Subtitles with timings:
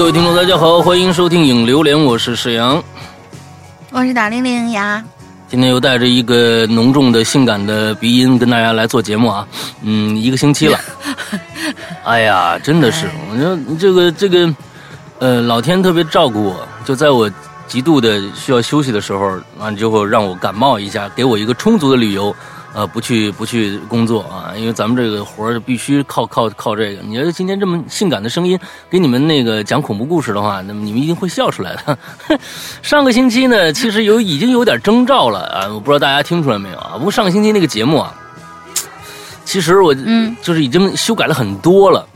[0.00, 2.82] 哎，各位听众，大家好，欢迎收听影榴莲，我是沈阳，
[3.90, 5.04] 我是大玲玲呀。
[5.46, 9.46] 今天又带着一个浓重的性感的鼻音跟大家来做节目啊，
[9.82, 10.80] 嗯，一个星期了，
[12.02, 14.54] 哎呀，真的是，我说这个这个，
[15.18, 17.30] 呃，老天特别照顾我，就在我
[17.68, 22.34] 极度的需要休息的时候，完之后让我感冒一下，给我一个充足的理由。
[22.72, 27.02] 呃，不去不去工作啊，因为咱们这个活儿必须靠靠靠这个。
[27.02, 28.56] 你要今天这么性感的声音
[28.88, 31.98] 给你们那个讲恐怖故事的话，那么你们一定会笑出来的。
[32.80, 36.92] 上个星期呢，其实有已经有点征兆了啊，我不知道大家听出来没有啊？
[36.96, 38.14] 不过上个星期那个节目啊，
[39.44, 42.06] 其实我嗯，就是已经修改了很多了，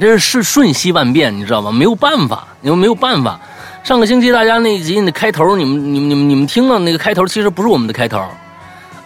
[0.00, 1.70] 这是瞬息万变，你知道吗？
[1.70, 3.38] 没有办法，因为没有办法。
[3.82, 8.26] 上个星期大家那集那开头，你们你们你们你们听到那个开头，其实不是我们的开头。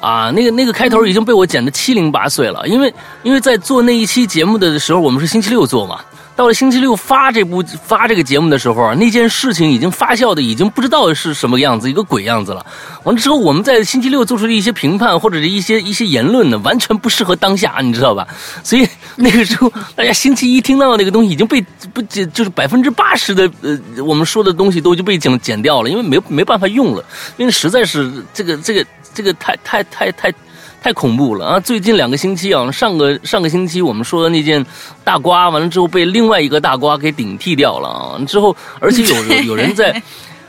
[0.00, 6.00] 啊，那个那个开头已经被我剪得七零八碎了，因为因为在做那一期节目的时候，我们是星期六做嘛，
[6.38, 12.64] 到了星期六发这部发这个节目的时候啊，那件事情已经发酵的已经不知道是什么样子，一个鬼样子了。
[13.02, 18.24] 完了之后，我们在星期六做出的一些评判或者是一些一些言论呢，完全不适合当下，你知道吧？
[18.62, 21.60] 所以那个时候，大家星期一听到那个东西已经被
[21.92, 27.04] 不，就是百分之八十的呃我们说的东西都已经被剪剪掉了，因为没没办法用了，
[27.36, 28.86] 因为实在是这个这个。
[29.14, 30.32] 这个太太太太
[30.80, 31.60] 太恐怖了啊！
[31.60, 34.64] 最近两个星期啊，上个上个星期我们说的那件
[35.04, 38.18] 大瓜，完了之后被另外一个大瓜给顶替掉了啊！
[38.26, 40.00] 之后，而且有 有人在，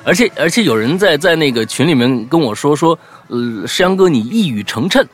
[0.04, 5.06] 而且而且有人在在那个群里面跟我说说，呃，石阳哥你一语成谶，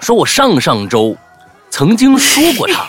[0.00, 1.16] 说我上上周
[1.70, 2.88] 曾经说过他，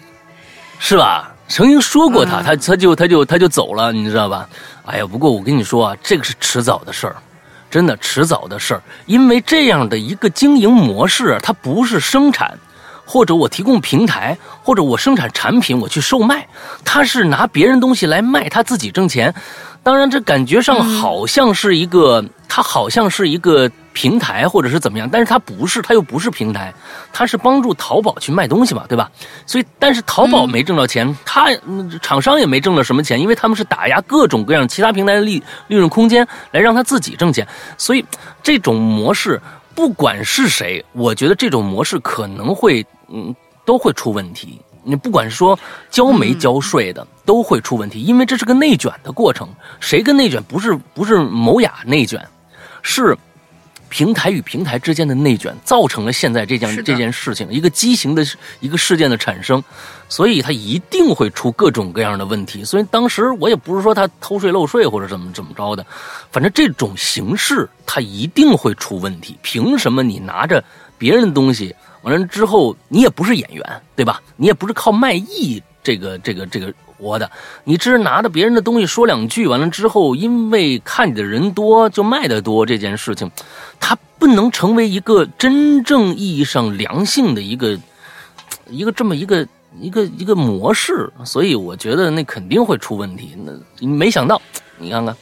[0.78, 1.32] 是吧？
[1.48, 4.48] 曾经说过他，他他就他就他就走了，你知道吧？
[4.84, 7.16] 哎呀，不过我跟你说啊，这个是迟早的事儿。
[7.70, 12.58] 真的迟早的事儿，因为这样的一个经营模式，它不是生产，
[13.04, 16.46] 或者我提供平台，或者我生产产品我去售卖，
[16.84, 19.34] 他是拿别人东西来卖，他自己挣钱。
[19.86, 26.74] 当然，这感觉上好像是一个，它好像是一个平台，或者是怎么样，但是它不是，它又不是平台，
[27.12, 29.08] 它是帮助淘宝去卖东西嘛，对吧？
[29.46, 31.54] 所以，但是淘宝没挣到钱，它
[32.02, 37.46] 厂商也没挣到什么钱，因为他们是打压各种各样其他平台的利利润空间，来让他自己挣钱。
[37.78, 38.04] 所以，
[38.42, 39.40] 这种模式
[39.72, 43.32] 不管是谁，我觉得这种模式可能会，嗯，
[43.64, 44.60] 都会出问题。
[44.86, 45.58] 你不管是说
[45.90, 49.48] 交没交税的，都会出问题，因为这是个内卷的过程。
[49.80, 50.40] 谁跟内卷？
[50.44, 52.24] 不是不是某雅内卷，
[52.82, 53.18] 是
[53.88, 58.24] 平台与平台之间的内卷，造成了现在这件这件事情一个畸形的
[58.60, 59.62] 一个事件的产生，
[60.08, 62.64] 所以它一定会出各种各样的问题。
[62.64, 65.84] 所以当时我也不是说他偷税漏税或者怎么怎么着的，
[66.30, 69.36] 反正这种形式它一定会出问题。
[69.42, 70.62] 凭什么你拿着
[70.96, 71.74] 别人的东西？
[72.06, 74.22] 完了之后，你也不是演员，对吧？
[74.36, 77.28] 你也不是靠卖艺这个、这个、这个活的，
[77.64, 83.28] 你只是拿着别人的东西说两句，完了之后，因为看你的人多就卖得多，这件事情，
[83.80, 87.76] 它不能成为一个真正意义上良性的一个、
[88.70, 89.44] 一个这么一个、
[89.80, 93.36] 一个、一个模式，所以我觉得那肯定会出问题。
[93.44, 94.40] 那没想到，
[94.78, 95.16] 你看看。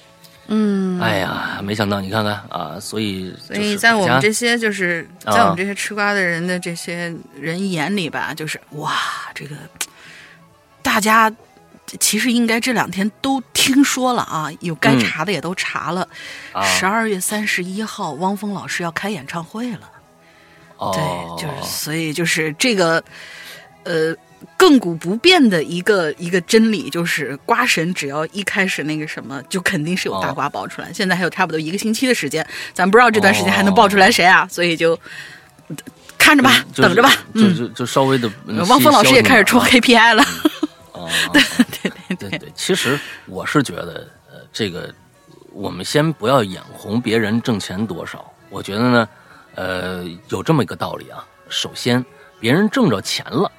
[0.46, 8.92] 嗯，哎呀，没想到你看看啊，所以所以在我们这些就是在我们这些吃瓜的人的这些人眼里吧，就是哇，
[9.34, 9.56] 这个
[10.82, 11.32] 大家
[11.98, 16.06] 其实应该这两天都听说了啊，有该查的也都查了。
[16.62, 19.90] 十二月三十一号，汪峰老师要开演唱会了。
[20.92, 21.02] 对，
[21.40, 23.02] 就是所以就是这个
[23.84, 24.14] 呃。
[24.58, 30.92] 亘古不变的一个一个真理就是，瓜神只要一开始那个什么，就肯定是有大瓜爆出来。
[30.92, 34.46] 现在还有差不多一个星期的时间，咱不知道这段时间还能爆出来谁啊？
[34.50, 34.98] 所以就
[36.18, 37.12] 看着吧，等着吧。
[37.34, 38.30] 就就就稍微的，
[38.68, 40.24] 汪峰老师也开始出 KPI 了。
[40.92, 41.42] 哦， 对
[41.82, 42.52] 对对对对。
[42.54, 44.92] 其实我是觉得，呃，这个
[45.52, 48.24] 我们先不要眼红别人挣钱多少。
[48.50, 49.08] 我觉得呢，
[49.54, 51.24] 呃，有这么一个道理啊。
[51.48, 52.04] 首先，
[52.40, 53.50] 别人挣着钱了。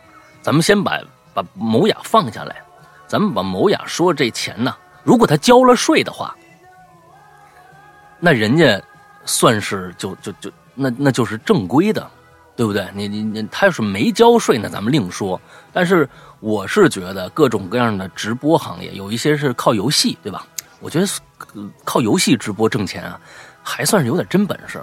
[0.45, 1.01] 咱们先把
[1.33, 2.57] 把某雅放下来，
[3.07, 6.36] 咱们把某雅说这钱呢，如果他交了税的话，
[8.19, 8.80] 那人家
[9.25, 12.07] 算是就就就那那就是正规的，
[12.56, 12.88] 对不对？
[12.94, 15.42] 你你你，他要是没交税，那咱们另说。
[15.74, 16.07] 但是
[16.39, 20.45] 我是觉得各种各样的直播行业，有一些是靠游戏，对吧？
[20.80, 21.07] 我觉得
[21.83, 23.19] 靠游戏直播挣钱啊，
[23.63, 24.80] 还算是有点真本事。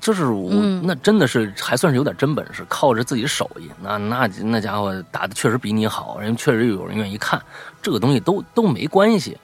[0.00, 0.50] 就是我
[0.82, 7.40] 那真的是还算是有点真本事，靠着自己手艺，那那那家伙打的确实比你好，人确实有人愿意看，
[7.80, 9.36] 这个东西都都没关系，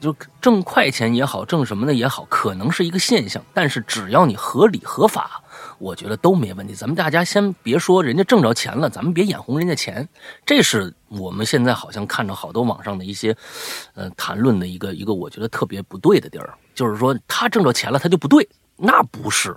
[0.00, 5.42] 就挣快钱也好，挣什么的也好，可能是一个现象，但是只要你合理合法，
[5.78, 6.74] 我觉得都没问题。
[6.74, 10.08] 咱们大家先别说人家挣着钱了，咱们别眼红人家钱，
[10.44, 13.36] 这是我们现在好像看着好多网上的一些，
[13.94, 19.56] 呃，谈论的一个一个我觉得特别不对的地儿，就是说他挣着钱了他就不对，那不是，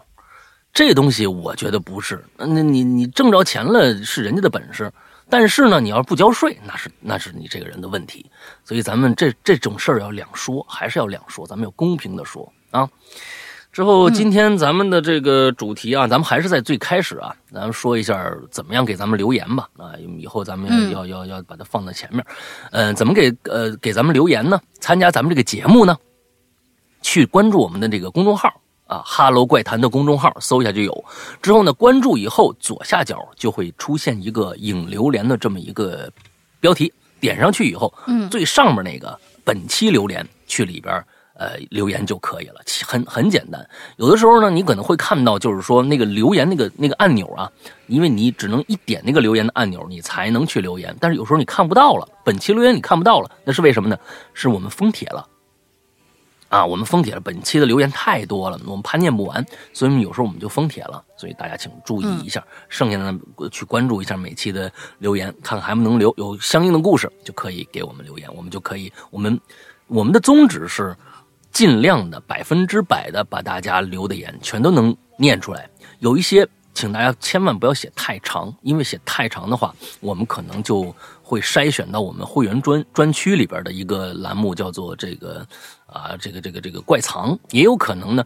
[0.74, 2.24] 这东西我觉得不是。
[2.38, 4.92] 那你你挣着钱了是人家的本事。
[5.31, 8.25] 但是呢，你要是不交税，那是那是你这个人的问题。
[8.66, 12.89] 所以咱们这这种事儿要两说，还是要两说，咱们要公平的说啊。
[13.71, 19.94] 之后今天咱们的这个主题啊，咱们还是在最开始啊，咱们说一下怎么样给咱们留言吧啊。
[20.18, 22.25] 以后咱们要要要把它放在前面。
[22.71, 24.60] 嗯，怎么给呃给咱们留言呢？
[24.80, 25.95] 参加咱们这个节目呢？
[27.04, 28.60] 去关注我们的这个公众号。
[28.89, 31.06] 啊，哈喽怪谈的公众号搜一下就有。
[31.44, 36.12] 之后呢，关注以后左下角就会出现一个引流连的这么一个
[36.59, 40.91] 标题，点上去以后，嗯，最上面那个本期榴莲去里边
[41.36, 43.63] 呃留言就可以了，很很简单。
[43.97, 47.47] 有的时候呢，你可能会看到就是说那个留言那个那个按钮啊，
[47.85, 50.94] 因为你只能一点那个留言的按钮，你才能去留言。
[51.00, 53.95] 但是有时候你看不到了，本期留言你看不到了，那是为什么呢？
[54.33, 55.25] 是我们封帖了。
[56.49, 69.39] 啊，我们封帖了，本期的留言太多了，我们怕念不完，所以有时候我们就封帖了，所以大家请注意一下，剩下的去关注一下每期的留言，看看还不能留，有相应的故事就可以给我们留言，我们就可以，我们
[69.87, 70.97] 我们的宗旨是
[71.51, 75.69] 尽量的百分之百的把大家留的言全都能念出来，
[75.99, 80.95] 有一些请大家千万不要写太长，因为写太长的话，我们可能就
[81.29, 85.45] 会筛选到我们会员专专区里边的一个栏目，叫做这个。
[85.91, 88.23] 啊，这个这个这个怪藏也有可能呢，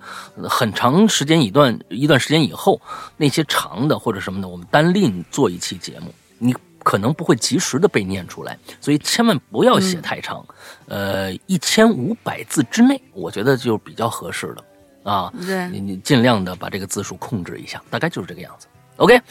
[0.50, 2.81] 很长时间一段一段时间以后，
[3.15, 6.53] 那些长的或者什么的，我们单另做一期节目，你
[6.83, 10.45] 可能不会及时的被念出来，所以千万不要写太长，
[10.89, 18.67] 呃，一千五百字之内，我觉得就比较合适的啊，对，你你尽量的把这个字数控制一下，大概就是这个样子
[18.97, 19.21] ，OK。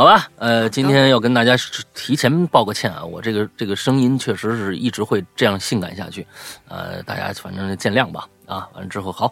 [0.00, 1.54] 好吧，呃，今天要跟大家
[1.94, 6.26] 提前报个歉啊，我这个这个声音确实是一直会这样性感下去，
[6.68, 9.30] 呃，大家反正见谅吧，啊，完了之后好，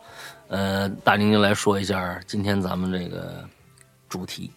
[0.48, 3.48] 呃，大宁就来说一下今天咱们这个
[4.10, 4.50] 主题。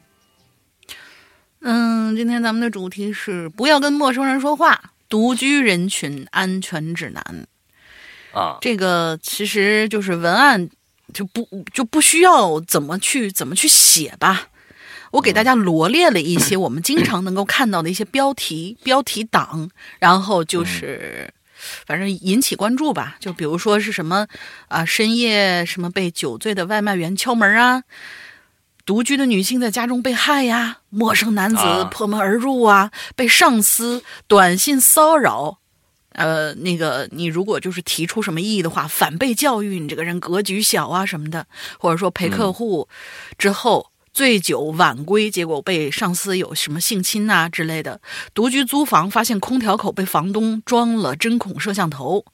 [1.61, 7.47] 嗯，今天咱们的主题是不要跟陌生人说话，独居人群安全指南。
[8.33, 10.69] 啊，这个其实就是文案
[11.13, 14.49] 就不就不需要怎么去怎么去写吧。
[15.11, 19.69] 我给大家罗列了一些我们经常能够看到的一些标题、标题党，
[19.99, 21.33] 然后就是，
[21.85, 23.17] 反正引起关注吧。
[23.19, 24.25] 就比如说是什么
[24.69, 27.83] 啊，深夜什么被酒醉的外卖员敲门啊，
[28.85, 31.61] 独居的女性在家中被害呀，陌生男子
[31.91, 35.59] 破门而入啊，被上司短信骚扰，
[36.13, 41.47] 呃，那个你如果就是提出什么异议的话，反被教育你这个人格局小啊什么的，
[41.77, 42.87] 或者说陪客户
[43.37, 43.90] 之后。
[44.13, 47.99] 醉酒晚归，结果被上司有什么性侵呐之类的；
[48.33, 52.25] 独居租房，发现空调口被房东装了针孔摄像头；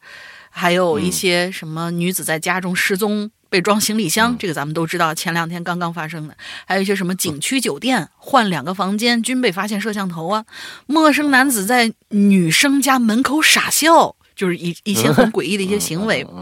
[0.50, 6.34] 还有一些什么女子在家中失踪，被装行李箱，这个咱们都知道，前两天刚刚发生的；
[6.65, 10.43] 还有一些什么景区酒店换两个房间均被发现摄像头啊；
[10.88, 16.25] 陌生男子在女生家门口傻笑，就是一一些很诡异的一些行为。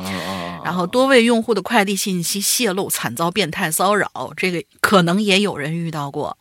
[0.65, 6.35] 然后多位用户的快递信息泄露，惨遭变态骚扰，这个可能也有人遇到过。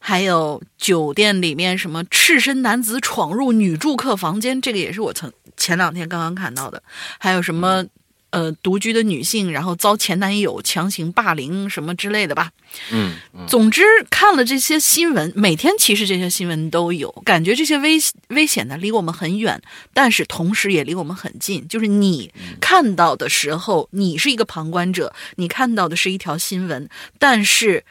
[0.00, 6.82] 还有酒店里面什么赤身男子闯入女住客房间，这个也是我曾前两天刚刚看到的。
[7.20, 7.84] 还有什么？
[8.32, 12.50] 呃，独居的女性，然后遭前男友强行霸凌什么之类的吧。
[12.90, 13.12] 嗯，
[13.46, 17.98] 总之看了这些新闻，每天其实这些新闻都有，感觉这些危
[18.28, 19.60] 危险呢离我们很远，
[19.92, 21.68] 但是同时也离我们很近。
[21.68, 27.84] 就是你看到的时候，你是一个旁观者，你看到的是一条新闻，但是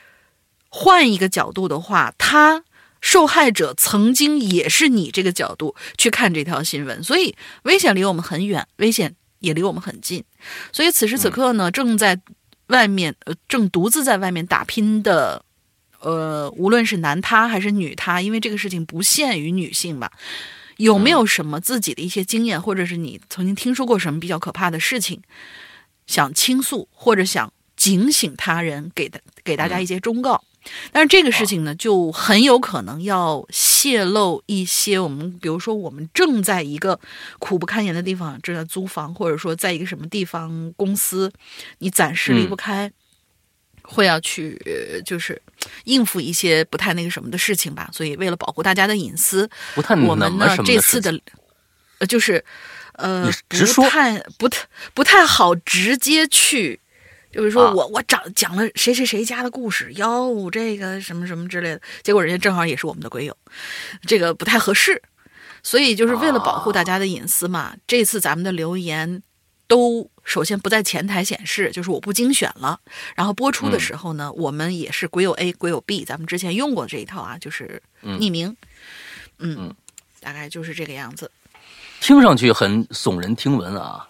[0.70, 2.64] 换一个角度的话，他
[3.00, 9.16] 受害者曾经也是你这个角度去看这条新闻，所以危险离我们很远，危险。
[9.42, 10.24] 也离我们很近，
[10.72, 12.18] 所以此时此刻呢，正在
[12.68, 15.44] 外面呃，正独自在外面打拼的，
[16.00, 20.12] 呃，无论是男他还是女他，因为这个事情不限于女性吧，
[20.78, 25.22] 有没有什么自己的一些经验，或者是你曾经听说过什么比较可怕的事情，
[26.06, 30.44] 想倾诉或者想警醒他人，给的给大家一些忠告。
[30.92, 37.00] 但是这个事情呢，就很有可能要泄露一些我们，比如说我们正在一个
[37.40, 41.32] 苦不堪言的地方，正在租房，或者说在一个什么地方公司，
[41.80, 42.92] 你暂时离不开，
[43.82, 44.62] 会要去
[45.06, 45.42] 就是
[45.86, 47.90] 应付一些不太那个什么的事情吧。
[47.92, 51.20] 所以为了保护大家的隐私，不太我们呢这次的，
[51.98, 52.44] 呃，就是
[52.94, 56.80] 呃，不太不太不太好直接去。
[57.32, 63.36] 就是说我我讲讲了谁谁谁家的故事，哟，这个什么什么之类的，结果人家正好也是我们的鬼友，
[64.06, 65.02] 这个不太合适。
[65.64, 69.22] 所以就是为了保护大家的隐私嘛，这次咱们的留言
[69.68, 72.80] 都首先不在前台显示，就是我不精选了。
[73.16, 78.58] 然后播出的时候呢，我们也是鬼友 A、鬼友 B，咱们之前用过这一套啊，就是匿名。
[79.38, 79.72] 嗯，
[80.20, 81.30] 大概就是这个样子。
[82.00, 84.08] 听上去很耸人听闻啊，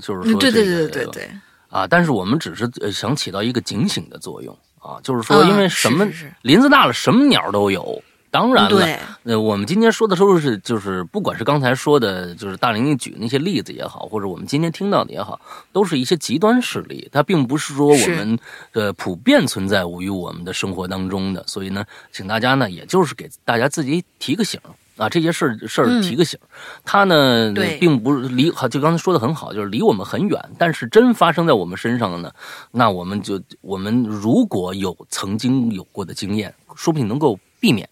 [0.00, 1.30] 就是说，对对对对对
[1.76, 6.08] 啊，但是我们只是想起到一个警醒的作用啊，就是说，因为什么
[6.40, 8.02] 林子大了，什么鸟都有。
[8.30, 15.40] 当然了，那我们今天说的都是就是，不管是刚才说的，就是大玲玲举那些例子也好，或者我们今天听到的也好，
[15.72, 18.38] 都是一些极端事例，它并不是说我们
[18.72, 21.42] 呃普遍存在于我们的生活当中的。
[21.46, 24.60] 所以呢，请大家呢，也就是给大家自己提个醒
[24.96, 26.38] 啊，这些事儿事儿提个醒。
[26.84, 32.32] 它呢，并不是离，就刚才说的很好，就是离我们很远，但是真发生在我们身上了呢，
[32.70, 37.88] 那我们就我们如果有曾经有过的经验，说不定能够避免。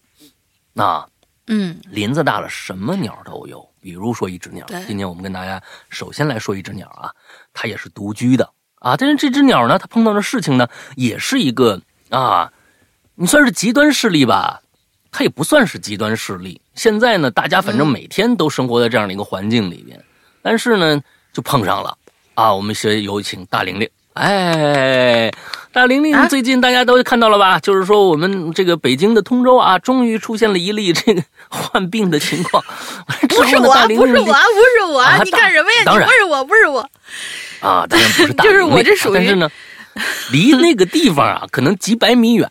[0.73, 1.07] 那，
[1.47, 3.65] 嗯，林子大了，什么鸟都有。
[3.79, 7.11] 比如说一只鸟，今天我们跟大家首先来说一只鸟啊，
[7.53, 8.97] 它也是独居的啊。
[8.97, 12.51] 但是这只鸟呢，它碰到的事情呢，也是一个啊，
[13.13, 14.63] 你算是极端事例吧，
[15.17, 16.59] 它也不算是极端势力。
[16.73, 19.97] 现在呢，大家反正每天都生活在这样的一个环境里边，
[20.41, 21.97] 但是呢，就碰上了
[22.33, 22.53] 啊。
[22.53, 25.31] 我们先有请大玲玲，哎。
[25.71, 27.59] 大玲玲，最近大家都看到了吧？
[27.59, 32.61] 就是说，我们这个北京的通州啊，终于出现了一例这个 患病的情况。
[33.29, 35.83] 不是我，不是我，不是我，你干什么呀？
[35.85, 36.79] 当然不是我，不是我。
[37.61, 38.33] 啊，当然不是。
[38.43, 39.49] 就是我这属于，但是呢，
[40.31, 42.49] 离那个地方啊，可能几百米远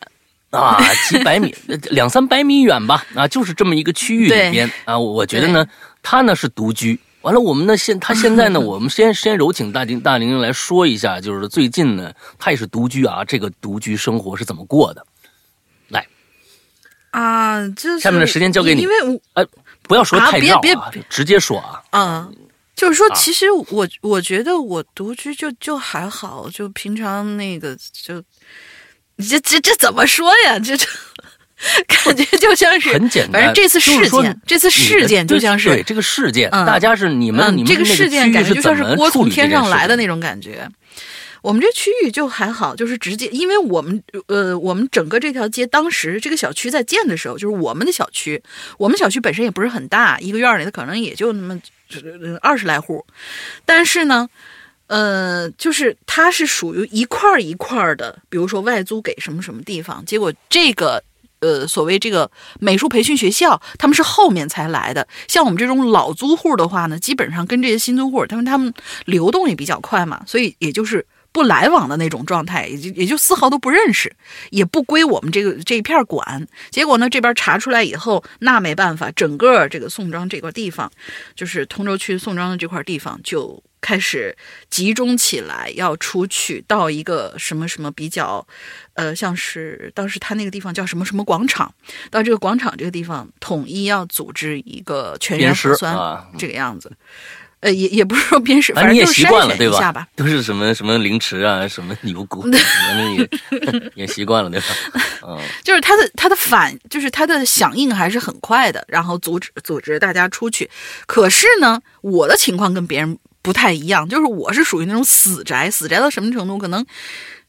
[0.54, 1.54] 啊，几百米，
[1.90, 3.04] 两三百米远吧。
[3.14, 5.66] 啊，就是这么一个区域里边啊，我觉得呢，
[6.02, 6.99] 他呢是独居。
[7.23, 15.06] 完了，我们呢现 他现在呢，我们先先有请大玲大玲玲来说一下，就是最近呢，他也是独居啊，这个独居生活是怎么过的？
[15.88, 16.06] 来
[17.11, 19.46] 啊，就下面的时间交给你，因为我呃，
[19.82, 21.82] 不要说太绕啊，直接说啊。
[21.92, 22.37] 嗯，
[22.76, 28.23] 就是说，其实我我觉得我独居就就还好，就平常那个就，
[29.18, 30.59] 这这这怎么说呀？
[30.59, 30.87] 这这。
[31.87, 40.68] 感觉就像是很简单，反正这次事件，这次事件就像是对这个事件，大家是你们，你们这个事件感觉就像是锅从天上来的那种感觉。
[41.40, 48.42] 我们这区域就还好，就是直接，因为我们呃，我们整个这条街当时这个小区在建的时候，就是我们的小区，
[48.76, 51.59] 我们小区本身也不是很大，一个院里的可能也就那么
[52.42, 53.06] 二十来户，
[53.64, 54.28] 但是呢，
[54.87, 61.03] 呃，就是它是属于一块一块的，比如说外租给什么什么地方，结果这个。
[61.41, 65.07] 呃，所谓这个美术培训学校，他们是后面才来的。
[65.29, 68.73] 像我们这种老租户的话呢，基本上跟这些新租户，他们他们
[69.05, 74.11] 流动也比较快嘛，所以也就是不来往的那种状态，也就也就丝毫都不认识，
[74.53, 76.49] 也不归我们这个这一片管。
[76.71, 80.91] 结果呢，这边查出来以后，那没办法，整个这个宋庄这块地方，
[81.35, 83.62] 就是通州区宋庄的这块地方就。
[83.85, 84.35] 开始
[84.71, 88.47] 集中起来，要出去到一个什么什么比较，
[88.95, 91.75] 呃，像是当时他那个地方叫什么什么广场，
[92.11, 95.95] 到这个广场这个地方统一要组织一个全员核酸，
[96.38, 96.91] 这个样子。
[97.61, 100.07] 呃，也也不是说鞭尸，反正就筛选一下吧。
[100.14, 102.53] 都是 什么什么凌迟啊，什么牛骨，反
[102.99, 104.67] 正也也习惯了，对吧？
[105.26, 110.71] 嗯， 就是他的他的反，就是他的响应还是很快的，然后组织组织大家出去。
[111.07, 113.19] 可是呢，我的情况跟别人。
[113.45, 116.57] 不太一样，就是我是属于那种死宅，死宅到什么程度？
[116.57, 116.85] 可能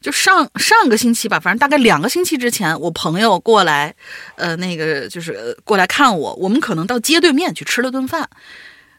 [0.00, 3.94] 就上上个星期吧，反正大概两个星期之前，我朋友过来，
[4.36, 8.28] 呃，那个就是过来看我，我们可能到街对面去吃了顿饭，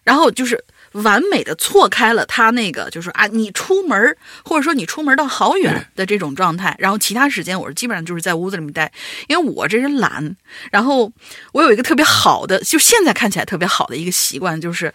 [0.04, 0.66] 然后就是。
[1.04, 8.92] 完美的错开了他那个，就是啊，你出门或者说你出门到好远的这种状态，然后其他时间我是基本上就是在屋子里面待，
[9.28, 10.36] 因为我这人懒。
[10.72, 11.12] 然后
[11.54, 14.94] 我有一个特别好的，就现在看起来特别好的一个习惯，就是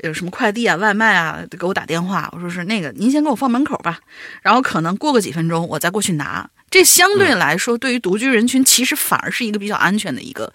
[0.00, 3.98] 有什么快递啊、外卖啊给我打电话，我说是那个您先给我放门口吧，
[4.42, 6.48] 然后可能过个几分钟我再过去拿。
[6.70, 10.52] 这相对来说，对于独居人群，其实反而是一个比较安全的一个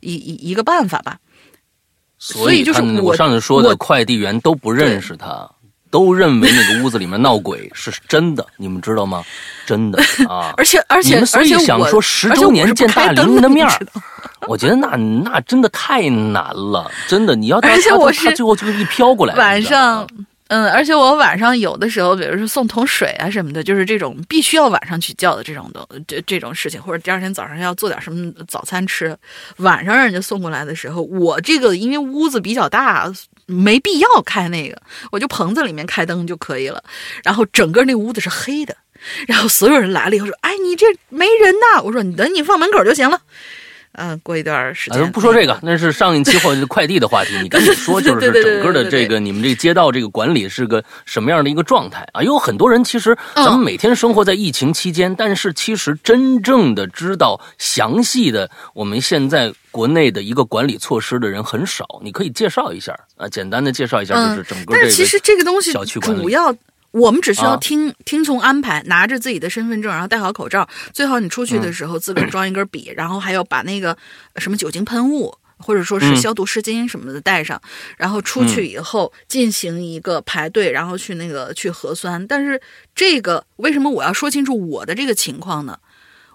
[0.00, 1.18] 一一一个办法吧。
[2.18, 5.48] 所以就是我上次说的快递员都不认识他，
[5.90, 9.24] 都认为那个屋子里面闹鬼是真的，你们知道吗？
[9.64, 10.52] 真的 啊！
[10.56, 13.78] 而且而且，所以想说十周年见大玲玲的面儿，
[14.48, 17.36] 我觉得那那真的太难了，真的。
[17.36, 20.06] 你要而且我是最后就是一飘过来晚上。
[20.48, 29.16] 嗯，而且我晚上有的时候，比如说送桶水啊什么的，就是这种必须要晚上去叫的这种的这这种事情，或者第二天早上要做点什么早餐吃，
[29.58, 33.12] 晚上让人家送过来的时候，我这个因为屋子比较大，
[33.44, 34.80] 没必要开那个，
[35.12, 36.82] 我就棚子里面开灯就可以了。
[37.22, 38.74] 然后整个那屋子是黑的，
[39.26, 43.20] 然后所有人来了以后说：“哎，你这没人呐！”我说：“你等你放门口就行了。”
[43.98, 47.36] 嗯，过一段时间不说这个，那是上一期或者快递的话题。
[47.42, 52.22] 你赶紧说， 就是整个的这个你们这街道这个管理是个什么样的一个状态啊？
[52.22, 61.84] 有很多人其实咱们每天生活在疫情期间，但是其实真正的知道详细的我们现在国内的一个管理措施的人很少。
[62.02, 64.78] 你可以介绍一下啊，简单的介绍一下，就是整个这个。
[64.78, 66.54] 但是其实这个东西小区管理主要。
[66.90, 70.66] 我们只需要听听从安排，拿着自己的身份证，然后戴好口罩。
[70.92, 73.96] 最好你出去的时候自个儿装一根笔， 然后还要把那个
[74.36, 77.60] 什么酒精喷雾或者说是消毒湿巾什么的带上。
[77.98, 82.26] 然后出去以后进行一个排队，然后去那个去核酸。
[82.26, 82.60] 但是
[82.94, 85.78] 这个为什么我要说清楚我的这个情况呢？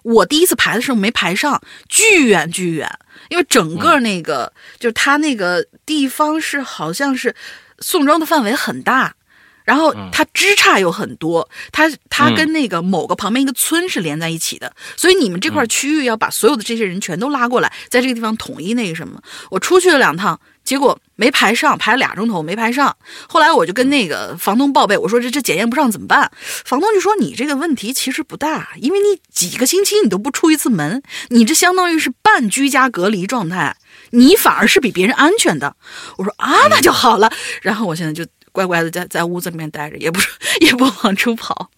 [0.03, 7.33] 我第一次排的时候没排上，巨远巨远，因为整个那个就是他那个地方是好像是
[7.79, 9.15] 宋庄的范围很大。
[9.63, 19.21] 然后它枝杈有很多，它它跟那个某个旁边一个村是连在一起的，所以你们这块区域要把所有的这些人全都拉过来，在这个地方统一那个什么。
[19.49, 22.95] 我出去了两趟，结果没排上，排了俩钟头没排上。
[23.27, 26.31] 后来我就跟那个房东报备，我说这这检验不上怎么办？
[26.65, 33.77] 房东就说你这个问题其实不大，因为你几个星期你都不出一次门，你这相当于是半居家隔离状态，
[34.11, 35.75] 你反而是比别人安全的。
[36.17, 37.31] 我说啊，那就好了。
[37.61, 38.29] 然后我现在就。
[38.53, 40.21] 乖乖的在在屋子里面待着，也不
[40.61, 41.69] 也不往出跑。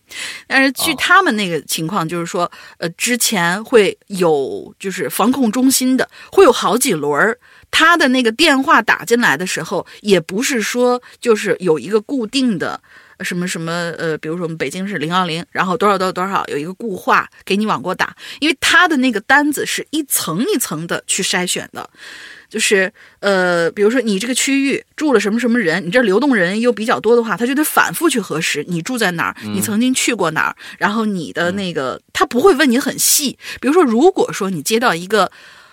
[0.45, 7.39] 但是据他们那个情况，就是说，呃，之前会有就是防控中心的，会有好几轮儿。
[7.71, 12.79] 他的那个电话打进来的时候，也不是说就是有一个固定的
[13.21, 21.89] 什么什么呃，比如说我们北京是零幺零，然后多少多少多少有一个固话给你往过打，因为他的那个单子是一层一层的去筛选的。
[22.55, 22.89] 就是
[23.19, 33.37] 呃，比如说你这个区域住了什么什么人，你这流动人又比较多的话，他就得反复去核实你住在哪儿，你曾经去过哪儿，然后你的那个他不会问你很细。
[33.59, 35.29] 比如说，如果说你接到一个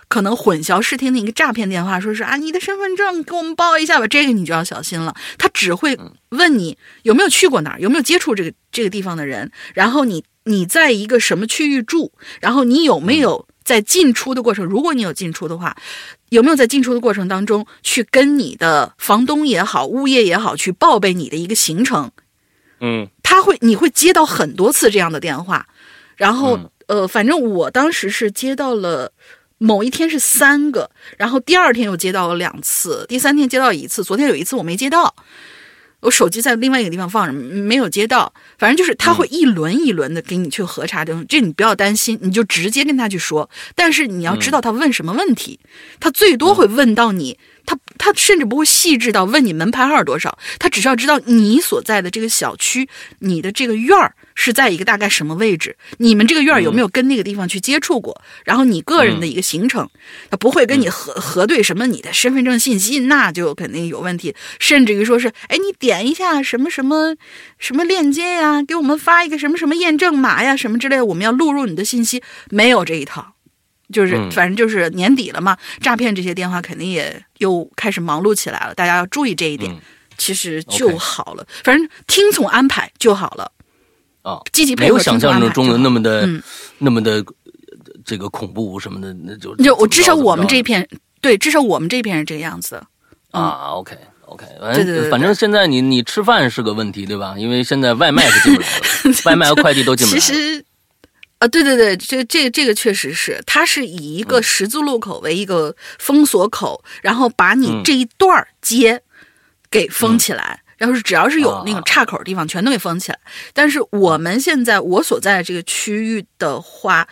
[0.09, 5.15] 可能混淆视听的一个诈骗电话，说是啊，你的身份证给我们报一下吧，这个你就要小心了。
[5.39, 5.97] 他只会
[6.31, 15.77] 问你有没有去过哪儿，有没有接触这个这个地方的人，然后你你在一个什么区域住，然后你有没有在进出的过程，如果你有进出的话。
[16.31, 22.11] 有没有在进出的过程当中去跟你的房东也好、物业也好去报备你的一个行程？
[22.81, 25.67] 嗯，他会，你会接到很多次这样的电话，
[26.17, 29.13] 然后呃，反正我当时是接到了
[29.59, 35.15] 某一天是三个，然后第二天又接到了两次，第三天接到一次，昨天有一次我没接到。
[36.03, 38.33] 我手机在另外一个地方放着，没有接到。
[38.59, 43.49] 反正就是他会一轮一轮的给你去核查，这这你不要担心，你就直接跟他去说。
[43.75, 45.59] 但是你要知道他问什么问题，
[45.99, 47.39] 他最多会问到你。
[47.65, 52.89] 他他甚至不会细致到问你门牌号多少，他只是要知道你所在的这个小区，
[53.21, 59.89] 你的这个院儿是在一个大概什么位置，你们这个院儿有没有跟那个地方去接触过，然后你个人的一个行程，
[60.31, 67.17] 他不会跟你核核对什么你的身份证信息，那就肯定有问题，甚至于说是，哎，你点一下什么什么
[67.59, 73.35] 什么链接呀，给我们发一个什么什么验证码呀，什么之类的，我们要录入你的信息，没有这一套。
[73.93, 79.71] 就是反正就是年底了嘛，诈骗这些电话肯定也又开始忙碌起来了，大家要注意这一点，
[80.17, 81.47] 其实就好了。
[81.63, 83.53] 反正听从安排就好了。
[84.23, 86.29] 啊，积极没有想象中的那么的
[86.79, 87.25] 那么的
[88.05, 90.89] 这个恐怖什么的，那就就我至少我们这片
[91.21, 92.87] 对，至少我们这片是这个样子的。
[93.31, 97.35] 啊，OK OK，对对对，反正现在你你吃饭是个问题对吧？
[97.37, 100.21] 因为现在外卖是进不来了， 外卖和快递都进不来。
[100.21, 100.65] 其实。
[101.39, 109.03] 啊，对对对，这这这个确实是，它是以一个十字路口为一个封锁口，然后把你这一段街
[109.69, 113.19] 给封起来，然后是只要是有那个岔口的地方，全都给封起来。
[113.53, 117.07] 但是我们现在我所在的这个区域的话，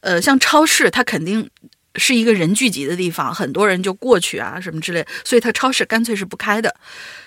[0.00, 1.50] 呃，像超市，它肯定
[1.96, 6.74] 是一个人聚集的地方，很多人就过去啊什么之类，所以它超市干脆是不开的。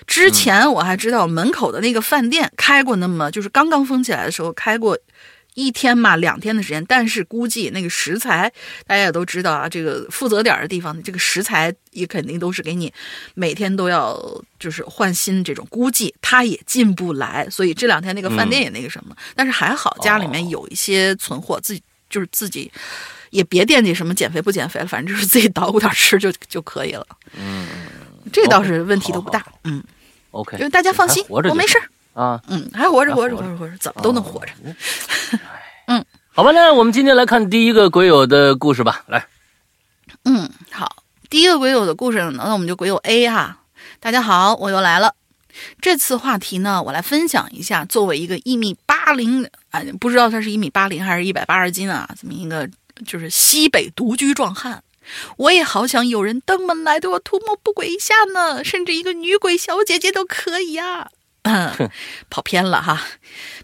[0.08, 4.98] 之前我还知道门口的那个饭店开过，那么就是刚刚封起来的时候开过。
[5.56, 8.52] 一天嘛，两天的时间，但是估计那个食材，
[8.86, 12.94] 大家也都知道啊，这个负责点的地方，这个食材也肯定都是给你
[13.34, 14.16] 每天都要
[14.60, 22.72] 就是换新这种，估计他也进不来，所以这两天那个饭店也那个什么，但是还好家里面有一些存货，自己就是自己
[23.30, 27.08] 也别惦记什么减肥不减肥了，反正就是自己捣鼓点吃就就可以了。
[27.34, 27.66] 嗯，
[28.32, 29.46] 这倒是问题都不大。
[29.64, 29.82] 嗯
[30.32, 31.82] ，OK，就大家放心，我没事。
[32.16, 34.54] 啊，嗯，还活着，活着，活着，活着，怎么都能活着。
[35.88, 39.04] 嗯，好吧，那我们今天来看第一个鬼友的故事吧。
[39.08, 39.28] 来，
[40.24, 43.60] 嗯，好，第一个鬼友的故事呢，那我们就鬼友 A 哈。
[44.00, 45.14] 大家好，我又来了。
[45.82, 52.70] 这次话题呢，我来分享一下，作为一个一米八零啊，不知道他是一米八零还是一百八十斤啊，这么一个
[53.06, 54.82] 就是西北独居壮汉，
[55.38, 60.78] 我也好想有人登门来对我图谋不轨一下呢，甚至一个女鬼小姐姐都可以
[61.52, 61.92] 呀。
[62.30, 63.06] 跑偏了哈，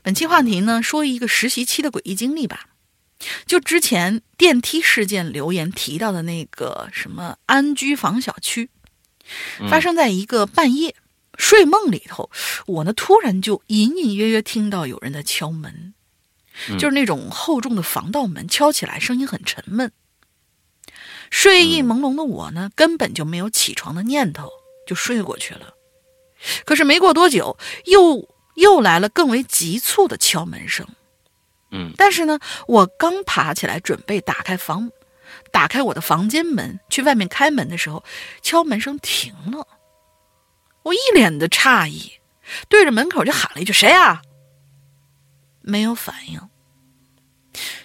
[0.01, 2.67] 本期话题呢，说一个实习期的诡异经历吧。
[3.45, 8.71] 就之前电梯事件留言提到的那个什么安居房小区，
[9.69, 10.95] 发生在一个半夜
[11.37, 12.31] 睡梦里头，
[12.65, 15.93] 我呢突然就隐隐约约听到有人在敲门，
[16.79, 19.91] 就是那种厚重的防盗门，敲起来声音很沉闷。
[21.29, 24.49] 睡意朦胧的我呢，根本就没有起床的念头，
[24.87, 25.75] 就睡过去了。
[26.65, 30.87] 可是没过多久，又又来了更为急促的敲门声。
[31.71, 34.91] 嗯，但是呢，我刚爬起来准备打开房，
[35.51, 38.03] 打开我的房间门去外面开门的时候，
[38.41, 39.65] 敲门声停了。
[40.83, 42.19] 我一脸的诧异，
[42.67, 44.21] 对着门口就喊了一句：“谁啊？”
[45.63, 46.41] 没有反应，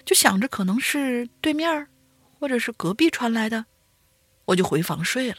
[0.04, 1.88] 就想着可能是对面
[2.40, 3.66] 或者是隔壁传来的，
[4.46, 5.38] 我就回房睡了。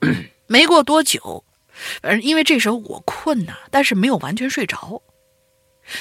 [0.48, 1.44] 没过多久，
[2.02, 5.02] 呃，因为这时候我困呐，但是没有完全睡着。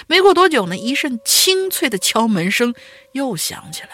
[0.08, 2.74] 没过多久呢，一阵清脆的敲门声
[3.12, 3.90] 又响起来。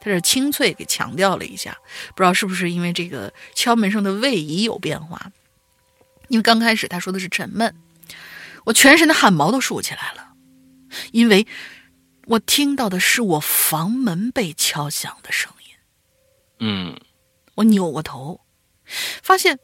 [0.00, 1.76] 他这清脆给强调了一下，
[2.14, 5.32] 不知道是不是因为这个敲门声的位移有变化。
[6.28, 7.74] 因为刚开始他说的是沉闷，
[8.64, 10.34] 我全身的汗毛都竖起来了，
[11.10, 11.46] 因为
[12.26, 15.74] 我听到的是我房门被敲响的声音。
[16.60, 17.00] 嗯，
[17.56, 18.40] 我扭过头，
[19.22, 19.58] 发现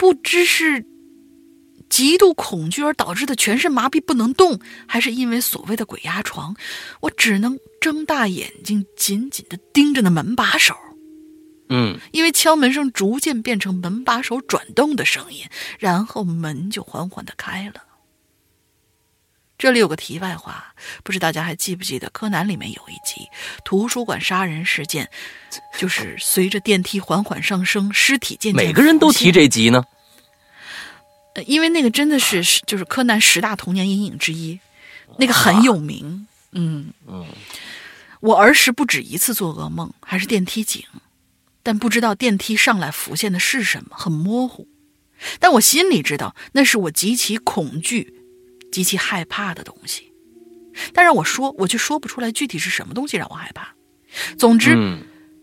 [0.00, 0.86] 不知是。
[1.90, 6.54] 极度恐惧而导致的全身麻痹不能动，还是因为所谓的鬼压床，
[7.00, 10.72] 我只能睁大眼睛紧紧的盯着那门把手。
[11.68, 15.44] 嗯，因为敲门声逐渐变成门把手转动的声音，
[15.80, 17.82] 然后门就缓缓的开了。
[19.60, 23.28] 这里有个题外话，不知大家还记不记得柯南里面有一集
[23.62, 25.10] 图书馆杀人事件，
[25.78, 29.84] 就是随着电梯缓缓上升，尸体渐渐每个人都提这集呢。
[31.34, 34.58] 呃，因为那个真的是是就是柯南十大童年阴影之一，
[35.18, 36.26] 那个很有名。
[36.52, 37.26] 嗯嗯，
[38.20, 40.82] 我儿时不止一次做噩梦，还是电梯井，
[41.62, 44.66] 但不知道电梯上来浮现的是什么，很模糊。
[45.38, 48.19] 但我心里知道，那是我极其恐惧、
[48.70, 50.12] 极其害怕的东西。
[50.92, 53.74] 但让我说，我却说不出来具体是什么东西让我害怕。
[54.38, 54.98] 总之。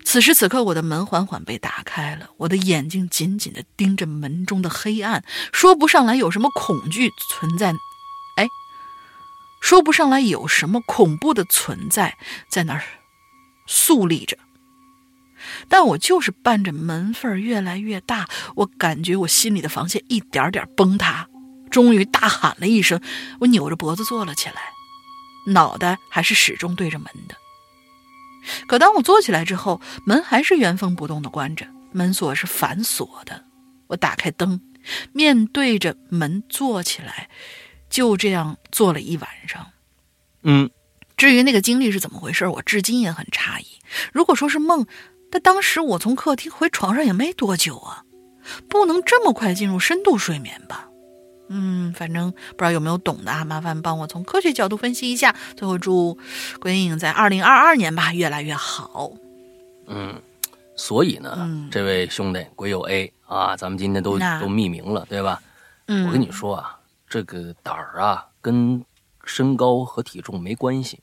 [0.06, 7.74] 此时此刻，我的门缓缓被打开了，我的眼睛紧紧地盯着门中的黑暗，说不上来有什么恐惧存在，
[8.38, 8.48] 哎，
[9.60, 12.18] 说不上来有什么恐怖的存在
[12.50, 12.84] 在那儿
[13.66, 14.38] 肃立着。
[15.68, 21.28] 但我就是伴着门缝越来越大，我感觉我心里的防线一点点崩塌，
[21.70, 23.02] 终于大喊了一声，
[23.40, 24.56] 我扭着脖子坐了起来，
[25.48, 27.36] 脑袋还是始终对着门的。
[28.68, 33.44] 可当我坐起来之后，门还是原封不动的关着，门锁是反锁的。
[33.88, 34.62] 我打开灯，
[35.14, 37.30] 面对着门坐起来，
[37.90, 39.68] 就这样坐了一晚上。
[40.44, 40.70] 嗯，
[41.18, 43.66] 至于那个经历是怎么回事，我至今也很诧异。
[44.14, 44.86] 如果说是梦，
[45.30, 48.04] 但当时我从客厅回床上也没多久啊，
[48.70, 50.87] 不能这么快进入深度睡眠吧？
[51.50, 55.36] 嗯，反正不知道有没有懂的啊，麻烦帮我从科学角度分析一下。
[55.56, 56.18] 最后祝
[56.60, 59.12] 鬼影在二零二二年吧越来越好。
[59.88, 60.22] 嗯，
[60.76, 65.42] 所以呢，这位兄弟鬼友 A 啊，咱们今天都都匿名了，对吧？
[65.88, 68.84] 嗯，我跟你说啊，这个胆儿啊跟
[69.24, 71.00] 身高和体重没关系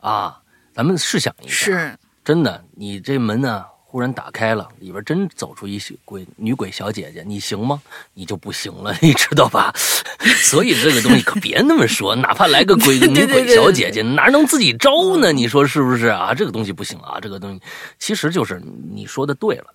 [0.00, 0.42] 啊。
[0.74, 3.64] 咱们试想一下，是真的，你这门呢？
[3.90, 7.80] 忽然打开了，里边真走出一鬼女鬼小姐姐，你行吗？
[8.12, 9.72] 你就不行了，你知道吧？
[10.44, 15.32] 所以这个东西可别那么说，哪怕来个鬼 女鬼小姐姐，哪能自己招呢？
[15.32, 16.34] 你说是不是啊？
[16.34, 17.18] 这个东西不行啊！
[17.18, 17.62] 这个东西
[17.98, 19.68] 其实就是你说的对了，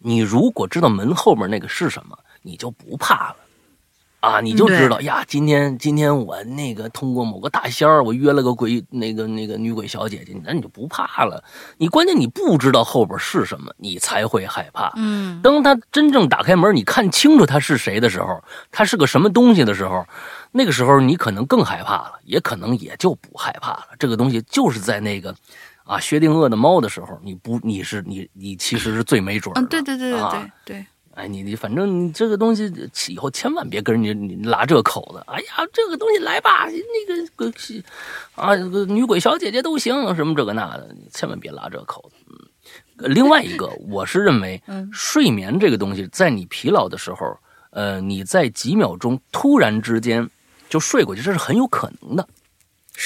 [0.00, 3.36] 你如果知道门后面那个是什么，你就不怕了。
[4.24, 5.22] 啊，你就知道呀！
[5.28, 11.44] 今天今天我那个通过某个大仙儿，我约了个鬼那个那个女鬼小姐姐，那你就不怕了。
[11.76, 14.90] 你关键你不知道后边是什么，你才会害怕。
[14.96, 20.06] 嗯，当他真正打开门，你看清楚他是谁的时候，他是个什么东西的时候，
[20.52, 23.88] 那个时候你可能更害怕了，也可能也就不害怕了。
[23.98, 25.34] 这个东西就是在那个
[25.84, 29.62] 啊薛定谔的猫的时候，你不你是你你其实是最没准的。
[29.66, 30.86] 对对对对对对。
[31.14, 32.72] 哎，你你反正你这个东西
[33.08, 35.22] 以后千万别跟人家你拉这口子。
[35.26, 37.52] 哎呀，这个东西来吧，那个个
[38.34, 42.16] 啊，个女鬼小姐姐都行，什么这个那的，你千万别拉这口子。
[42.28, 44.60] 嗯，另外一个，我是认为，
[44.92, 47.38] 睡眠这个东西，在你疲劳的时候，
[47.70, 50.28] 呃，你在几秒钟突然之间
[50.68, 52.28] 就睡过去，这是很有可能的，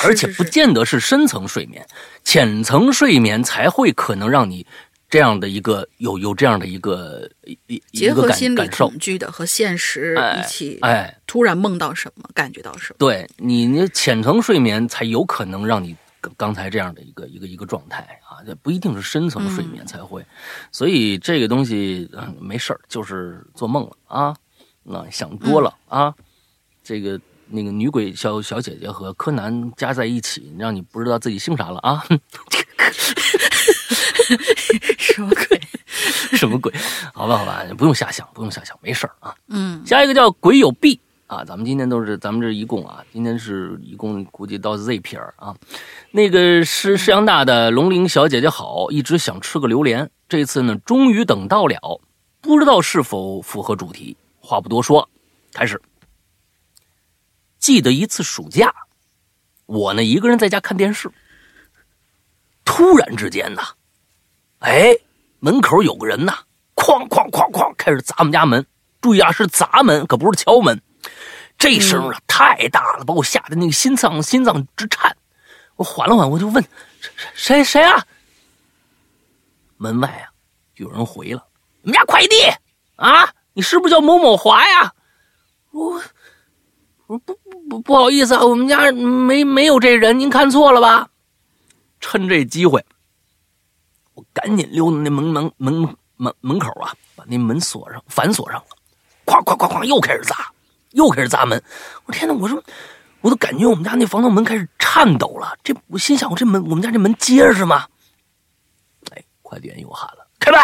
[0.05, 1.87] 而且不见得是深层睡眠，
[2.25, 4.67] 浅层睡眠才会可能让你
[5.09, 7.29] 这样的一个有有这样的一个
[7.67, 12.97] 一结合心理恐惧的和现实一起，哎，突然梦到什么，感觉到什么？
[12.99, 15.97] 对你，你浅层睡眠才有可能让你
[16.37, 20.23] 刚才这样的一个一个一个状态啊，这不一定是深层睡眠才会，
[20.71, 24.37] 所以这个东西嗯没事儿，就是做梦了啊。
[24.83, 26.15] 那想多了啊，
[26.83, 32.05] 这个那个女鬼小小姐姐和柯南加在一起，让你不知道自己姓啥了啊？
[34.99, 35.61] 什么鬼？
[36.37, 36.73] 什么鬼？
[37.15, 39.35] 好吧，好吧，不用瞎想，不用瞎想，没事儿啊。
[39.49, 45.55] 嗯，下一个叫鬼有币啊，咱们今天都是咱们这一共啊，今天是一共估计到 Z 片啊。
[46.11, 52.01] 那个是石阳大的龙鳞小姐姐好，一直想吃个榴莲，这次呢终于等到了，
[52.41, 54.17] 不知道是否符合主题。
[54.41, 55.09] 话不多说，
[55.53, 55.81] 开始。
[57.59, 58.73] 记得一次暑假，
[59.67, 61.11] 我呢一个人在家看电视，
[62.65, 63.61] 突然之间呢，
[64.61, 64.97] 哎，
[65.41, 66.35] 门口有个人呐，
[66.75, 68.65] 哐哐哐哐开始砸我们家门。
[69.01, 70.81] 注意啊，是砸门，可不是敲门。
[71.57, 75.17] 这声啊太大了，把我吓得那个心脏心脏直颤。
[75.77, 76.65] 我缓了缓，我就问
[77.35, 78.05] 谁谁啊？
[79.77, 80.31] 门外啊
[80.77, 81.47] 有人回了
[81.83, 82.37] ：“你们家快递
[82.97, 84.93] 啊。”你是不是叫某某华呀？
[85.73, 86.01] 我
[87.07, 91.09] 我不不不不好意思啊，我们家没没有这人，您看错了吧？
[92.01, 92.85] 趁这机会，
[94.19, 98.67] 我赶紧溜到那门门门门门口啊，把那门锁上，反锁上了。
[99.25, 100.51] 哐哐哐哐，又开始砸，
[100.91, 101.63] 又开始砸门。
[102.05, 102.35] 我天哪！
[102.35, 102.61] 我说，
[103.21, 105.57] 我都感觉我们家那防盗门开始颤抖了。
[105.63, 107.87] 这我心想，我这门我们家这门结实吗？
[109.13, 110.61] 哎，快递员又喊了：“开门！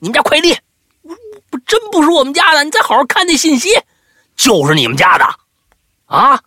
[0.00, 0.52] 你们家快递。”
[1.02, 1.14] 我
[1.52, 2.64] 我，真不是我们家的。
[2.64, 3.68] 你再好好看那信息，
[4.34, 5.24] 就是你们家的，
[6.06, 6.42] 啊，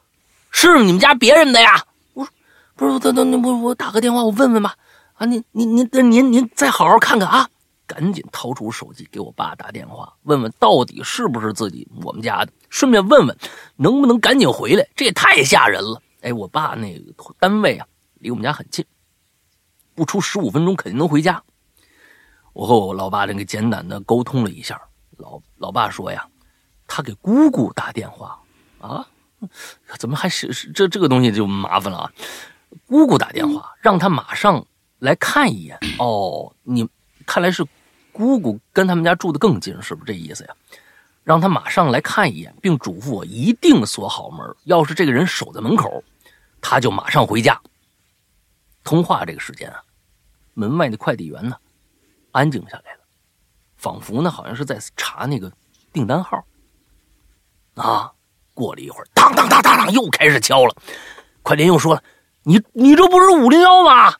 [0.51, 1.85] 是你们家别人的呀。
[2.13, 2.27] 我，
[2.75, 4.75] 不是，等等，我我打个电话，我问问吧。
[5.19, 7.49] 啊，您您您您您再好好看看啊！
[7.85, 13.37] 赶紧掏出手机给我爸打电话，问问到底是不是自己我们家的，顺便问问
[13.75, 14.87] 能不能赶紧回来。
[14.95, 16.01] 这也太吓人了。
[16.21, 17.85] 哎，我爸那个单位啊，
[18.19, 18.85] 离我们家很近，
[19.93, 21.43] 不出十五分钟肯定能回家。
[22.53, 24.81] 我和我老爸这个简短的沟通了一下，
[25.17, 26.25] 老老爸说呀，
[26.87, 28.39] 他给姑姑打电话
[28.79, 29.05] 啊，
[29.97, 32.11] 怎么还是这这个东西就麻烦了啊？
[32.87, 34.65] 姑姑打电话让他马上
[34.99, 36.87] 来看一眼 哦，你
[37.25, 37.65] 看来是
[38.11, 40.55] 姑姑跟他们家住的更近，是不是这意思呀？
[41.23, 46.03] 让他马上来看一眼，并嘱咐我一定锁好门，要是这个人守在门口，
[46.59, 47.59] 他就马上回家。
[48.83, 49.83] 通话这个时间啊，
[50.53, 51.55] 门外的快递员呢？
[52.31, 52.99] 安静下来了，
[53.77, 55.51] 仿佛呢，好像是在查那个
[55.93, 56.43] 订单号。
[57.75, 58.11] 啊，
[58.53, 60.75] 过了一会儿，当当当当当，又开始敲了。
[61.43, 62.03] 快点又说了
[62.43, 64.13] ：“你你这不是五零幺吗？”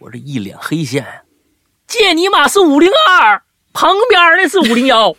[0.00, 1.04] 我这一脸黑线，
[1.86, 5.14] 借你码是五零二，旁边那是五零幺。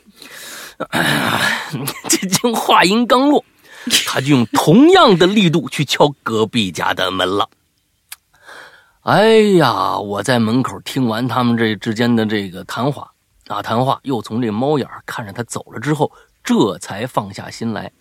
[2.10, 3.44] 这句话音刚落，
[4.06, 7.50] 他就用同样的力度去敲隔壁家的门了。
[9.02, 9.98] 哎呀！
[9.98, 13.10] 我在门口听完他们这之间的这个谈话
[13.48, 16.12] 啊，谈话又从这猫眼看着他走了之后，
[16.44, 17.92] 这才放下心来。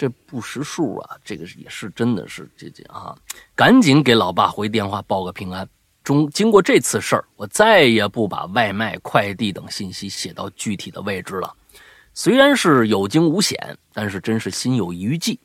[0.00, 3.14] 这不识数啊，这个也是真的是这这啊，
[3.54, 5.68] 赶紧给老爸回电话报个平安。
[6.02, 11.54] 中经过这次事儿，我再也不把外卖、快递等信息写到具体的位置了。
[12.14, 15.38] 虽然是有惊无险，但是真是心有余悸。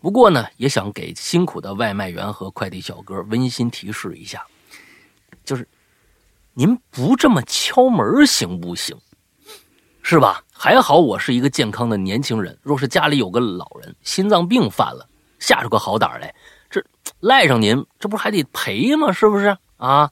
[0.00, 4.42] 不过呢，也想给辛苦的外卖员和快递小哥温馨提示一下，
[5.44, 5.68] 就是
[6.54, 8.96] 您不这么敲门行不行？
[10.06, 10.44] 是吧？
[10.52, 16.32] 还好我是一个健康的年轻人，若是家里有个老人心脏病犯了，吓出个好胆来，
[16.68, 16.84] 这
[17.20, 19.10] 赖上您，这不还得赔吗？
[19.10, 20.10] 是不是啊？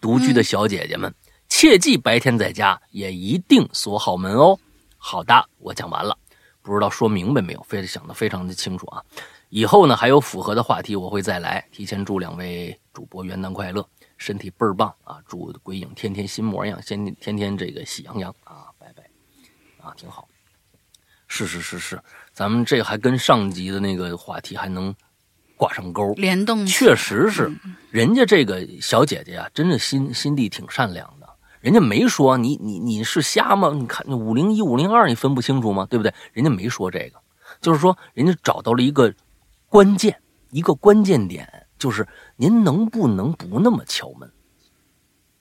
[0.00, 1.14] 独居的小姐姐们，
[1.50, 4.58] 切记白天在家也一定锁好门哦。
[4.96, 6.16] 好的，我讲完了。
[6.62, 7.62] 不知道说明白没有？
[7.68, 9.04] 非得想的非常的清楚啊！
[9.50, 11.62] 以后呢还有符合的话题，我会再来。
[11.70, 15.18] 提前祝两位主播元旦快乐，身体倍儿棒啊！
[15.28, 18.64] 祝鬼影天天新模样，先天天这个喜洋洋啊！
[19.86, 20.28] 啊，挺好。
[21.28, 22.00] 是是是是，
[22.32, 24.94] 咱们这还跟上集的那个话题还能
[25.56, 26.66] 挂上钩，联动。
[26.66, 27.50] 确实是，
[27.90, 31.28] 人家这个小姐姐啊，真的心心地挺善良的。
[31.60, 33.72] 人家没说你你你是瞎吗？
[33.74, 35.86] 你看五零一五零二，你分不清楚吗？
[35.88, 36.12] 对不对？
[36.32, 37.20] 人家没说这个，
[37.60, 39.12] 就是说人家找到了一个
[39.68, 40.20] 关键，
[40.50, 44.30] 一个关键点，就是您能不能不那么敲门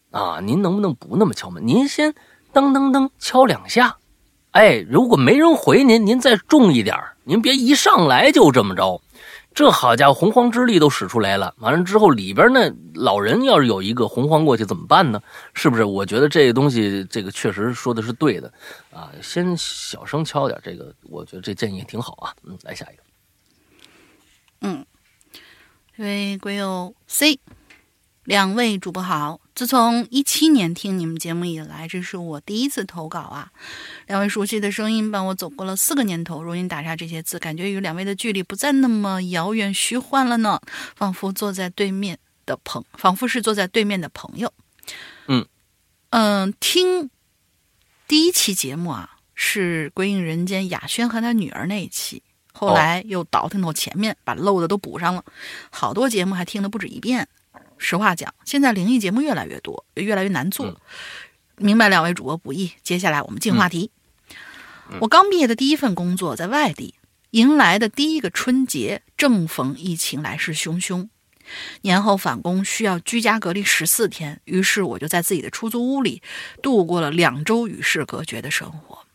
[0.10, 0.40] 啊？
[0.40, 1.68] 您能不能不那么敲门？
[1.68, 2.12] 您先
[2.52, 3.98] 噔噔噔敲两下，
[4.56, 9.02] 哎，如果没人回您，您再重一点您别一上来就这么着。
[9.54, 11.54] 这好家伙，洪荒之力都使出来了。
[11.58, 15.22] 完了之后，里边那老人要是有一个洪荒过去怎么办呢？
[15.54, 15.84] 是不是？
[15.84, 18.50] 我觉得这个东西，这个确实说的是对的
[18.94, 19.12] 啊。
[19.22, 22.34] 先小声敲点，这个我觉得这建议挺好啊。
[22.46, 23.04] 嗯，来下一个。
[24.62, 24.86] 嗯，
[25.98, 27.38] 这位鬼友 C，
[28.26, 29.40] 两位主播好。
[29.54, 33.52] 自从一七年听你们节目以来，这是我第一次投稿啊。
[34.08, 40.60] 两位熟悉的声音伴我走过了四个年头，如今打下这些字，感觉与两位的距离不再那么遥远虚幻了呢，
[40.96, 44.52] 仿佛坐在对面的朋，仿佛是坐在对面的朋友。
[45.28, 45.46] 嗯
[46.10, 47.10] 嗯，听
[48.08, 55.24] 第一期节目啊，是《归隐人间》雅轩和他女儿那一期，后来又倒腾到前面，把漏的都补上了，
[55.70, 57.28] 好多节目还听了不止一遍。
[57.78, 60.80] 实话讲，现在灵异节目越来越多，越来越难做。
[61.58, 62.72] 明白两位主播不易。
[62.84, 63.92] 接下来我们进话题。
[65.00, 66.96] 我刚毕业的第一份工作在外地，
[67.32, 71.10] 迎来的第一个春节正逢疫情来势汹汹，
[71.82, 76.22] 年后返工需要居家隔离十四天，于是我就在自己的出租屋里
[76.62, 79.06] 度过了两周与世隔绝的生活。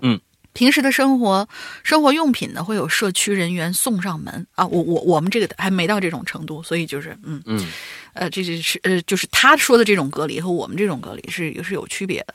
[0.00, 0.20] 嗯。
[0.52, 1.48] 平时的生活，
[1.82, 4.66] 生活用品呢会有社区人员送上门啊。
[4.66, 7.66] 我我我们这个还没到这种程度，所以就是嗯嗯，
[8.12, 12.34] 呃，这就是呃，就是他说的这种隔离和我们这种隔离是也是有区别的。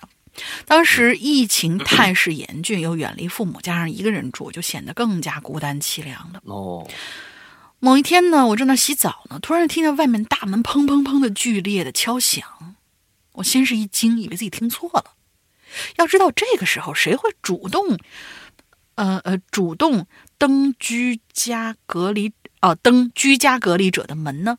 [0.65, 6.41] 当时疫情态势严峻，又远离父母，加上一个人住，就显得更加孤单凄凉了。
[6.45, 6.87] 哦，
[7.79, 12.43] 某一天呢，我正在洗澡呢，突然听见外面大门砰砰砰的剧烈的敲响，
[13.33, 15.16] 我先是一惊，以为自己听错了。
[15.97, 17.97] 要知道这个时候谁会主动，
[18.95, 24.57] 呃呃，主动登居家隔离哦，登居家隔离者的门呢？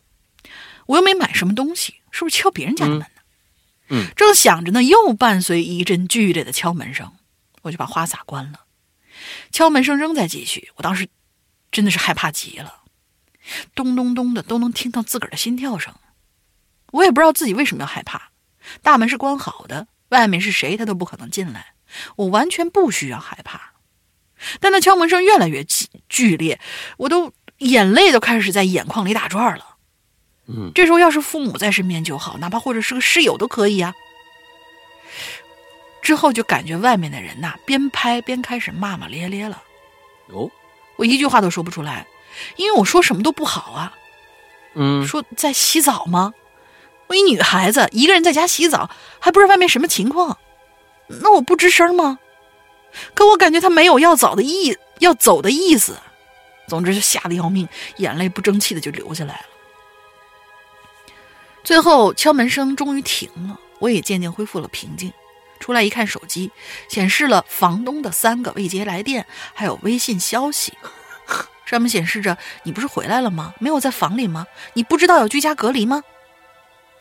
[0.87, 3.07] 我又没买什么东西，是不是敲别人家的门呢？
[3.91, 7.13] 嗯，正想着呢，又伴随一阵剧烈的敲门声，
[7.63, 8.65] 我就把花洒关了。
[9.51, 11.09] 敲门声仍在继续，我当时
[11.73, 12.83] 真的是害怕极了，
[13.75, 15.95] 咚咚咚的都能听到自个儿的心跳声。
[16.93, 18.31] 我也不知道自己为什么要害怕，
[18.83, 19.89] 大门是关好的。
[20.09, 21.75] 外面是谁，他都不可能进来。
[22.17, 23.73] 我完全不需要害怕，
[24.61, 26.61] 但那敲门声越来越剧剧烈，
[26.99, 29.77] 我都眼泪都开始在眼眶里打转了。
[30.47, 33.95] 嗯，这时候要是父母在身边就好，哪怕或者是个室友都可以啊。
[36.03, 39.63] 之后就感觉外面的人呐，边拍边开始骂骂咧咧了。
[40.31, 40.51] 哟，
[40.97, 42.07] 我一句话都说不出来，
[42.57, 43.95] 因为我说什么都不好啊。
[44.75, 46.33] 嗯，说在洗澡吗？
[47.09, 50.39] 我一女孩子一个人在家洗澡，还不知道外面什么情况，
[51.09, 52.19] 那我不吱声吗？
[53.15, 55.97] 可我感觉他没有要走的意要走的意思。
[56.67, 57.67] 总之就吓得要命，
[57.97, 59.47] 眼泪不争气的就流下来了。
[61.65, 65.13] 最后敲门声终于停了，我也渐渐恢复了平静。
[65.61, 66.51] 出来一看手机，
[66.89, 70.73] 显示了房东的三个未接来电，还有微信消息，
[71.65, 73.55] 上面显示着：“你不是回来了吗？
[73.59, 74.47] 没有在房里吗？
[74.75, 76.03] 你不知道要居家隔离吗？”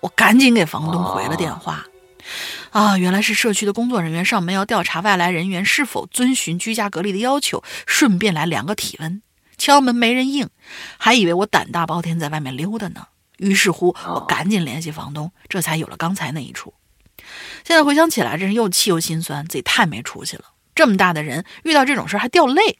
[0.01, 1.85] 我赶紧给房东回了电话，
[2.71, 9.21] 啊，原来是社区的工作人员上门要调查外来人员是否遵循居家隔离的要求，顺便来量个体温。
[9.57, 10.49] 敲门没人应，
[10.97, 13.07] 还以为我胆大包天在外面溜达呢。
[13.37, 16.73] 于是乎，我赶紧联系房东，这才有了刚才那一出。
[17.63, 20.45] 现在回想起来，真是又气又心酸，自己太没出息了。
[20.75, 22.79] 这么大的人遇到这种事还掉泪。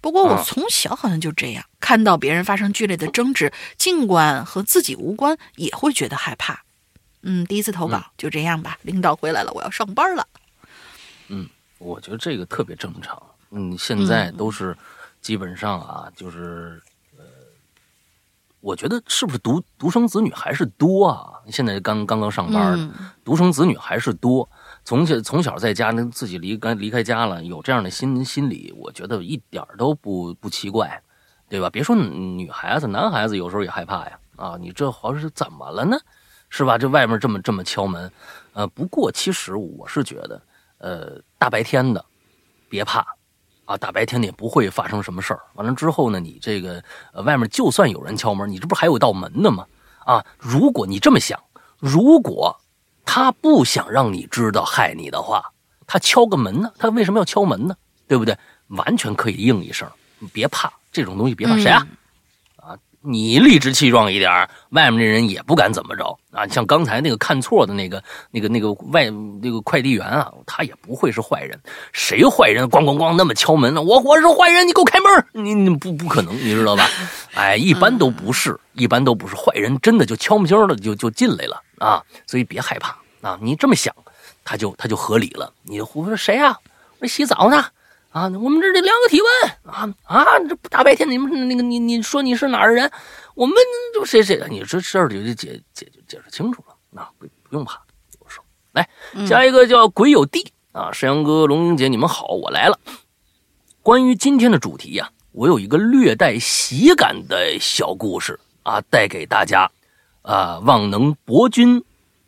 [0.00, 6.62] 不过我从小好像就这样，看到别人发生剧烈的争执，尽管和自己无关，也会觉得害怕。
[7.22, 8.78] 嗯，第一次投稿就这样吧。
[8.82, 10.26] 领导回来了，我要上班了。
[11.28, 13.20] 嗯，我觉得这个特别正常。
[13.50, 14.76] 嗯，现在都是
[15.20, 16.80] 基本上啊，就是
[17.16, 17.24] 呃，
[18.60, 21.40] 我觉得是不是独独生子女还是多啊？
[21.50, 22.90] 现在刚刚刚上班，
[23.24, 24.48] 独生子女还是多。
[24.86, 31.02] 从小从小在家，那自己离开离开家了，有这样的心心理，我觉得一点都不不奇怪，
[31.48, 31.68] 对吧？
[31.68, 34.18] 别说女孩子，男孩子有时候也害怕呀。
[34.36, 35.98] 啊，你这好像是怎么了呢？
[36.50, 36.78] 是吧？
[36.78, 38.08] 这外面这么这么敲门，
[38.52, 40.40] 呃，不过其实我是觉得，
[40.78, 42.04] 呃，大白天的，
[42.68, 43.04] 别怕，
[43.64, 45.40] 啊，大白天的也不会发生什么事儿。
[45.54, 46.80] 完了之后呢，你这个，
[47.24, 49.66] 外面就算有人敲门，你这不还有道门呢吗？
[50.04, 51.42] 啊，如果你这么想，
[51.80, 52.56] 如果。
[53.06, 55.42] 他不想让你知道害你的话，
[55.86, 56.70] 他敲个门呢？
[56.78, 57.74] 他为什么要敲门呢？
[58.06, 58.36] 对不对？
[58.66, 59.88] 完全可以应一声，
[60.18, 61.86] 你别怕这种东西，别怕谁啊？
[63.06, 64.30] 你理直气壮一点，
[64.70, 66.46] 外面的人也不敢怎么着啊。
[66.48, 69.08] 像刚才那个看错的那个、那个、那个外
[69.40, 71.58] 那个快递员啊，他也不会是坏人。
[71.92, 72.68] 谁坏人？
[72.68, 73.80] 咣咣咣那么敲门呢？
[73.80, 75.26] 我我是坏人，你给我开门！
[75.32, 76.88] 你你不不可能，你知道吧？
[77.34, 81.62] 哎，一般都不是，一般都不是坏人，真的就悄没悄的就就进来了。
[81.78, 83.38] 啊，所以别害怕啊！
[83.40, 83.94] 你这么想，
[84.44, 85.52] 他就他就合理了。
[85.62, 86.58] 你胡说谁呀？
[86.98, 87.64] 我洗澡呢。
[88.16, 90.24] 啊，我们这得量个体温啊啊！
[90.48, 92.90] 这大白天你们那个你你说你是哪儿的人？
[93.34, 93.54] 我们
[93.92, 94.48] 就谁谁的？
[94.48, 96.74] 你这事儿就解解解释清楚了。
[96.88, 97.78] 那不不用怕，
[98.18, 98.42] 我说
[98.72, 98.88] 来
[99.28, 102.78] 加一个叫鬼有地啊，山羊哥、龙英姐，你们好，我来了。
[103.82, 109.70] 关于今天的主题呀，我有一个略带喜感的小故事啊，带给大家
[110.22, 111.84] 啊，望能博君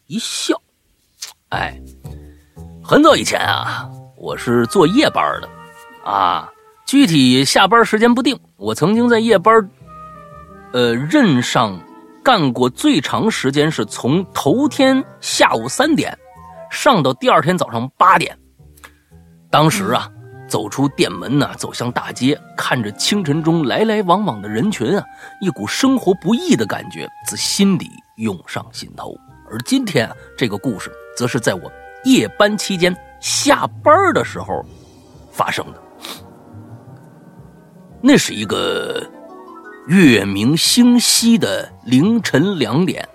[0.06, 0.60] 一笑。
[1.48, 1.80] 哎，
[2.84, 5.48] 很早以前啊，我是做夜班的。
[6.08, 6.50] 啊，
[6.86, 8.40] 具体下班时间不定。
[8.56, 9.70] 我曾经在夜班，
[10.72, 11.78] 呃，任上
[12.24, 16.18] 干过最长时间是从头天下午三点
[16.70, 18.34] 上到第二天早上八点。
[19.50, 20.10] 当时啊，
[20.48, 25.04] 走出店门呢，走向大街，看着清晨中来来往往的人群啊，
[25.42, 27.86] 一股生活不易的感觉自心底
[28.16, 29.14] 涌上心头。
[29.50, 31.70] 而今天啊，这个故事则是在我
[32.04, 34.64] 夜班期间下班的时候
[35.30, 35.82] 发生的。
[38.00, 39.04] 那是一个
[39.86, 43.08] 月明星稀的凌晨两点，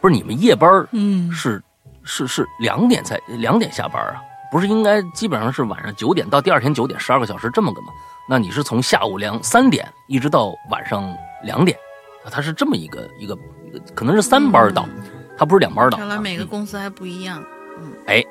[0.00, 1.62] 不是你们夜班嗯，是
[2.02, 4.20] 是是两点才两点下班啊？
[4.50, 7.88] 不是应该基本上是晚上九点到第二天九点十二个小时这么个吗？
[8.28, 11.14] 那你是从下午两三点一直到晚上
[11.44, 11.76] 两点
[12.24, 12.26] 啊？
[12.30, 14.88] 他是这么一个一个一个，可能是三班倒，
[15.36, 15.98] 他不是两班倒。
[15.98, 17.44] 看来每个公司还不一样。
[17.78, 18.24] 嗯，哎，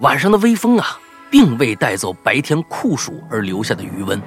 [0.00, 0.98] 晚上的微风啊，
[1.30, 4.20] 并未带走白天酷暑而留下的余温。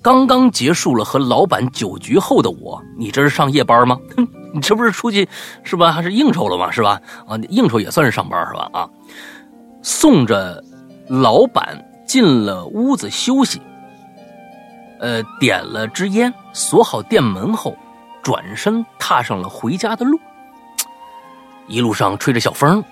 [0.00, 3.98] 刚刚结束了和老板酒局后的我，你这是上夜班吗？
[4.16, 5.28] 哼， 你这不是出去
[5.64, 5.90] 是吧？
[5.92, 6.70] 还是应酬了吗？
[6.70, 7.00] 是吧？
[7.26, 8.70] 啊，应酬也算是上班是吧？
[8.72, 8.88] 啊，
[9.82, 10.62] 送着
[11.08, 13.60] 老板进了屋子休息，
[15.00, 17.76] 呃，点了支烟，锁好店门后，
[18.22, 20.18] 转身踏上了回家的路。
[21.66, 22.82] 一路上吹着小风，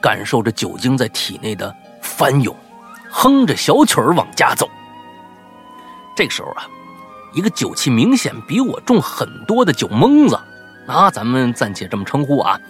[0.00, 2.54] 感受着酒精在体内的翻涌，
[3.10, 4.68] 哼着小曲儿往家走。
[6.14, 6.68] 这个时候啊，
[7.32, 10.38] 一个酒气明显比我重很多的酒蒙子，
[10.86, 12.60] 啊，咱们暂且这么称呼啊，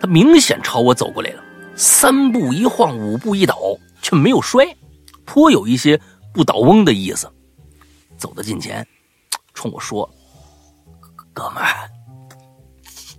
[0.00, 1.42] 他明显朝我走过来了，
[1.76, 3.56] 三步一晃，五步一倒，
[4.02, 4.66] 却没有摔，
[5.24, 6.00] 颇有一些
[6.34, 7.30] 不倒翁的意思。
[8.16, 8.86] 走到近前，
[9.54, 10.08] 冲我说
[11.32, 11.88] ：“哥们儿，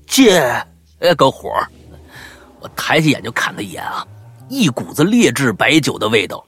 [0.06, 0.42] 借
[1.18, 1.50] 个火。”
[2.60, 4.06] 我抬起眼就看他一眼啊，
[4.48, 6.46] 一股子劣质白酒的味道。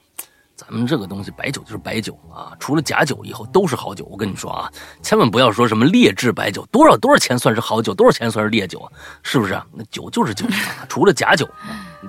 [0.66, 4.04] 咱们这个东西，白酒就是白酒啊，除了假酒以后都是好酒。
[4.10, 4.70] 我跟你说啊，
[5.02, 8.90] 千万不要说什么劣质白酒，多少多少钱算是好酒，多少钱算是劣酒啊？
[9.22, 9.52] 是不是？
[9.52, 10.46] 啊那酒就是酒，
[10.88, 11.48] 除了假酒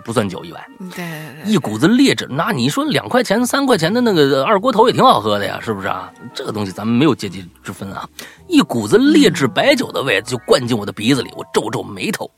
[0.04, 1.06] 不算酒以外，对，
[1.46, 2.28] 一股子劣质。
[2.30, 6.12] 那你说两块钱、三块钱的那个二锅头也挺好喝的呀，是不是啊？
[6.34, 8.08] 这个东西咱们没有阶级之分啊，
[8.48, 12.30] 一股子劣质白酒的味就灌进我的鼻子里，我皱皱眉头，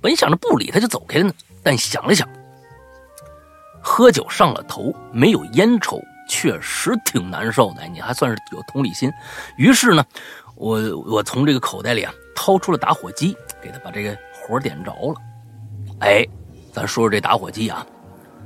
[0.00, 2.28] 本想着不理他就走开了呢，但想了想。
[3.86, 7.86] 喝酒上了头，没有烟抽，确实挺难受的。
[7.88, 9.12] 你还算是有同理心。
[9.58, 10.02] 于是呢，
[10.56, 15.20] 我我从这个口袋里啊掏出了打火机，给他把这个火点着了。
[16.00, 16.26] 哎，
[16.72, 17.86] 咱说说这打火机啊，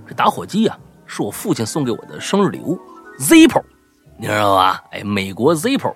[0.08, 0.76] 这打火机啊
[1.06, 2.76] 是我父亲送给我的生日礼物
[3.20, 3.62] ，Zippo，
[4.18, 4.82] 你知道吧？
[4.90, 5.94] 哎，美国 Zippo，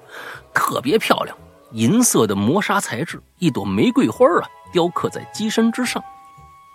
[0.55, 1.37] 特别漂亮，
[1.73, 6.01] 银色的磨砂材质，一朵玫瑰花啊雕刻在机身之上，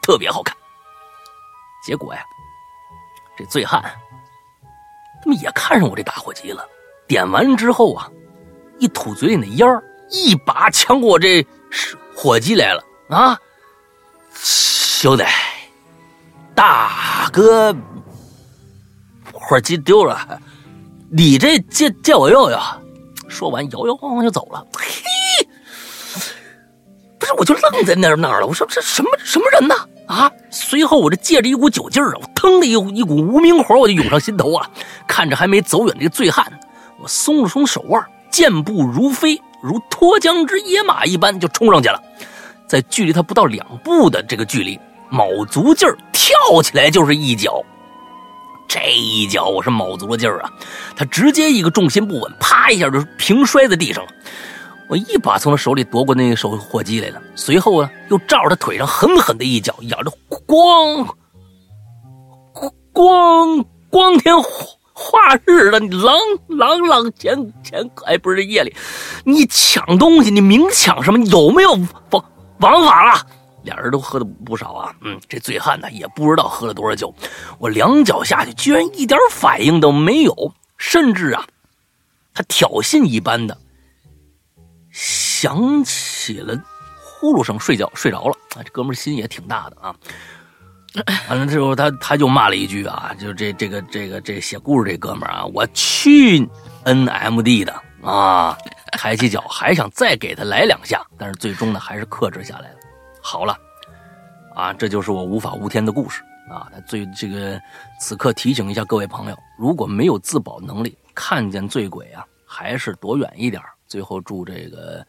[0.01, 0.53] 特别好看。
[1.85, 2.21] 结果呀。
[3.37, 3.83] 这醉汉，
[5.23, 6.65] 他们也看上我这打火机了。
[7.07, 8.09] 点完之后啊，
[8.79, 11.45] 一吐嘴里那烟儿，一把抢过我这
[12.15, 13.39] 火机来了啊！
[14.33, 15.23] 兄弟，
[16.55, 17.75] 大哥，
[19.31, 20.41] 火机丢了，
[21.11, 22.59] 你这借借我用用。
[23.29, 24.65] 说完，摇摇晃晃就走了。
[24.73, 25.47] 嘿，
[27.19, 28.47] 不是，我就愣在那儿那儿了。
[28.47, 29.75] 我说这什么什么人呢？
[30.07, 30.31] 啊！
[30.49, 34.67] 随后我这借着一股酒劲儿啊，我腾的一一股无名火我就涌上心头啊！
[35.05, 36.51] 看着还没走远这醉汉，
[36.99, 42.01] 我松了松手腕，健步如飞，如脱缰之野马一般就冲上去了。
[42.67, 44.79] 在距离他不到两步的这个距离，
[45.09, 47.61] 卯足劲儿跳起来就是一脚。
[48.67, 50.49] 这一脚我是卯足了劲儿啊！
[50.95, 54.11] 他直接一个重心不稳，啪一下就平摔在地上了。
[54.89, 60.11] 我一把从他手里夺过那个手火机来了，随后啊，又照着他腿上狠狠的一脚，咬着
[60.45, 61.15] 光
[62.93, 64.33] 光光天
[64.93, 66.15] 化日的，你朗
[66.47, 68.75] 朗朗前前，哎，不是夜里，
[69.25, 71.19] 你抢东西，你明抢什么？
[71.25, 71.73] 有没有
[72.09, 72.25] 王
[72.59, 73.27] 王法了？
[73.63, 77.13] 俩人都喝的不少啊，嗯，这醉汉呢也不知道喝了多少酒，
[77.59, 81.45] 我两脚下去，居然一点反应都没有，甚至啊，
[82.33, 83.57] 他挑衅一般的。
[84.97, 86.59] 响起了
[86.99, 88.35] 呼噜声，睡觉睡着了！
[88.63, 89.95] 这哥们心也挺大的啊。
[91.29, 96.39] 完了之后，他他就骂了一句啊，就这这个这个这写故事这哥们儿啊，我去
[96.83, 98.57] NMD 的啊！
[98.93, 102.77] 抬起脚还想再给他来两下，但是最终呢还是克制下来了。
[103.21, 103.55] 好了，
[104.55, 106.65] 啊，这就是我无法无天的故事啊！
[106.87, 107.61] 最这个
[107.99, 113.61] 此刻提醒一下各位朋友，如果没有自保能力，看见醉鬼啊，还是躲远一点。
[113.87, 115.05] 最后祝这个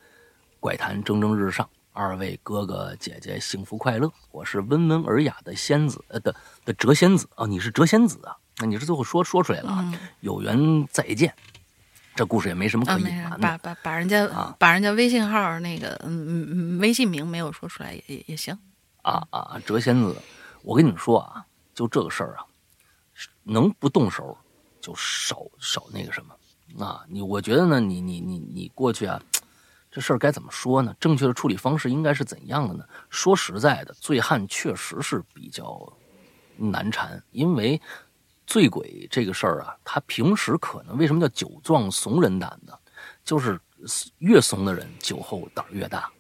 [0.61, 1.69] 怪谈蒸蒸日上。
[1.93, 6.33] 二位哥哥姐姐幸福快乐，我是温文尔雅的仙子呃的
[6.65, 8.37] 的谪仙子啊，你是谪仙子啊？
[8.59, 9.93] 那你是最后说说出来了啊？
[10.21, 11.35] 有缘再见，
[12.15, 13.39] 这故事也没什么可隐瞒的。
[13.39, 14.29] 把把把人家
[14.61, 18.57] 把人家微信号那个嗯嗯微信名没有说出来也也也行。
[19.03, 20.15] 啊啊，谪仙子，
[20.63, 22.47] 我跟你们说啊，就这个事儿啊，
[23.43, 24.39] 能不动手
[24.81, 26.33] 就少少那个什么
[26.79, 27.05] 啊？
[27.09, 29.21] 你我觉得呢，你你你你过去啊。
[29.91, 30.95] 这事儿该怎么说呢？
[31.01, 32.85] 正确的处理方式应该是怎样的呢？
[33.09, 35.91] 说实在的，醉汉确实是比较
[36.57, 37.81] 难缠，因为
[38.47, 42.75] 醉鬼这个事儿啊，他平时可能为什么叫酒壮怂人胆呢？
[43.25, 43.59] 就是
[44.19, 46.11] 越怂的人酒后胆越大，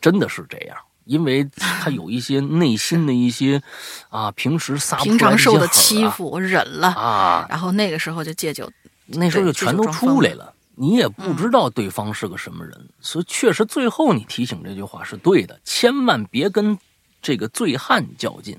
[0.00, 3.62] 真的是这样，因为他有一些内心的一些
[4.08, 8.70] 啊，平时撒平常受的欺负我忍了啊，然后那个时候就戒酒，
[9.12, 10.54] 那时候就全都出来了。
[10.76, 16.78] 你也不知道对方是个什么人，所以确实最后你提醒这句话是对的，千万别跟
[17.20, 18.58] 这个醉汉较劲，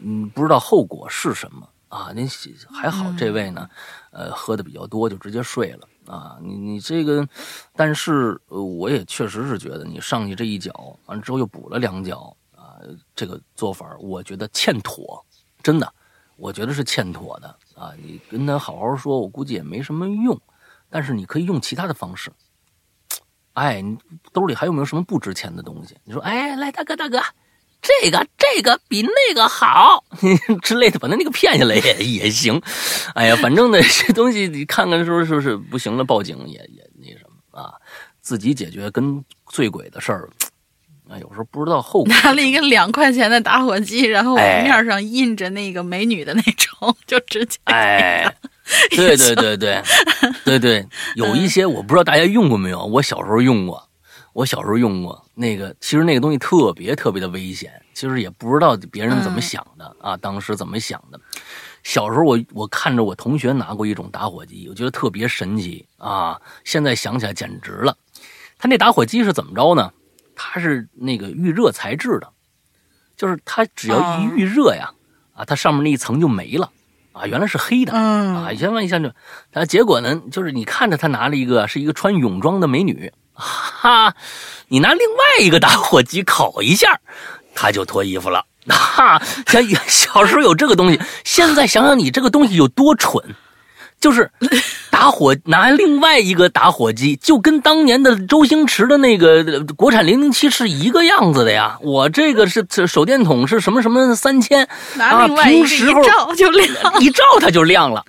[0.00, 2.10] 嗯，不知道后果是什么啊？
[2.16, 2.28] 您
[2.68, 3.68] 还好，这位呢，
[4.10, 6.36] 呃，喝的比较多就直接睡了啊。
[6.42, 7.28] 你你这个，
[7.76, 12.80] 但是我也确实是觉得你上去这一脚完了之后又补了两脚啊，
[13.14, 15.24] 这个做法我觉得欠妥，
[15.62, 15.94] 真的，
[16.42, 17.92] 我觉得是欠妥的啊。
[18.02, 20.36] 你跟他好好说，我估计也没什么用。
[20.90, 22.32] 但是你可以用其他的方式，
[23.52, 23.96] 哎，你
[24.32, 25.96] 兜里还有没有什么不值钱的东西？
[26.02, 27.22] 你说，哎，来大哥大哥，
[27.80, 30.04] 这个这个比那个好
[30.62, 32.60] 之类的，把他那个骗下来也也行。
[33.14, 37.72] 哎呀，反正呢，这东西你看看，说是不是不行了，报警也也那什么啊？
[38.20, 40.28] 自己解决跟醉鬼的事儿，
[41.12, 42.12] 啊，有时候不知道后果。
[42.12, 48.34] 拿了一个两块钱的打火机，然后面上印着那个美女的那种，就直接哎。
[48.92, 49.82] 对对对对，
[50.44, 50.86] 对对，
[51.16, 53.86] 有一些我不知道大家用过没有，我小时候用过，
[54.32, 61.20] 我小时候用过那个，其实那个东西特别特别的危险，其实也不知道别人怎么想的啊，当时怎么想的。
[61.82, 67.94] 小时候我我看着我同学拿过一种打火机，我觉得特别神奇啊，现在想起来简直了。
[68.58, 69.92] 他那打火机是怎么着呢？
[70.34, 72.28] 它是那个预热材质的，
[73.16, 74.90] 就是它只要一预热呀，
[75.34, 76.70] 啊，它上面那一层就没了。
[77.12, 79.12] 啊，原来是黑的，啊，先问一下就，
[79.52, 84.14] 他结果呢，就是你看着他拿了一个，是一个穿泳装的美女，哈，
[84.68, 87.02] 你拿另外一个打火机烤一下，
[87.54, 93.22] 他就脱衣服了，哈，小小时候有这个东西，现在想想你这个东西有多蠢。
[94.02, 94.28] 就是
[94.90, 101.78] 打火拿另外一个打火机，就跟当年的周星驰的那个国产零零七是一个样子的呀。
[101.80, 106.68] 我这个是手电筒是什么什么三千啊，平时候一照就亮，
[107.00, 108.04] 一照它就亮了。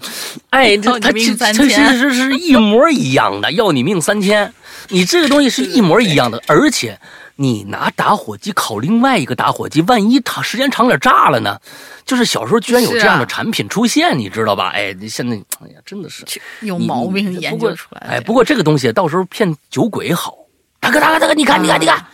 [0.50, 4.52] 哎，它它它其实是一模一样的，要你命三千。
[4.90, 7.00] 你这个东西是一模一样的，而且。
[7.36, 11.60] 你拿打火机烤另外一个打火机，万一它时间长点炸了呢？
[12.06, 14.70] 就是小时候居然有这样的产品出现，你知道吧？
[14.70, 16.24] 哎，现在哎呀，真的是
[16.62, 18.02] 有毛病，研究出来。
[18.08, 20.38] 哎，不过这个东西到时候骗酒鬼好。
[20.80, 22.06] 大哥，大哥，大哥，你看，你看，你看，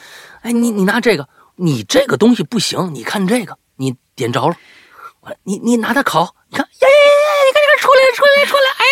[0.42, 4.56] 哎，你你拿这个，你这个东西不行，你看这个，你点着了，
[5.44, 8.86] 你你拿它烤，你看，呀呀呀，你看你看出来出来出来，哎，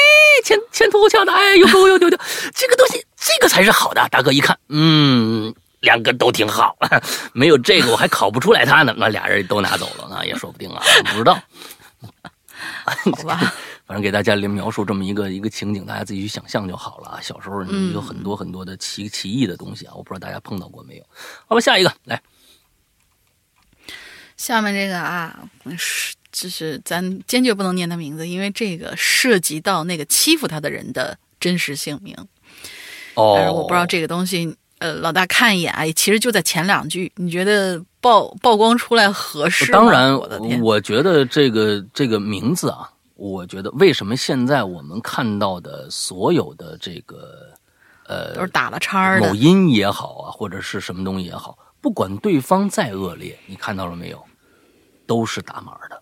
[0.44, 2.18] 前前凸后翘的，哎，有有有有有，
[2.54, 4.06] 这个东西这个才是好的。
[4.10, 5.54] 大哥一看，嗯。
[5.82, 6.78] 两个都挺好，
[7.34, 8.94] 没有这个我还考不出来他呢。
[8.98, 11.40] 那俩人都拿走了那，也说不定啊，不知道。
[13.16, 13.54] 好吧，
[13.86, 17.20] 反正给大家描述这么一个一个情景，大家自己去想象就好了啊。
[17.22, 17.64] 小时候
[17.94, 21.04] 有很多很多的奇奇异的东西啊，我不知道大家碰到过没有。
[21.48, 22.20] 好吧，下一个来，
[24.36, 25.48] 下面这个啊，
[25.78, 32.16] 是就是咱坚决不能念他名字，因为这个涉及到那个欺负他的人的真实姓名。
[33.14, 34.58] 哦，我不知道这个东西。
[34.80, 39.80] 呃，老大看一眼啊，其实就在前两句，你觉得曝曝光出来合适吗？
[39.80, 47.52] 当然，我的天，我觉得这个这个名字啊，我觉得为什么现在我们看到的所有的这个
[48.06, 54.24] 呃，都是打了叉的，某音也好啊，或者是什么东西也好，不管对方再恶劣，你看到了没有，
[55.08, 56.00] 都是打码的，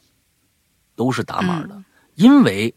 [0.97, 1.81] 都是打码的，
[2.15, 2.73] 因为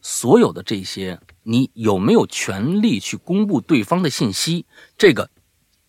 [0.00, 1.18] 所有的这些。
[1.50, 4.66] 你有没有权利去公布对方的信息？
[4.98, 5.30] 这个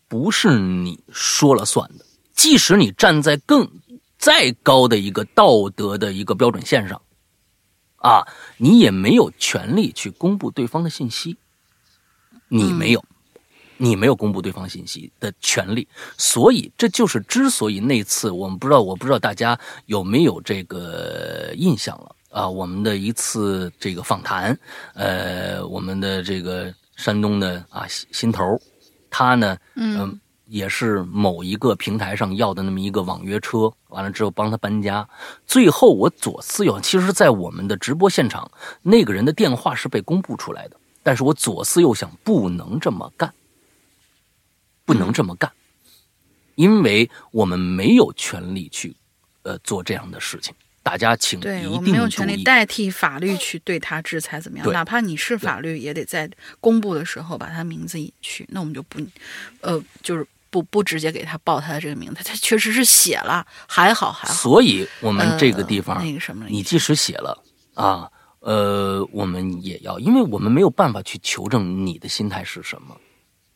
[0.07, 2.05] 不是你说了算的。
[2.33, 3.69] 即使你站在更
[4.17, 7.01] 再高的一个道德的一个标准线上，
[7.97, 11.35] 啊，你也没有权利去公布对方的信息，
[12.47, 13.03] 你没有，
[13.75, 15.85] 你没有公布对方信息的权利。
[16.17, 22.47] 所以这就是之所以那次我们不知道，我不知道大家有没有这个印象了啊？
[22.47, 24.57] 我们的一次这个访谈，
[24.93, 28.59] 呃，我们的这个山东的啊心头，
[29.09, 30.19] 他呢，嗯。
[30.51, 35.07] 也是某一个平台上要的那么一个网约车，完了之后帮他搬家，
[35.45, 38.49] 最后我左思右，其实，在我们的直播现场，
[38.81, 43.31] 那个人的电话是被公布出来的，但是我左思右想，不能这么干，
[44.85, 45.51] 不能这么干，
[46.55, 48.97] 因为我们没有权利去，
[49.43, 50.55] 呃，做这样的事情。
[50.89, 54.73] 大家请对我没有权利代替法律去对他制裁，怎么样？
[54.73, 56.29] 哪怕你是法律，也得在
[56.59, 58.45] 公布的时候把他名字隐去。
[58.49, 58.99] 那我们就不，
[59.61, 60.25] 呃，就是。
[60.51, 64.33] 不不直接给他报他的这个名字，他确实是写了，还好还好。
[64.33, 67.37] 所以我们这个地方，那个什么，你即使写了
[67.75, 68.09] 啊，
[68.39, 72.97] 呃，我们也要，因为我们没有办法去求证你的心态是什么，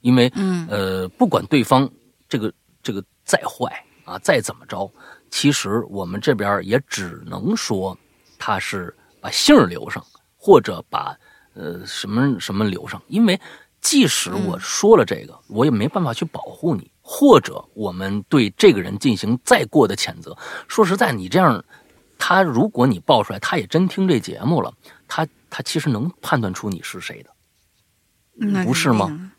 [0.02, 1.90] 因为嗯呃，不管对方
[2.30, 2.54] 这个
[2.84, 4.88] 这个再坏啊，再怎么着，
[5.34, 7.98] 其实我们这边也只能说
[8.38, 10.06] 他是把姓留上，
[10.38, 11.18] 或者把
[11.56, 13.40] 呃什么什么留上，因为。
[13.82, 20.34] 即使我说了这个，我也没办法去保护你，或者我们对这个人进行再过的谴责。
[20.70, 21.62] 说实在，你这样，
[22.18, 24.74] 他如果你爆出来，他也真听这节目了，
[25.06, 29.34] 他他其实能判断出你是谁的，不是吗？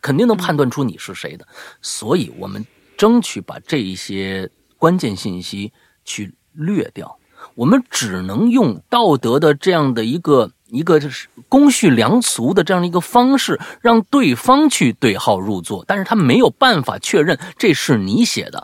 [0.00, 1.44] 肯定能判断出你是谁的。
[1.82, 2.64] 所以我们
[2.96, 4.48] 争取把这一些
[4.78, 5.72] 关键信息
[6.04, 7.18] 去略掉，
[7.56, 10.52] 我们只能用道德的这样的一个。
[10.70, 18.62] 一个就是公序良俗的这样的一个方式，让对方去对号入座，但是他没有办法确认这是你写的，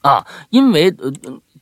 [0.00, 1.12] 啊，因为呃，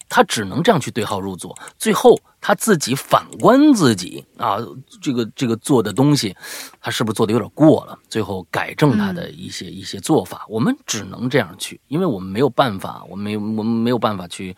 [0.09, 2.16] 他只能这样去对号入座，最后
[2.47, 4.59] 他自己反观自己啊，
[5.03, 6.32] 这个这个做的东西，
[6.80, 7.99] 他是不是做的有点过了？
[8.09, 14.57] 最后改正他的一些一些做法，我们只能这样去，因为我们没有办法，我们没我们没有办法去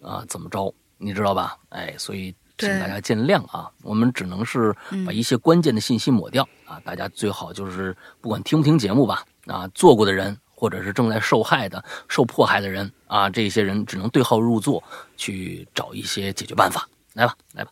[0.00, 1.58] 啊，怎么着，你知道吧？
[1.70, 2.32] 哎，所以。
[2.56, 4.72] 请大家见谅啊，我们只能是
[5.04, 6.80] 把一些关键的信息抹掉啊。
[6.84, 14.80] 大家最好就是不管听不听节目吧，啊，做过的人或者是正在受害的、受迫害的人啊，这些人只能对号入座，
[15.16, 16.88] 去找一些解决办法。
[17.14, 17.70] 来吧，来吧。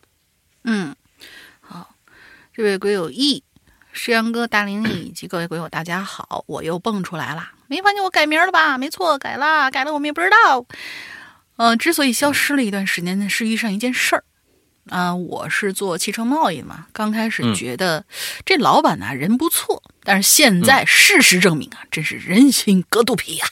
[0.64, 0.94] 嗯，
[1.60, 1.94] 好，
[2.54, 3.42] 这位鬼友 E、
[3.92, 8.78] 诗阳哥、大林以及各位鬼友，大家好，我又蹦出来了，没发现我改名了吧？
[8.78, 10.64] 没错，改了，改了，我们也不知道。
[11.56, 14.24] 嗯，之所以消失了一段时间呢，是遇上一件事儿。
[14.90, 18.04] 啊，我是做汽车贸易嘛，刚开始觉得
[18.44, 23.46] 这老板呢人不错，但是现在事实证明啊，真是人心隔肚皮呀。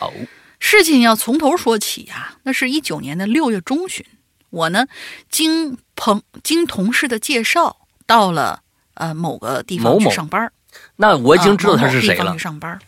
[0.00, 0.12] 哦，
[0.58, 2.38] 事情要从头说起呀。
[2.42, 4.04] 那是一九年的六月中旬，
[4.52, 4.86] 我呢
[5.30, 7.74] 经朋经同事的介绍，
[8.06, 8.60] 到了
[8.94, 10.52] 呃某个地方去上班。
[10.94, 12.38] 那我已经知道他是谁了。
[12.38, 12.78] 上班。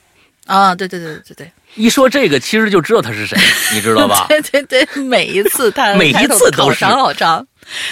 [0.46, 3.34] 啊，对对对对对，一说这个，其实就知道他是谁，
[3.72, 4.26] 你知道吧？
[4.28, 7.46] 对对对，每一次他 每一次都是好长好长，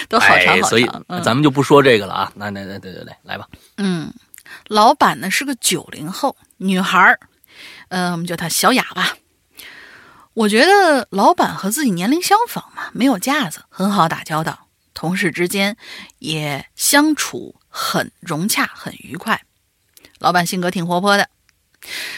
[0.07, 0.69] 都好长好长。
[0.69, 0.87] 所以
[1.23, 3.47] 咱们就不说这个了啊，那那那，对对对，来吧。
[3.77, 4.13] 嗯，
[4.67, 7.19] 老板呢是个九零后女孩儿，
[7.89, 9.17] 呃，我们叫她小雅吧。
[10.33, 15.77] 我觉得老板和自己年龄相仿嘛，没有架子，很好打交道，同事之间
[16.17, 19.43] 也相处很融洽，很愉快。
[20.17, 21.29] 老板性格挺活泼的。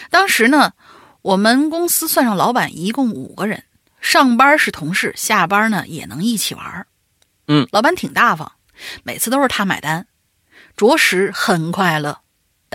[0.10, 0.74] 当时呢，
[1.22, 3.66] 我们公司算上老板一共五个人，
[4.00, 6.88] 上班是同事，下班呢也能一起玩
[7.48, 8.54] 嗯，老板挺大方，
[9.04, 10.08] 每次都是他买单，
[10.78, 12.20] 着实很快乐。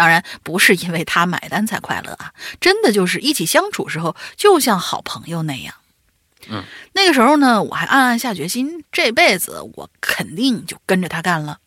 [0.00, 5.74] 当然不是因为他买单才快乐啊， 真的就是一起相处时候就像好朋友那样。
[6.48, 11.58] 嗯，那个时候呢，我还暗暗下决心，这辈子我肯定就跟着他干了。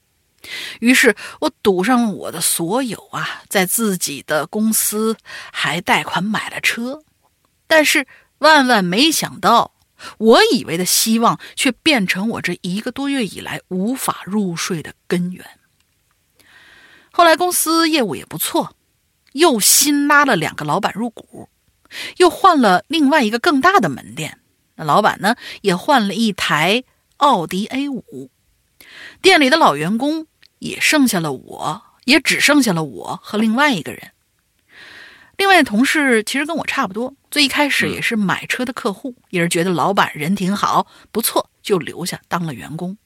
[0.80, 5.16] 于是我赌上了我的所有啊，在自己的公司
[5.52, 7.04] 还贷款买了车，
[7.68, 8.08] 但是
[8.40, 9.76] 万万没想到，
[10.18, 15.46] 我以为的希望却变成我这一个多月以来无法入睡的根源。
[17.16, 18.76] 后来公司业务也不错，
[19.32, 21.48] 又新拉了两个老板入股，
[22.18, 24.40] 又换了另外一个更大的门店，
[24.76, 26.84] 那老板呢也换了一台
[27.18, 28.30] 奥迪 A 五，
[29.22, 30.28] 店里的老员工。
[30.64, 34.14] 也剩下了我，也只剩下了我和另外一个人。
[35.36, 42.98] 另外的同事其实跟我差不多，最一开始也是买车的客户，也是觉得老板人挺好，不错，就留下当了员工。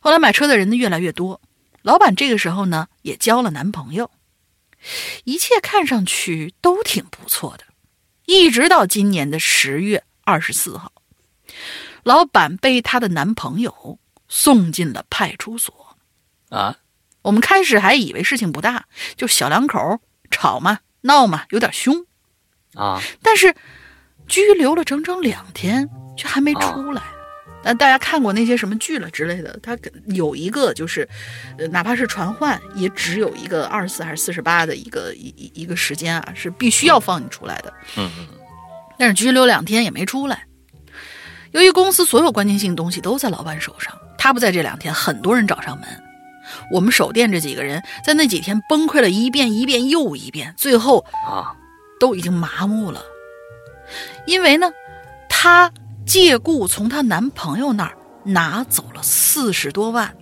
[0.00, 1.40] 后来买车的人呢越来越多，
[1.82, 4.10] 老板这个时候呢也交了男朋友，
[5.24, 7.64] 一切看上去都挺不错的。
[8.26, 10.92] 一直到今年的十月二十四号，
[12.02, 13.98] 老板被她的男朋友
[14.28, 15.96] 送进了派出所。
[16.50, 16.76] 啊，
[17.22, 20.00] 我们开始还以为事情不大，就小两口
[20.30, 22.04] 吵嘛、闹嘛，有点凶。
[22.74, 23.54] 啊，但是
[24.26, 27.02] 拘留了整整两天，却还没出来。
[27.64, 31.08] 呃，大家看过那些什么剧了之类的，它有一个就是，
[31.58, 37.72] 呃，哪怕是传唤，也只有一个二十四还是四十八的一个一一一个时间啊，是必须要放你出来的。
[37.96, 38.28] 嗯嗯，
[38.98, 40.44] 但是拘留两天也没出来。
[41.52, 45.88] 由于公司所有关键性东西都在老板手上，他不在这两天，很多人找上门。
[46.70, 51.52] 我们守店这几个人在那几天崩溃了一遍一遍又一遍，最后啊，
[51.98, 53.02] 都已经麻木了。
[54.26, 54.70] 因为呢，
[55.28, 55.72] 她
[56.08, 60.16] 借故从她男朋友那儿拿走了四十多万。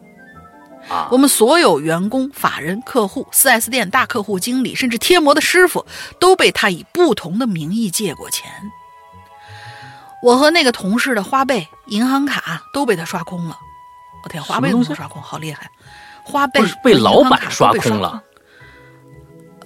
[0.89, 5.87] 啊我们所有员工、法人、客户、4S 店大客户经理，甚至贴膜的师傅，
[6.20, 8.51] 都被他以不同的名义借过钱。
[10.22, 13.59] 我和那个同事的花呗、银行卡都被他刷空了。
[14.22, 15.70] 我天，花呗都能刷空，好厉害！
[16.24, 18.22] 花呗被老板刷空了。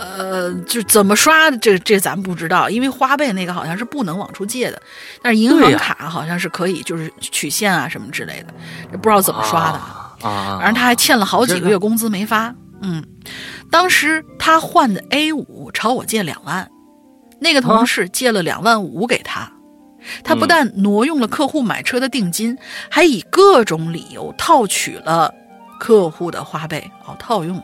[0.01, 4.81] 呃，就怎么刷，这这咱不知道，因为花呗那个好像是不能往出借的，
[5.23, 8.55] 但是银行卡好像是可以，就是取现啊什么之类的，
[8.91, 9.79] 这不知道怎么刷的。
[9.79, 12.55] 啊啊，反正他还欠了好几个月工资没发。
[12.83, 13.05] 嗯，
[13.71, 16.71] 当时他换的 A 五朝我借两万，
[17.39, 19.51] 那个同事借了两万五给他。
[20.25, 22.57] 他不但挪用了客户买车的定金，
[22.91, 25.33] 还以各种理由套取了
[25.79, 27.63] 客户的花呗，哦，套用。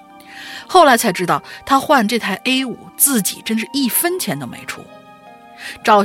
[0.67, 4.85] 后来才知道，他换这台 A 五自己真是一分钱都没出，
[5.85, 6.03] 找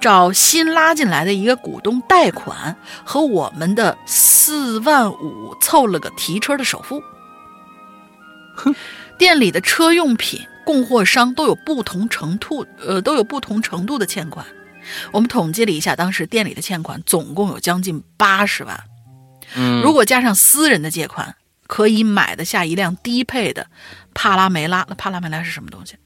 [0.00, 7.02] 找新拉进来的一个股东贷款，和我们的四万五凑了个提车的首付。
[8.56, 8.74] 哼
[9.18, 14.44] 店里的车用品供货商都有不同程度，呃，都有不同程度的欠款。
[15.12, 18.78] 我们统计了一下，当时店里的欠款总共有将近八十万。
[19.54, 21.34] 嗯，如果加上私人的借款，
[21.66, 23.66] 可以买得下一辆低配的
[24.14, 24.84] 帕拉梅拉。
[24.88, 25.96] 那帕拉梅拉是什么东西？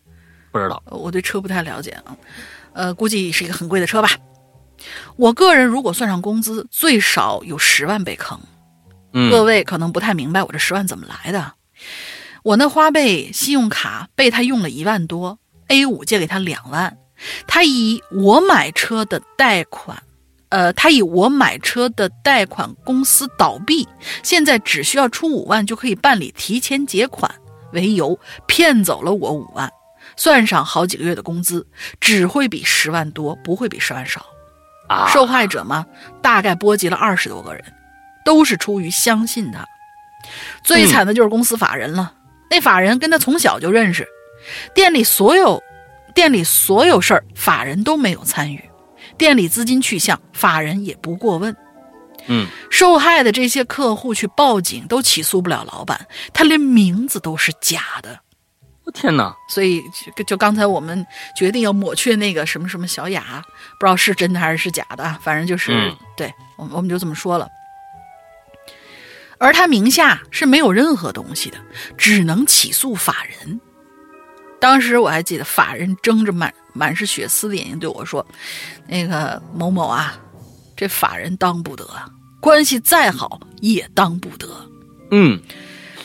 [0.52, 2.16] 不知道，呃我对车不太了解啊，
[2.72, 4.11] 呃，估计是一个很贵的车吧。
[5.16, 8.40] 我个人如果算上工资，最少有十万被坑。
[9.12, 11.52] 嗯，各位可能不太明白我这十万怎么来的。
[12.42, 15.38] 我那花呗、信用卡被他用了一万多
[15.68, 16.96] ，A 五借给他两万，
[17.46, 20.02] 他以我买车的贷款，
[20.51, 23.88] 呃，他以我买车的贷款公司倒闭，
[24.22, 27.30] 现在只需要出五万就可以办理提前结款
[27.72, 29.70] 为由，骗走了我五万，
[30.16, 31.66] 算上好几个月的工资，
[32.01, 34.26] 只会比十万多，不会比十万少。
[34.88, 35.86] 啊，受害者嘛，
[36.20, 37.64] 大概波及了二十多个人，
[38.24, 39.64] 都是出于相信他。
[40.64, 42.12] 最惨的就是公司法人了，
[42.51, 44.07] 那法人跟他从小就认识，
[44.74, 45.62] 店里所有
[46.12, 48.70] 店里所有事儿，法人都没有参与，
[49.21, 51.55] 店里资金去向，法人也不过问。
[52.27, 58.18] 嗯，受害的这些客户去报警都起诉不了老板，他连名字都是假的。
[58.85, 59.83] 我天哪，所以
[60.16, 61.07] 就就刚才我们
[61.37, 63.45] 决定要抹去那个什么什么小雅，
[63.79, 67.47] 不知道是真的还是是假的啊，反正就是、嗯对我们我们就这么说了。
[69.39, 71.59] 而他名下是没有任何东西的，
[71.99, 73.61] 只能起诉法人。
[74.59, 78.27] 当时我还记得法人睁着满满是血丝的眼睛对我说
[78.87, 80.18] ：“那个某某啊，
[80.77, 82.09] 这法人当不得啊，
[82.41, 84.49] 关系再好也当不得。”
[85.12, 85.41] 嗯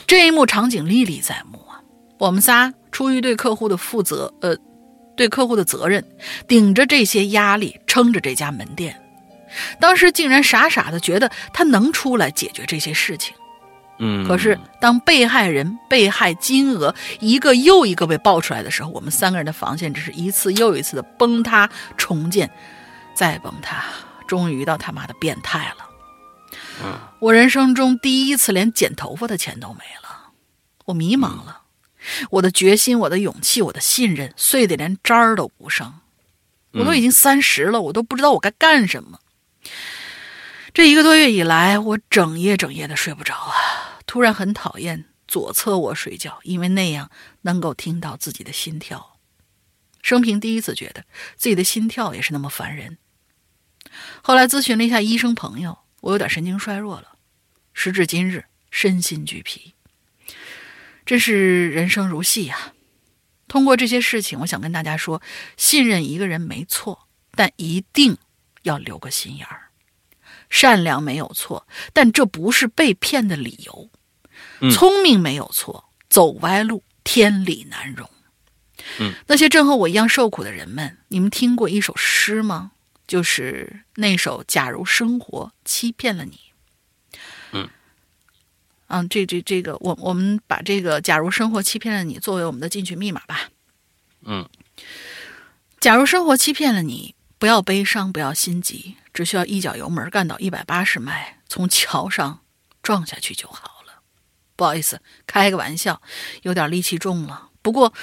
[0.06, 1.80] 这一幕场景历历在目啊！
[2.18, 4.56] 我们仨出于对客户的负责，呃，
[5.16, 6.04] 对客户的责任，
[6.46, 9.00] 顶着这些压力撑着这家门店。
[9.80, 13.34] 当时竟然傻傻的觉得他能出来解决这些事情。
[13.98, 22.50] 嗯，可是当被害人、被害金额一个又一个被爆出来的时候，我们三个人的防线只是一次又一次的崩塌、重建，
[23.14, 23.84] 再崩塌，
[24.26, 25.86] 终于到他妈的变态了。
[26.84, 30.32] 嗯我人生中第一次连剪头发的钱都没了，
[30.84, 31.62] 我迷茫了，
[32.30, 35.94] 我的决心、我的勇气、我的信任碎得连渣儿都不剩。
[36.72, 39.18] 我都已经三十了，我都不知道我该干什么。
[40.76, 43.98] 这一个多月以来，我整夜整夜的睡不着啊！
[44.04, 47.10] 突然很讨厌左侧卧睡觉，因为那样
[47.40, 49.18] 能够听到自己的心跳。
[50.02, 52.98] 生平第一次觉得自己的心跳也是那么烦人。
[54.20, 57.16] 后来咨询了一下医生朋友，我有点神经衰弱了。
[57.72, 59.72] 时至今日，身心俱疲，
[61.06, 62.74] 真是人生如戏呀、
[63.48, 65.22] 通过这些事情，我想跟大家说：
[65.56, 68.18] 信任一个人没错，但一定
[68.64, 69.65] 要留个心眼儿。
[70.56, 73.90] 善良没有错，但这不是被骗的理由。
[74.60, 78.08] 嗯聪明没有错，走歪路天理难容。
[78.98, 82.72] 嗯，那些正和我一样受苦的人们，你们听过一首诗吗？
[83.06, 86.40] 就是那首《假如生活欺骗了你》。
[87.52, 87.68] 嗯，
[88.86, 93.50] 嗯，这这这个，我我们把这个“假如生活欺骗了你”作为我们的进群密码吧。
[94.22, 94.48] 嗯，
[95.80, 102.42] 假如生活欺骗了你，不要悲伤，不要心急，只需要一脚油门干到一百八十迈，从桥上
[102.82, 104.02] 撞下去就好了。
[104.56, 106.02] 不好意思，开个玩笑，
[106.42, 107.48] 有点力气重了。
[107.62, 107.94] 不过，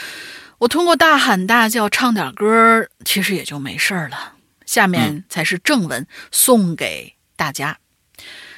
[0.57, 4.37] 我通过大喊大叫唱点歌，其实也就没事了。
[4.65, 7.77] 下面才是正文，送给大家。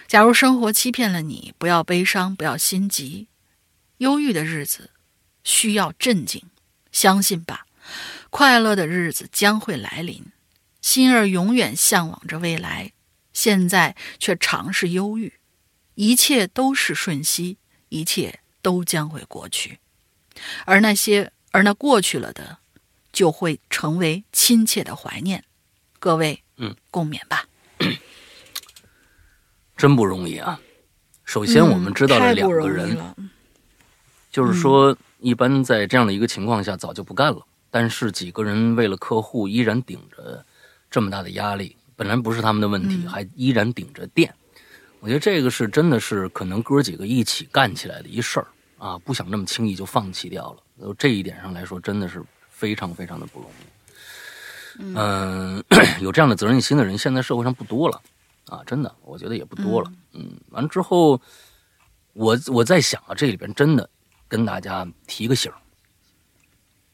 [0.08, 3.28] 假如生活欺骗了你，不要悲伤，不要心急。
[3.98, 4.92] 忧郁的日子
[5.44, 6.42] 需要镇静，
[6.94, 7.66] 相信吧，
[8.30, 10.32] 快乐的日子将会来临。
[10.86, 12.92] 心儿永远向往着未来，
[13.34, 15.34] 现在却常是忧郁。
[15.96, 17.58] 一切都是瞬息，
[17.90, 19.80] 一切都将会过去，
[20.64, 22.60] 而那些而那过去了的，
[23.12, 25.44] 就会成为亲切的怀念。
[25.98, 27.48] 各位，嗯，共勉吧。
[29.76, 30.62] 真不容易啊！
[31.24, 32.96] 首先，我们知道了两个人，
[34.30, 37.44] 就是说，一般在这样的一个情况下，早就不干了。
[37.72, 40.46] 但是几个人为了客户，依然顶着
[40.96, 44.34] 这么大的压力，本来不是他们的问题，还依然顶着电。
[45.02, 50.94] 我觉得这个是真的是可能哥几个一起干起来的一事儿啊，不想这么轻易就放弃掉了。
[50.98, 54.96] 这一点上来说，真的是非常非常的不容易。
[54.96, 55.62] 嗯，
[56.00, 58.02] 有这样的责任心的人，现在社会上不多了。
[58.46, 59.92] 啊，真的，我觉得也不多了。
[60.14, 61.20] 嗯，完了之后，
[62.14, 63.90] 我我在想啊，这里边真的
[64.30, 65.52] 跟大家提个醒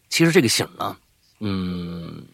[0.09, 0.97] 其实这个醒呢，
[1.39, 2.25] 嗯，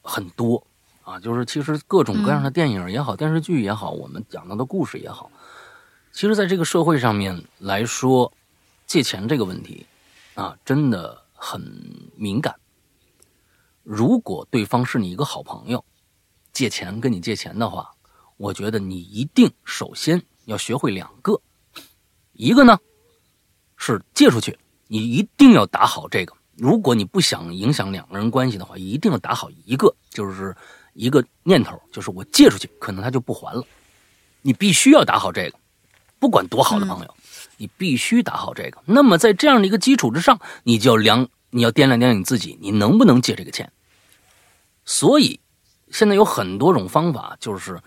[0.00, 0.64] 很多
[1.06, 5.30] 啊，就是其实各种各样的电影也好，电视剧也好，我们讲到的故事也好，
[6.10, 8.32] 其实在这个社会上面来说，
[8.88, 9.86] 借钱这个问题
[10.34, 11.62] 啊，真的很
[12.16, 12.56] 敏感。
[13.84, 15.84] 如果对方是你一个好朋友，
[16.52, 17.92] 借钱跟你借钱的话。
[18.36, 21.40] 我觉得你一定首先要学会两个，
[22.32, 22.78] 一个呢
[23.78, 26.34] 是借出去，你一定要打好这个。
[26.54, 30.54] 如果你不想影响两个人关系的话，一定要打好一个，就是
[30.96, 33.62] 一个念头，就是我借出去，可能他就不还了。
[34.42, 35.58] 你必须要打好这个，
[36.18, 37.14] 不管多好的朋友，
[37.56, 38.82] 你必须打好这个。
[38.86, 43.70] 那么在这样的一个基础之上，你就要量，你要掂量掂量你自己，你能不能借这个钱。
[44.84, 45.38] 所以
[45.90, 47.80] 现在有很多种方法，就是。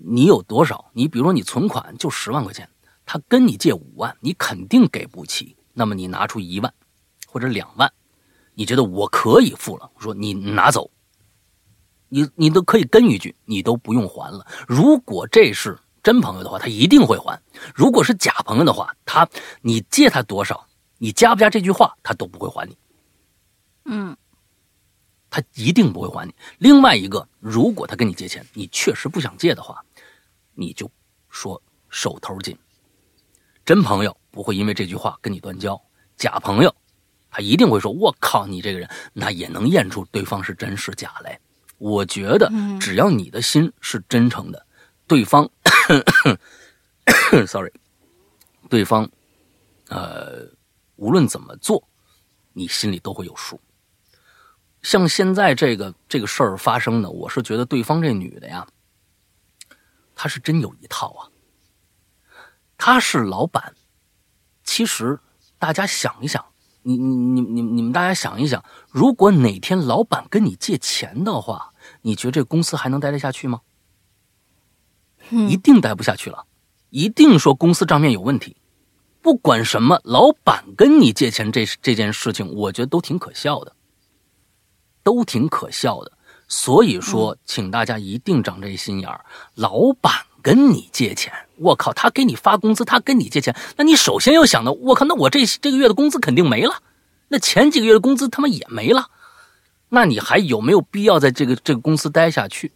[0.00, 0.92] 你有多少？
[0.92, 2.68] 你比如说，你存款就十万块钱，
[3.04, 5.56] 他跟你借五万，你肯定给不起。
[5.74, 6.72] 那么你拿出一万
[7.26, 7.92] 或者两万，
[8.54, 9.90] 你觉得我可以付了？
[9.94, 10.88] 我说你拿走，
[12.08, 14.46] 你你都可以跟一句，你都不用还了。
[14.66, 17.38] 如果这是真朋友的话，他一定会还；
[17.74, 19.28] 如果是假朋友的话，他
[19.60, 20.66] 你借他多少，
[20.98, 22.76] 你加不加这句话，他都不会还你。
[23.84, 24.16] 嗯。
[25.30, 26.34] 他一定不会还你。
[26.56, 29.84] 另外一个，如果他跟你借钱，你确实不想借的话，
[30.54, 30.90] 你就
[31.28, 32.56] 说手头紧。
[33.62, 35.78] 真朋友不会因为这句话跟你断交，
[36.16, 36.74] 假朋友
[37.30, 41.38] 他一定会说：“我靠，你这个人，那也能验出对方是真是假来。”
[41.78, 42.50] 我觉得，
[42.80, 44.66] 只要你的心是真诚的，
[45.06, 45.48] 对方，
[47.46, 47.72] sorry，
[48.68, 49.08] 对方，
[49.88, 50.46] 呃，
[50.96, 51.88] 无论怎么做，
[52.52, 53.60] 你心里都会有数。
[54.82, 58.66] 像现在这个这个事儿发生的，我是觉得对方这女的呀，
[60.14, 61.30] 她是真有一套啊。
[62.76, 63.74] 她是老板，
[64.62, 65.18] 其实
[65.58, 66.44] 大家想一想，
[66.88, 73.60] 你你你你你们大家想一想，如果哪天老板跟你借钱的话，你觉得这公司还能待得下去吗？
[75.30, 76.46] 一定待不下去了，
[76.88, 78.56] 一定说公司账面有问题。
[79.20, 83.74] 不管什么，老板跟你借钱这这件事情，我觉得都挺可笑的。
[85.02, 86.12] 都挺可笑的，
[86.48, 89.24] 所以说，请大家一定长这心眼儿。
[89.54, 90.12] 老板
[90.42, 96.82] 跟你借钱，我靠，他给你发工资，他跟你借钱，那你首先要想到，我靠，那我这这个月的工资肯定没了，
[97.28, 99.08] 那前几个月的工资他妈也没了，
[99.88, 102.72] 那你还有没有必要在这个这个公司待下去？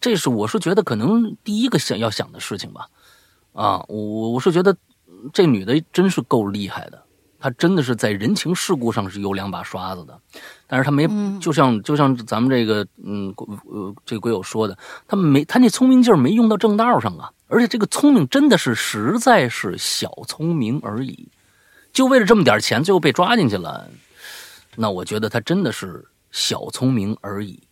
[0.00, 2.88] 这是我是觉得可能第一个想要想的事情吧。
[3.52, 4.76] 啊，我我是觉得
[5.32, 7.03] 这女的真是够厉害的。
[7.44, 10.18] 他真的是在人情世故上是有两把刷子的，
[10.66, 11.06] 但是他没，
[11.38, 21.28] 就像就像咱们这个，嗯，呃，这鬼友说的，他没他那聪明劲儿没用到正道上啊，而且这个聪明真的是实在是小聪明而已，
[21.92, 23.90] 就为了这么点钱，最后被抓进去了，
[24.74, 27.62] 那我觉得他真的是小聪明而已。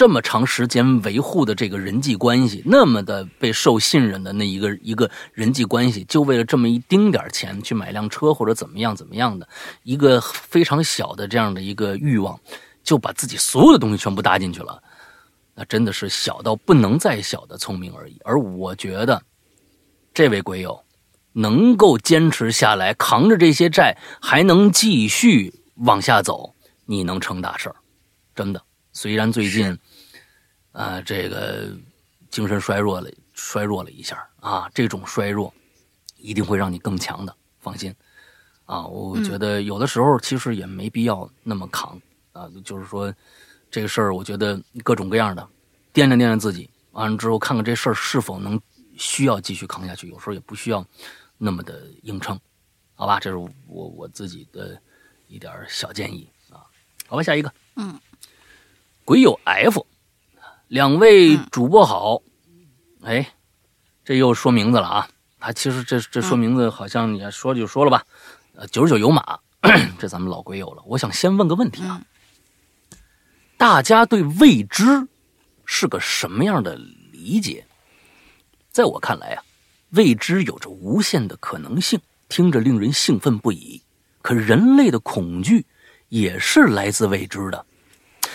[0.00, 9.46] 这么长时间维护的这个人际关系，那么的被受信任的那一个一个人际关系，就为了这么一丁点钱去买辆车或者怎么样怎么样的
[9.82, 12.40] 一个非常小的这样的一个欲望，
[12.82, 14.82] 就把自己所有的东西全部搭进去了。
[15.54, 18.18] 那真的是小到不能再小的聪明而已。
[18.24, 19.22] 而我觉得，
[20.14, 20.82] 这位鬼友
[21.34, 26.54] 能够坚持下来，扛着这些债，还能继续往下走，
[26.86, 27.76] 你能成大事儿，
[28.34, 28.62] 真的。
[28.92, 29.78] 虽然最近，
[30.72, 31.68] 啊，这个
[32.30, 35.52] 精神衰弱了，衰弱了一下啊，这种衰弱
[36.16, 37.94] 一定会让你更强的，放心。
[38.66, 42.00] 啊，我觉得有的时候其实也没必要那么扛
[42.32, 43.12] 啊，就是说。
[43.72, 45.48] 这个事儿，我觉得各种各样的，
[45.94, 48.60] 掂量掂量自己，完了之后看看这事儿是否能
[48.96, 50.08] 需要继续扛下去。
[50.08, 50.84] 有时候也不需要
[51.38, 52.36] 那么的硬撑，
[52.96, 53.20] 好吧？
[53.20, 54.76] 这是我我自己的
[55.28, 56.66] 一点小建议啊。
[57.06, 57.96] 好吧，下一个，嗯，
[59.04, 59.86] 鬼友 F，
[60.70, 62.22] 两位主播好，
[63.02, 63.34] 哎，
[64.04, 65.08] 这又说名字了啊。
[65.40, 68.04] 他其实这这说名字好像你说就说了吧，
[68.54, 69.40] 呃，九十九有马，
[69.98, 70.82] 这咱们老鬼友了。
[70.86, 72.00] 我想先问个问题啊。
[73.56, 75.08] 大家对未知
[75.64, 76.76] 是个什么样的
[77.10, 77.66] 理解？
[78.70, 79.42] 在我看来啊，
[79.88, 83.82] 未知有着无限的可能性，听着令人兴奋不已。
[84.22, 85.66] 可人类的恐惧
[86.10, 87.66] 也是来自未知的。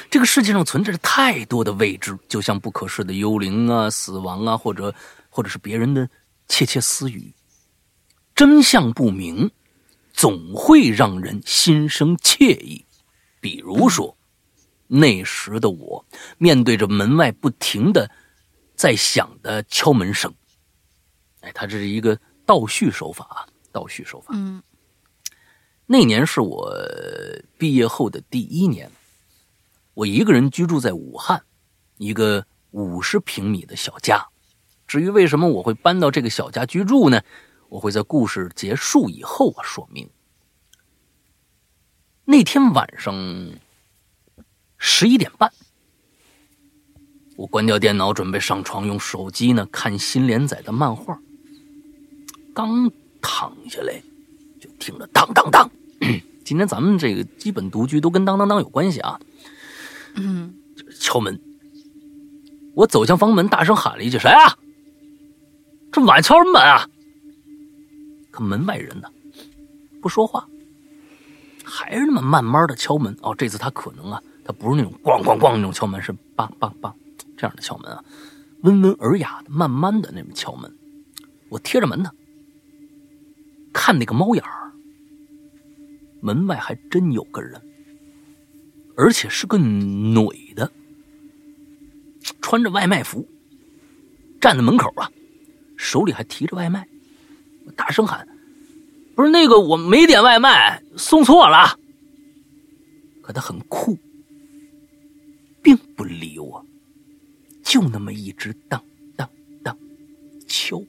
[0.10, 4.94] 这个世界上存在着太多的未知，就像不可视的幽灵啊、死亡啊，或者
[5.30, 6.10] 或者是别人的
[6.48, 7.34] 窃窃私语。
[8.36, 9.52] 真相不明，
[10.14, 12.86] 总会让人心生惬意。
[13.40, 14.18] 比如说。
[14.88, 16.06] 那时的我，
[16.38, 18.08] 面对着门外不停的
[18.76, 20.32] 在响的敲门声，
[21.42, 22.16] 哎，他这是一个
[22.46, 24.28] 倒叙手法啊，倒叙手法。
[24.38, 24.62] 嗯，
[25.88, 26.72] 那年是我
[27.58, 28.92] 毕业后的第一年，
[29.96, 31.42] 我一个人居住在武汉
[31.98, 34.28] 一个五十平米的小家。
[34.86, 37.22] 至于为什么我会搬到这个小家居住呢？
[37.70, 40.08] 我会在故事结束以后啊说明。
[42.26, 43.16] 那天晚上。
[44.78, 45.52] 十一点半，
[47.38, 51.18] 我关掉电脑，准备上床，用手机呢看新连载的漫画。
[52.54, 54.00] 刚躺下来，
[54.60, 55.72] 就听着当当当。
[56.46, 59.20] 今天咱们这个基本独居都跟当当当有关系啊。
[60.16, 60.54] 嗯，
[61.00, 61.40] 敲门。
[62.74, 64.58] 我走向房门，大声喊了一句：“谁啊？
[65.92, 66.90] 这晚敲什么门啊？”
[68.32, 69.08] 可门外人呢，
[70.02, 70.48] 不说话，
[71.64, 73.16] 还是那么慢慢的敲门。
[73.22, 74.22] 哦，这次他可能啊。
[74.48, 76.94] 他不是那种咣咣咣那种敲门，是梆梆梆
[77.36, 78.04] 这样的敲门啊，
[78.62, 80.72] 温文尔雅的、慢慢的那种敲门。
[81.50, 82.12] 我贴着门呢，
[83.74, 84.72] 看那个猫眼儿，
[86.22, 87.60] 门外还真有个人，
[88.96, 90.72] 而且是个女的，
[92.42, 93.28] 穿着外卖服，
[94.40, 95.10] 站在门口啊，
[95.78, 96.88] 手里还提着外卖。
[97.76, 98.28] 大声喊
[99.16, 101.78] ：“不是那个，我没点外卖，送错了。”
[103.22, 103.98] 可他很酷。
[105.62, 106.64] 并不理我，
[107.64, 108.80] 就那么一直当
[109.16, 109.28] 当
[109.64, 109.76] 当
[110.46, 110.80] 敲。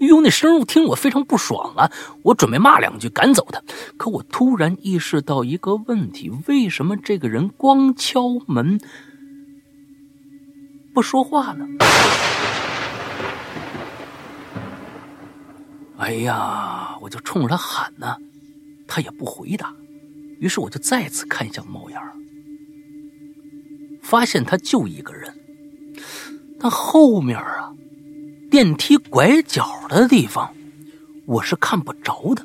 [0.00, 1.92] 哎呦，那声音听我非常不爽啊！
[2.22, 3.62] 我准备骂两句赶走他，
[3.98, 8.80] 可我突然意识到一个问题：为什么这个人光敲门
[10.94, 11.66] 不说话呢？
[15.98, 18.16] 哎呀，我就冲着他喊呢，
[18.88, 19.74] 他也不回答。
[20.38, 22.14] 于是我就再次看向猫眼儿。
[24.02, 25.38] 发现他就一个人，
[26.58, 27.74] 但后面啊，
[28.50, 30.52] 电梯拐角的地方，
[31.24, 32.44] 我是看不着的。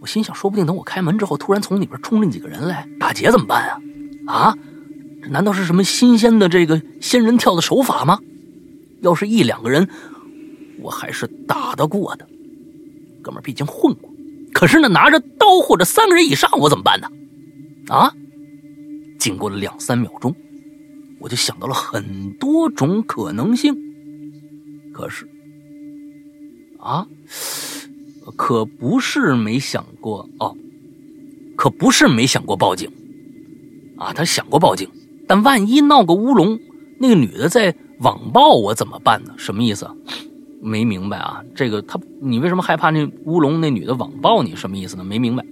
[0.00, 3.80] 我心想，说不定等我开门之后，突然从里边冲进几个人来打劫怎么办啊？
[4.26, 4.58] 啊，
[5.22, 8.18] 这难道是什么新鲜的这个仙人跳的手法吗？
[9.02, 9.86] 要是一两个人，
[10.80, 12.26] 我还是打得过的。
[13.20, 14.10] 哥们毕竟混过，
[14.54, 17.08] 可是那拿着刀或者三个人以上，我怎么办呢？
[17.88, 18.10] 啊！
[19.18, 20.34] 经过了两三秒钟。
[21.20, 23.76] 我就想到了很多种可能性，
[24.98, 25.28] 可是，
[26.80, 27.06] 啊，
[28.34, 30.56] 可不是没想过哦，
[31.54, 32.90] 可不是没想过报警，
[33.96, 34.88] 啊，他想过报警，
[35.28, 36.58] 但万一闹个乌龙，
[36.98, 39.32] 那个女的在网暴我怎么办呢？
[39.36, 39.88] 什么意思？
[40.60, 41.44] 没明白啊？
[41.54, 44.56] 这个他，你为什么害怕那乌龙那女的网暴你？
[44.56, 45.04] 什么意思呢？
[45.04, 45.46] 没明白。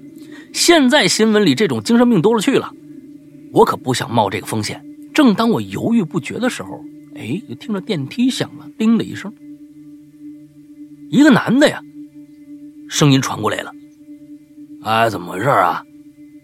[0.53, 2.75] 现在新闻里这种精神病多了去了，
[3.53, 4.85] 我可不想冒这个风险。
[5.15, 6.85] 正当我犹豫不决的时候，
[7.17, 9.33] 哎，就听着电梯响了，叮的一声。
[11.11, 11.81] 一个男的呀，
[12.89, 13.73] 声音传过来了
[14.85, 15.83] ：“哎，怎么回事啊？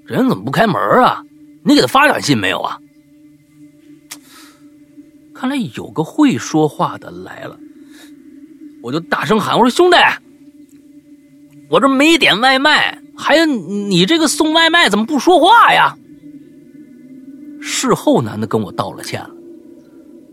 [0.06, 1.22] 人怎么不开门啊？
[1.64, 2.78] 你给他发短信没有啊？”
[5.34, 7.58] 看来有个会说话的来了，
[8.82, 9.96] 我就大声喊：“我说兄弟，
[11.68, 15.96] 我这没点外卖，还有你这个送外卖怎么不说话呀？”
[17.60, 19.34] 事后，男的跟我道了歉了，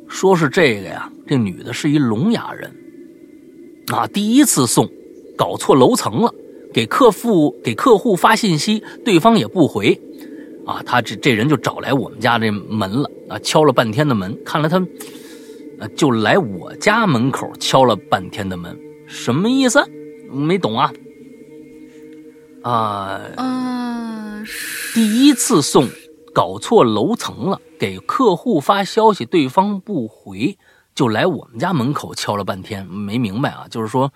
[0.09, 2.75] 说是这个呀，这女的是一聋哑人，
[3.93, 4.89] 啊，第一次送，
[5.37, 6.33] 搞错楼层了，
[6.73, 9.97] 给客户给客户发信息，对方也不回，
[10.65, 14.83] 啊，他这这人就找来我们家这门了，啊，敲了半天的门，看来他，
[15.79, 19.79] 呃，就来我家门口敲了半天的门，什么意思？
[20.31, 20.91] 没懂啊？
[22.63, 24.43] 啊，嗯，
[24.93, 25.87] 第一次送。
[26.39, 30.57] 搞错楼层了，给客户发消息，对方不回，
[30.95, 34.13] 就来我们家门口敲了半天，没明白啊，就是说，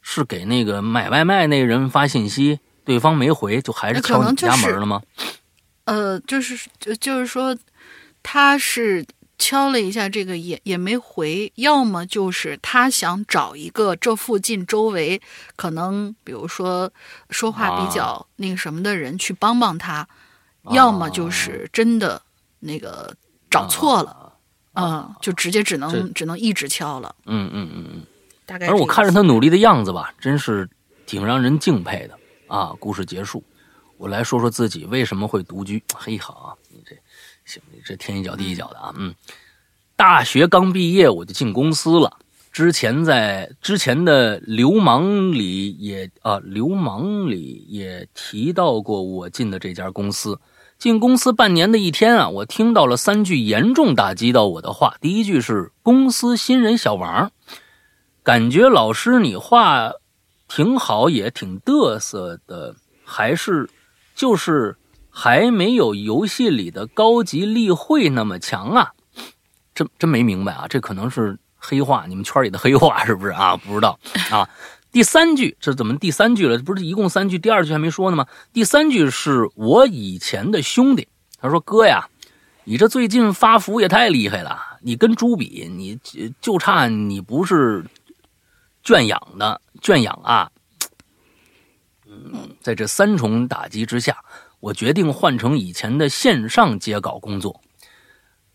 [0.00, 5.02] 是给那个买外卖那人发信息，对方没回，就还是敲你家门了吗？
[5.84, 7.54] 呃，就是就就是说，
[8.22, 9.04] 他是
[9.38, 15.20] 敲了一下这个也也没回，要么就是他想找一个这附近周围
[15.56, 16.90] 可能比如说
[17.28, 20.08] 说话比较那个什么的人去帮帮他。
[20.70, 22.20] 要么就是真的
[22.58, 23.14] 那个
[23.50, 24.32] 找错了，
[24.74, 27.14] 嗯，就直接只能只能一直敲了。
[27.26, 28.02] 嗯嗯嗯嗯，
[28.44, 28.66] 大概。
[28.66, 30.68] 而我看着他努力的样子吧，真是
[31.06, 32.74] 挺让人敬佩的啊！
[32.78, 33.42] 故事结束，
[33.96, 35.82] 我来说说自己为什么会独居。
[35.94, 36.96] 嘿，好啊，你这
[37.44, 38.92] 行，你这天一脚地一脚的啊。
[38.96, 39.14] 嗯，
[39.94, 42.18] 大学刚毕业我就进公司了，
[42.50, 50.38] 之前在之前的流氓里也啊，流氓里也提到过我进的这家公司。
[50.78, 54.96] 进公司半年的一天啊，我听到了三句严重打击到我的话。
[55.00, 57.32] 第一句是“公司新人小王”，
[58.22, 59.90] 感觉老师你话
[60.46, 62.74] 挺好，也挺嘚瑟的，
[63.04, 63.68] 还是
[64.14, 64.76] 就是
[65.10, 68.92] 还没有游戏里的高级例会那么强啊？
[69.74, 73.56] 真真没明白啊，这可能是黑话，你们圈里的黑话是不是啊？
[73.56, 73.98] 不知道
[74.30, 74.46] 啊。
[74.96, 76.56] 第三句，这怎么第三句了？
[76.56, 78.26] 不是一共三句，第二句还没说呢吗？
[78.54, 81.06] 第三句是我以前的兄弟，
[81.38, 82.08] 他说：“哥呀，
[82.64, 86.00] 你这最近发福也太厉害了，你跟猪比，你
[86.40, 87.84] 就差你不是
[88.82, 90.50] 圈养的圈养啊。”
[92.08, 94.16] 嗯，在这三重打击之下，
[94.60, 97.60] 我决定换成以前的线上接稿工作。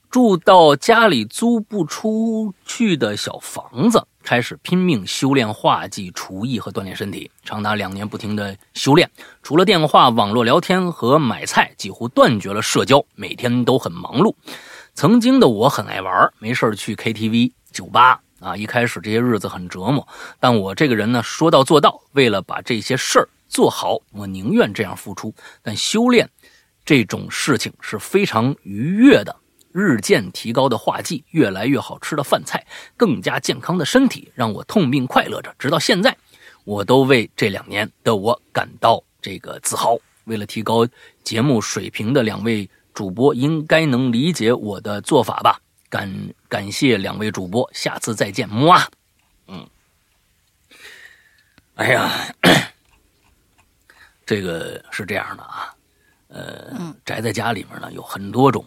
[0.09, 9.09] 住到家里租不出去的小房子，开始拼命修炼画技、厨艺和锻炼身体，长达两年不停的修炼。
[9.41, 14.33] 除了电话、网络聊天和买菜，几乎断绝了社交，每天都很忙碌。
[14.93, 18.55] 曾经的我很爱玩，没事去 KTV、酒吧啊。
[18.55, 20.07] 一开始这些日子很折磨，
[20.39, 22.01] 但我这个人呢，说到做到。
[22.11, 25.33] 为了把这些事儿做好，我宁愿这样付出。
[25.61, 26.29] 但修炼
[26.83, 29.35] 这种事情是非常愉悦的。
[29.73, 32.65] 日渐提高的画技，越来越好吃的饭菜，
[32.97, 35.53] 更加健康的身体，让我痛并快乐着。
[35.57, 36.15] 直到现在，
[36.63, 39.97] 我都为这两年的我感到这个自豪。
[40.25, 40.87] 为了提高
[41.23, 45.59] 节目水平的两位主播，应该能理解我的做法吧？
[45.89, 48.89] 感感谢两位主播，下次再见，么啊！
[49.47, 49.67] 嗯，
[51.75, 52.09] 哎呀，
[54.25, 55.75] 这个是这样的啊，
[56.29, 58.63] 呃，宅在家里面呢，有很多种。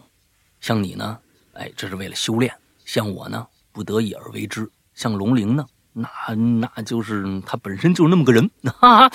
[0.65, 1.15] 像你呢，
[1.53, 2.49] 哎，这是为了修炼；
[2.85, 4.67] 像我呢，不得已而为之。
[4.95, 5.63] 像龙鳞呢，
[5.93, 8.49] 那那就是他本身就是那么个人。
[8.81, 9.11] 哈哈，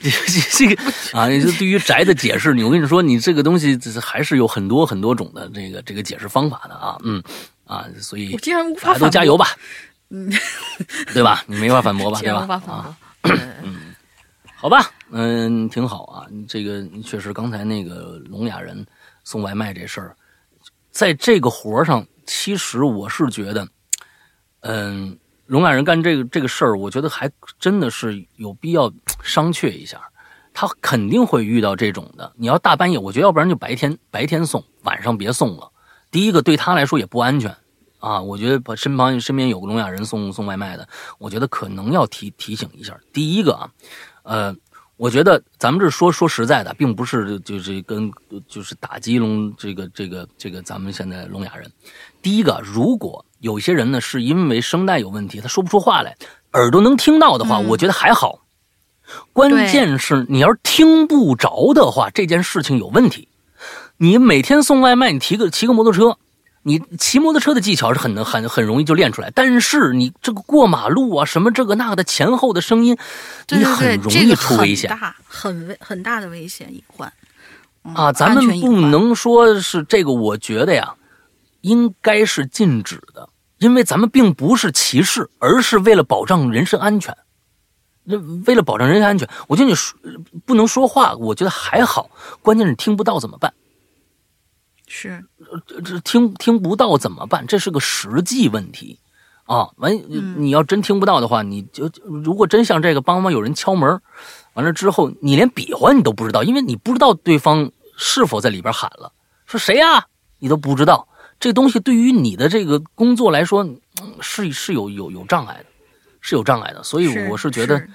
[0.00, 0.82] 这这个
[1.12, 6.96] 啊，这对于宅的解释，你我跟你说，你这个东西还是有很多很多种的这个这个解释方法的啊。
[7.02, 7.22] 嗯
[7.66, 8.34] 啊，所以
[8.80, 9.48] 大家都加油吧。
[10.08, 10.32] 嗯，
[11.12, 11.44] 对吧？
[11.46, 12.18] 你没法反驳吧？
[12.24, 12.62] 对吧？
[12.66, 12.96] 啊，
[13.62, 13.94] 嗯，
[14.56, 16.26] 好吧，嗯，挺好啊。
[16.48, 18.86] 这个确实，刚才那个聋哑人
[19.22, 20.16] 送外卖这事儿。
[20.94, 23.66] 在这个活上，其实我是觉得，
[24.60, 30.00] 嗯，聋哑人干这个这个事儿，我觉得还真的是有必要商榷一下。
[30.52, 32.32] 他肯定会遇到这种的。
[32.36, 35.68] 你要大半夜，我觉得要不然就白天白天送，晚上别送了。
[36.12, 37.52] 第一个对他来说也不安全
[37.98, 38.22] 啊。
[38.22, 40.88] 我觉得把身旁身边有个聋哑人送送外卖的，
[41.18, 42.96] 我觉得可能要提提醒一下。
[43.12, 43.68] 第一个啊，
[44.22, 44.56] 呃。
[45.04, 48.10] 我觉得咱们这说说实在的，并不是就是跟
[48.48, 51.70] 就是打击聋这个这个这个咱们现在聋哑人。
[52.22, 56.16] 第一个，如果有些人呢是因为声带有问题，他说不出话来，
[56.54, 58.46] 耳朵能听到的话，我觉得还好。
[59.34, 63.28] 关键是你要是听不着的话，这件事情有问题。
[63.98, 66.16] 你每天送外卖，你骑个骑个摩托车。
[66.66, 72.96] 你骑摩托车的技巧是很能很很容易就练出来，但是你这个过马路啊，什么这个那个的前后的声音，
[73.50, 77.12] 你很容易出危险，大很危很大的危险隐患
[77.82, 78.10] 啊！
[78.10, 80.94] 咱们不能说是这个，我觉得呀，
[81.60, 83.28] 应该是禁止的，
[83.58, 87.14] 因为咱们并不是歧视，而是为了保障人身安全。
[88.04, 88.16] 那
[88.46, 89.98] 为了保障人身安全，我觉得你说
[90.46, 92.08] 不能说话，我觉得还好，
[92.40, 93.52] 关键是听不到怎么办？
[94.86, 95.24] 是。
[95.66, 97.46] 这这听听不到怎么办？
[97.46, 98.98] 这是个实际问题
[99.44, 99.68] 啊。
[99.76, 99.92] 完，
[100.40, 104.00] 你要真听不到的话，你就如果真像这个，帮忙有人敲门，
[104.54, 109.12] 完了之后你连比划你都不知道，因为你不知道对方是否在里边喊了，
[109.46, 110.06] 说谁呀？
[110.38, 111.08] 你都不知道。
[111.40, 113.68] 这东西对于你的这个工作来说，
[114.20, 115.66] 是是有有有障碍的，
[116.20, 116.82] 是有障碍的。
[116.82, 117.86] 所以我是觉得。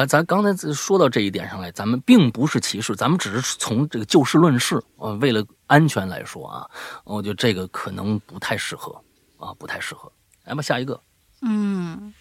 [0.00, 4.82] 刚咱刚才说到这一点上来，咱们并不是歧视，咱们只是从这个就事论事。
[4.96, 6.70] 呃，为了安全来说啊，
[7.04, 9.02] 我觉得这个可能不太适合
[9.38, 10.10] 啊，不太适合。
[10.44, 11.02] 来吧，下一个。
[11.42, 12.14] 嗯，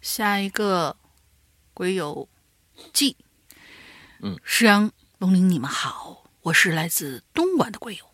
[0.00, 0.96] 下一个
[1.72, 2.28] 鬼友
[2.92, 3.16] 记。
[4.22, 8.04] 嗯，石阳龙鳞，你们好，我是来自东莞的鬼友，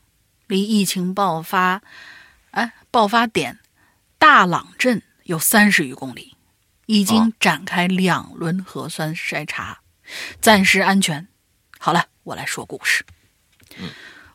[0.47, 1.83] 离疫情爆发
[2.51, 3.61] 哎爆发点
[4.19, 6.32] 大朗镇有三十余公里。
[6.87, 9.81] 已经展开两轮核酸筛查，
[10.41, 11.29] 暂时安全。
[11.79, 13.05] 好了，我来说故事。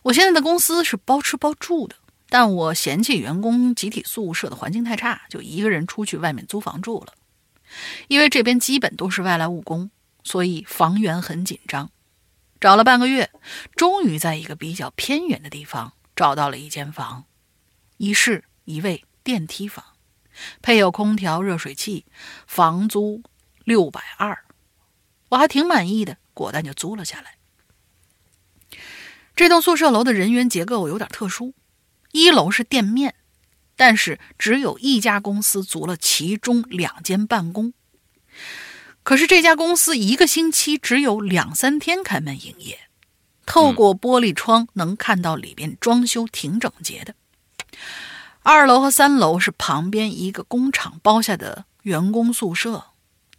[0.03, 1.95] 我现在的公司是包吃包住的，
[2.29, 7.13] 但我嫌弃员工集体宿舍的环境太差，就一个人出去外面租房住了。
[8.07, 9.91] 因为这边基本都是外来务工，
[10.23, 11.89] 所以房源很紧张。
[12.59, 13.29] 找了半个月，
[13.75, 17.25] 终于在一个比较偏远的地方找到了一间房，
[17.97, 19.83] 一室一卫电梯房。
[20.61, 22.05] 配有空调、热水器，
[22.45, 23.23] 房租
[23.63, 24.45] 六百二，
[25.29, 27.35] 我还挺满意的，果断就租了下来。
[29.35, 31.53] 这栋宿舍楼的人员结构有点特殊，
[32.11, 33.15] 一楼是店面，
[33.75, 37.73] 但是只有一家公司租了其中两间办公。
[39.03, 42.89] 可是这家公司一个星期只有两三天开门营业，
[43.45, 47.15] 透过玻璃窗能看到里边装修挺整洁的。
[48.49, 52.91] 二楼和三楼是旁边一个工厂包下的员工宿舍，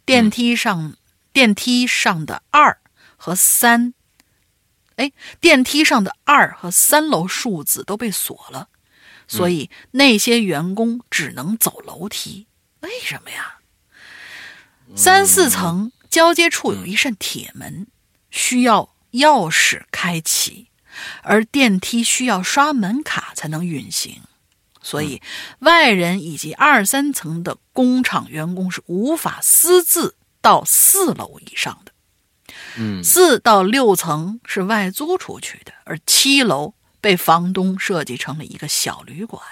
[0.05, 0.97] 电梯上
[1.33, 2.79] 电梯上的二
[3.17, 3.95] 和三，
[4.97, 5.11] 哎，
[5.41, 8.69] 电梯上的二和三楼数字都被锁了，
[9.27, 12.45] 所以那些员工只能走楼梯。
[12.81, 13.61] 为什么呀？
[14.95, 17.87] 三四层交接处有一扇铁门，
[18.29, 20.67] 需要钥匙开启，
[21.23, 24.21] 而电梯需要刷门卡才能运行。
[24.81, 25.21] 所以，
[25.59, 31.91] 外人以及二三层的工厂员工是无法私自到四楼以上的。
[32.77, 39.43] 嗯，四到六层是外租出去的，而七楼被房东设计成了一个小旅馆，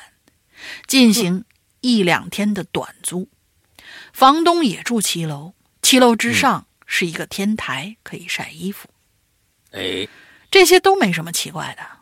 [0.87, 1.43] 进行
[1.81, 3.29] 一两天的短租。
[4.13, 8.89] 房东也住七楼，七楼之上是一个天台，可以晒衣服。
[9.71, 10.07] 哎，
[10.49, 11.96] 这些都没什么奇怪的。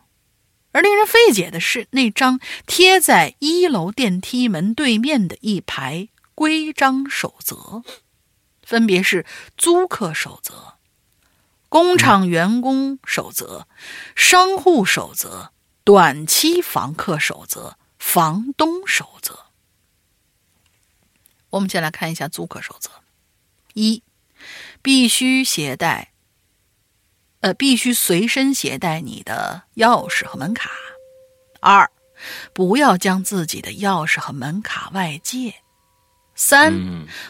[0.76, 7.82] 而令人费解的是，那张贴在一楼电梯门对面的一排规章守则，
[8.62, 9.26] 分别是
[9.58, 10.74] 租客守则、
[11.70, 13.70] 工厂员工守则、
[14.18, 15.54] 商户守则、
[15.86, 19.46] 短期房客守则、房东守则。
[21.52, 22.90] 我们先来看一下租客守则：
[23.76, 24.04] 一，
[24.82, 26.12] 必须携带。
[27.42, 30.72] 呃，必须随身携带你的钥匙和门卡。
[31.60, 31.90] 二，
[32.54, 35.54] 不要将自己的钥匙和门卡外借。
[36.36, 36.74] 三，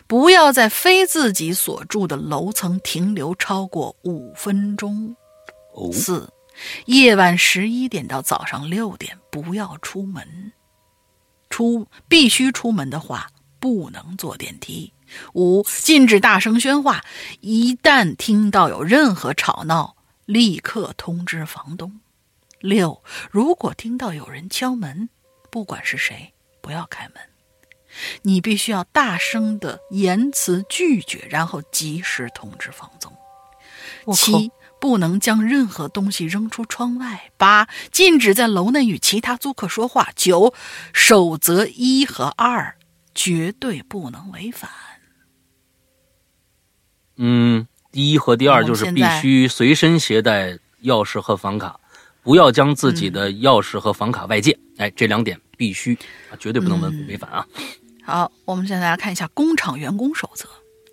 [0.08, 5.16] 不要在非自己所住的楼层停留超过五分钟。
[5.92, 6.32] 四，
[6.86, 10.54] 夜晚十一点到早上六点不要出门。
[11.50, 13.30] 出必须出门的话，
[13.60, 14.92] 不能坐电梯。
[15.34, 17.04] 五，禁止大声喧哗。
[17.42, 19.95] 一旦听到有任何吵闹。
[20.26, 22.02] 立刻通知房东。
[22.60, 25.10] 六，如果听到有人敲门，
[25.52, 27.16] 不管是谁，不要开门。
[28.24, 33.14] 你必须要大声的言辞拒绝，然后及时通知房东。
[34.14, 37.32] 七，不能将任何东西扔出窗外。
[37.38, 40.10] 八，禁止在楼内与其他租客说话。
[40.16, 40.54] 九，
[40.92, 42.78] 守则一和二
[43.14, 44.70] 绝对不能违反。
[47.18, 47.68] 嗯。
[47.96, 50.52] 第一和第二就是必须随身携带
[50.84, 51.80] 钥匙和房卡，
[52.22, 54.60] 不要将自己的钥匙和房卡外借。
[54.76, 55.98] 哎，这两点必须
[56.30, 57.48] 啊，绝对不能违违反啊。
[58.04, 60.46] 好，我们现在来看一下工厂员工守则。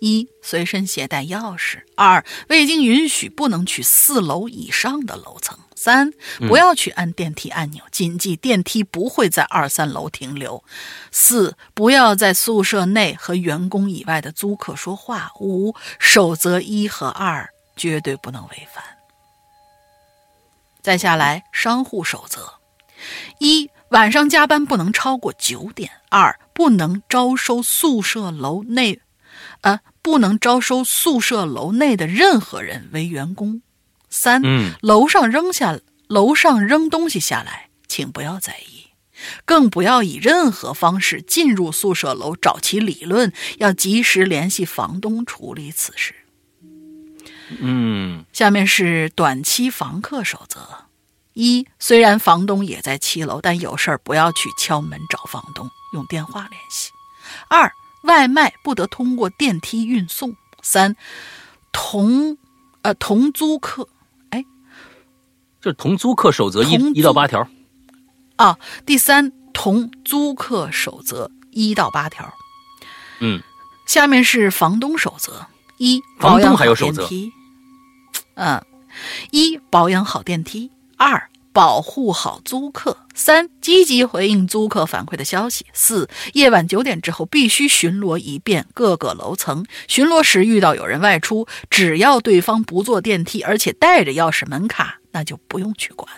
[0.03, 6.11] 一、随身携带钥匙；二、未经允许不能去四楼以上的楼层；三、
[6.49, 10.61] 不要去按电梯按钮，谨记电梯不会在二三楼停留；
[11.09, 18.83] 四、不要在宿舍内和员工以外的租客说话；五、守则一和二绝对不能违反。
[20.81, 22.55] 再下来，商户守则：
[23.39, 28.99] 一、晚上加班不能超过九点；二、不能招收宿舍楼内。
[29.61, 33.61] 呃，不能招收宿舍楼内的任何人为员工。
[34.09, 34.43] 三，
[34.81, 38.89] 楼上扔下楼上扔东西下来，请不要在意，
[39.45, 46.13] 更不要以任何方式进入宿舍楼找其理论，要及时联系房东处理此事。
[47.59, 50.85] 嗯，下面是短期房客守则：
[51.33, 56.91] 一，虽然房东也在七楼，但有事儿不要去敲门找房东，用电话联系。
[57.47, 57.71] 二，
[58.03, 60.35] 外卖不得通过电梯运送。
[60.61, 60.95] 三，
[61.73, 62.37] 同，
[62.83, 63.89] 呃，同租客，
[64.29, 64.45] 哎，
[65.59, 67.45] 就是同租客守则一一到八条。
[68.37, 72.33] 啊，第三，同租客守则一到八条。
[73.19, 73.41] 嗯，
[73.85, 75.45] 下面是房东守则：
[75.77, 77.33] 一，房东保养好还有守则电梯。
[78.35, 78.65] 嗯，
[79.31, 89.65] 一保养好电梯，二保护好租客，三积极回应租客反馈的消息，四夜晚九点之后必须巡逻一遍各个楼层。
[89.87, 96.09] 巡逻时遇到有人外出，只要对方不坐电梯，而且带着钥匙门卡，那就不用去管。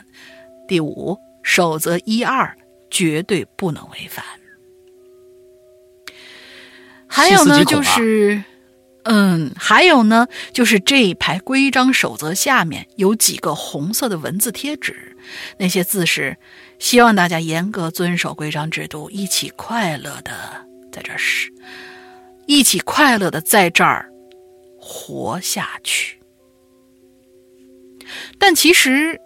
[0.68, 2.58] 第五，守则一二
[2.90, 4.24] 绝对不能违反。
[7.08, 8.44] 还有呢，就是，
[9.08, 15.16] 嗯，还有呢，就是这一排规章守则下面有几个红色的文字贴纸，
[15.60, 16.38] 那些字是
[16.80, 21.54] 希望大家严格遵守规章制度，一起快乐的在这儿是，
[22.48, 24.10] 一起快乐的在这儿
[24.80, 26.20] 活下去。
[28.40, 29.22] 但其实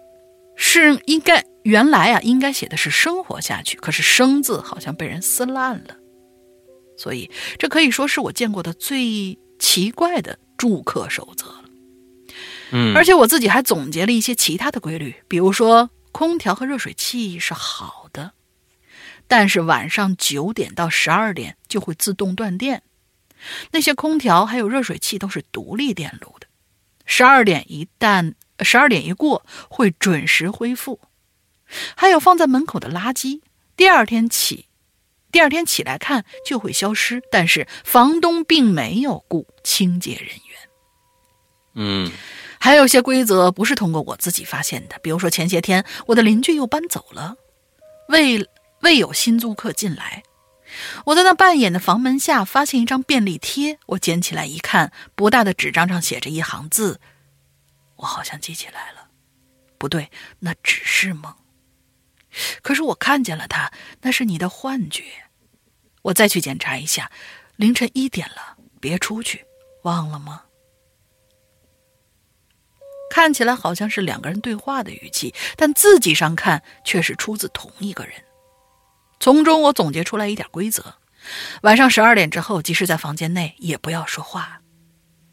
[0.56, 5.96] 是应该原来啊，应该写的是生活下去，可是“生”字好像被人撕烂了。
[6.98, 11.64] 所以这可以说是我见过的最奇怪的住客守则了。
[12.72, 18.32] 嗯，而且我自己还总结了一些其他的规律，比如说空调和热水器是好的，
[19.28, 22.82] 但是晚上九点到十二点就会自动断电。
[23.70, 26.46] 那些空调还有热水器都是独立电路的，
[27.06, 31.00] 十二点一旦十二点一过会准时恢复。
[31.96, 33.40] 还有放在门口的垃圾，
[33.76, 34.66] 第二天起
[35.30, 40.58] 第二天起来看就会消失，但是房东并没有雇清洁人员。
[41.74, 42.10] 嗯
[42.58, 47.36] 还有些规则不是通过我自己发现的，比如说前些天我的邻居又搬走了，
[48.08, 48.46] 未
[48.80, 50.22] 未有新租客进来。
[51.06, 57.00] 我在那半掩的房门下发现一张便利贴，我捡起来一看，不大的纸张上写着一行字，
[57.96, 59.08] 我好像记起来了，
[59.78, 61.34] 不对，那只是梦。
[62.62, 65.04] 可是我看见了他，那是你的幻觉。
[66.02, 67.10] 我再去检查一下，
[67.56, 69.44] 凌晨一点了，别出去，
[69.82, 70.42] 忘了吗？
[73.10, 78.14] 看起来好像是两个人对话的语气，但字迹上看却是出自同一个人。
[79.18, 80.94] 从中我总结出来一点规则：
[81.62, 84.62] 晚上十二点之后，即使在房间内，也不要说话。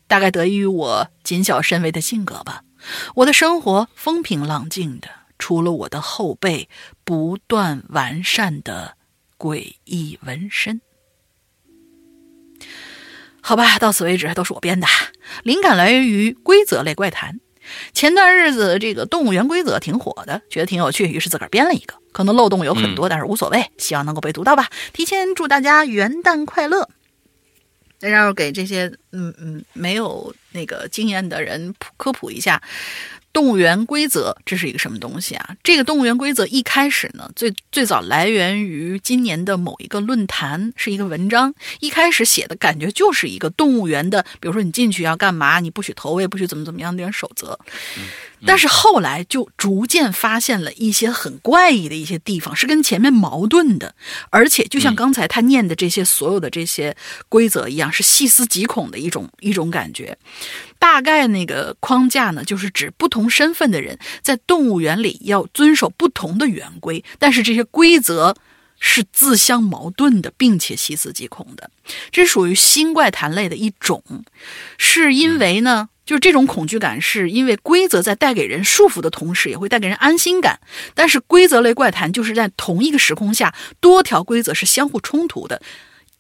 [0.07, 2.64] 大概得益于我谨小慎微的性格吧，
[3.15, 5.07] 我的生活风平浪静的，
[5.38, 6.69] 除了我的后背
[7.03, 8.95] 不断完善的
[9.38, 10.81] 诡异纹身。
[13.41, 14.88] 好吧，到此为止都是我编的，
[15.43, 17.39] 灵感来源于规则类怪谈。
[17.93, 21.95] 前段日子这个动物园规则挺火的，觉得挺有趣，于是自个儿编了一个。
[22.11, 24.69] 可能漏洞有很多，但是无所谓，希望能够被读到吧。
[24.91, 26.89] 提前祝大家元旦快乐！
[27.99, 32.61] 然后给这些嗯嗯没有那个经验的人科普一下，
[33.38, 35.55] 动物园规则这是一个什么东西啊？
[35.61, 41.53] 这个动物园规则一开始呢，最最早来源于今年的某一个论坛，是一个文章。
[41.80, 47.59] 一开始写的感觉就是一个动物园的，比如说你进去要干嘛，你不许投喂，不许怎么怎么样的守则。
[48.45, 53.95] 但是后来就逐渐发现了一些很怪异的一些地方，是跟前面矛盾的，
[54.30, 56.95] 而且就像刚才他念的这些所有的这些
[57.30, 60.18] 规则一样，是细思极恐的一种一种感觉。
[60.77, 68.35] 大概那个框架呢，就是指不同身份的人在动物园里要遵守不同的圆规，但是这些规则
[68.80, 71.72] 是自相矛盾的，并且细思极恐的。
[72.11, 74.03] 这属于新怪谈类的一种，
[74.77, 75.89] 是因为呢。
[76.08, 80.58] 就是这种恐惧感，是因为规则在带给人束缚的同时，也会带给人安心感。
[80.96, 85.62] 但是规则类怪谈就是在同一个时空下，多条规则是相互冲突的，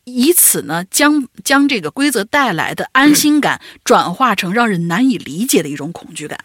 [0.03, 6.37] 以此呢，将将这个规则带来的安心感转化成让人难以理解的一种恐惧感。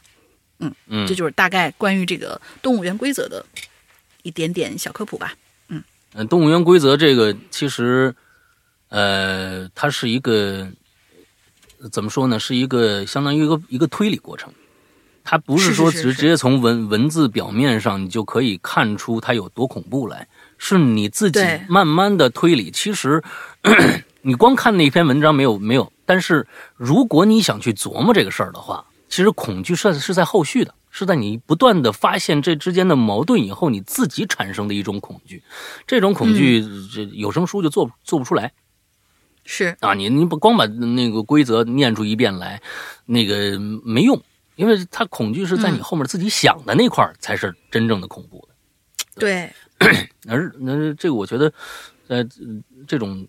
[0.60, 3.44] 嗯嗯这就是大概关于这个动物园规则的
[4.22, 5.34] 一点点小科普吧。
[5.66, 5.82] 嗯
[6.14, 8.14] 嗯，动物园规则这个其实，
[8.88, 10.70] 呃，它是一个
[11.90, 12.38] 怎么说呢？
[12.38, 14.52] 是一个相当于一个一个推理过程。
[15.24, 20.26] 它不是说直直接从文文字表面上你就可以看出它有多恐怖来，
[20.58, 22.70] 是你自己慢慢的推理。
[22.70, 23.22] 其实
[24.22, 26.46] 你光看那篇文章没有没有，但是
[26.76, 30.74] 如果你想去琢磨这个事儿的话，其实恐惧是是在后续的。
[30.94, 35.42] 是在你不断的发现这之间的矛盾以后，你自己产生的一种恐惧。
[35.86, 38.52] 这种恐惧，这有声书就做做不出来。
[39.44, 42.62] 是啊，你你不光把那个规则念出一遍来，
[43.06, 44.22] 那个没用，
[44.56, 48.54] 因为他恐惧是在你后面自己想的那块才是真正的恐怖的。
[49.16, 49.52] 对，
[50.28, 51.52] 而那这个我觉得，
[52.08, 52.24] 呃，
[52.86, 53.26] 这种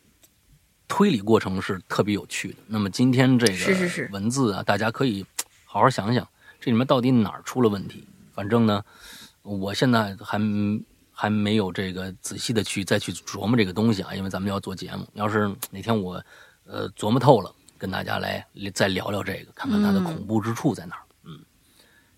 [0.88, 2.58] 推理过程是特别有趣的。
[2.68, 5.26] 那么今天这个文字啊，大家可以
[5.66, 6.28] 好好想想。
[6.60, 8.08] 这里面到底哪儿出了问题？
[8.32, 8.82] 反正呢，
[9.42, 10.40] 我现在还
[11.14, 15.08] 还没有这个仔细的去再去琢磨这个东西啊，因为咱们要做节目。
[15.14, 16.22] 要是哪天我
[16.66, 21.02] 呃琢磨透了，跟大家来再聊聊这个，看看它的恐怖之处在哪儿。
[21.24, 21.40] 嗯，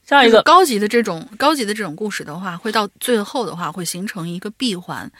[0.04, 5.12] 下一个高级的这种高级的这种故事的话，会到最后的话会形成一个闭环。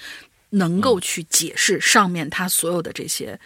[0.52, 3.38] 能够去解释上面他所有的这些，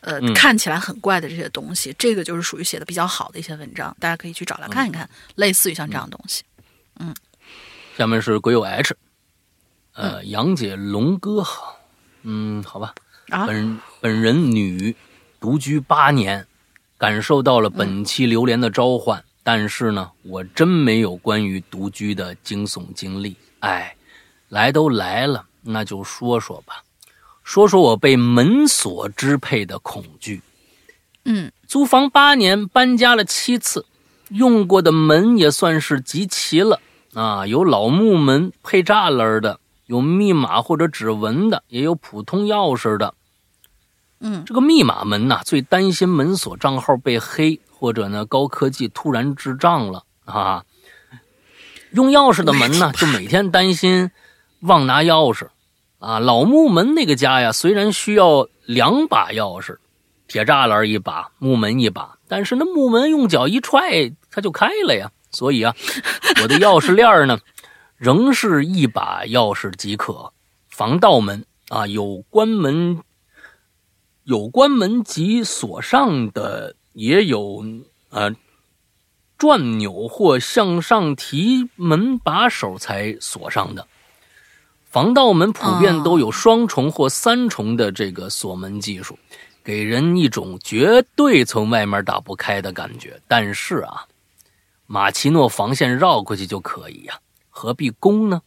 [0.00, 6.42] 呃，看起来很怪的这些东西，这个就是属于写的比较好的一些文章，大家可以去找来看一看，类似于像这样的东西。
[7.00, 7.14] 嗯，
[7.98, 8.96] 下面是鬼友 H，
[9.94, 11.78] 呃，杨姐龙哥好，
[12.22, 12.94] 嗯，好吧，
[13.30, 13.46] 啊？
[13.46, 14.94] 本本人女，
[15.38, 16.46] 独居八年，
[16.98, 23.94] 感受到了本期榴莲的召唤，但是呢，我真没有关于独居的惊悚经历，哎，
[24.48, 25.46] 来都来了。
[25.62, 26.82] 那就说说吧，
[27.44, 30.42] 说说我被门锁支配的恐惧。
[31.24, 33.86] 嗯，租房八年，搬家了七次，
[34.30, 36.80] 用过的门也算是集齐了。
[37.14, 43.14] 啊，有老木门配栅栏的，有密码或者指纹的，也有普通钥匙的。
[44.20, 50.64] 嗯，这个密码门呐，最担心门锁账号被黑，或者呢高科技突然智障了啊。
[51.92, 54.10] 用钥匙的门呢， 就每天担心
[54.60, 55.48] 忘拿钥匙。
[55.98, 59.76] 啊，老木门那个家呀，虽然需要两把钥匙，
[60.28, 65.10] 铁栅栏一把，木门一把，但是那木门用脚一踹，它就开了呀。
[65.30, 65.74] 所以啊，
[66.42, 67.38] 我的钥匙链呢，
[68.04, 70.30] 仍是一把钥匙即可。
[70.68, 73.00] 防盗门啊，有关门、
[74.24, 77.64] 有关门及锁上的，也有
[78.10, 78.30] 呃
[79.38, 83.86] 转钮或向上提门把手才锁上的。
[84.84, 89.18] 防盗门普遍都有双重或三重的这个锁门技术，
[89.64, 93.18] 给人一种绝对从外面打不开的感觉。
[93.26, 94.06] 但是啊，
[94.86, 97.18] 马奇诺防线绕过去就可以呀，
[97.56, 98.42] 何必攻呢？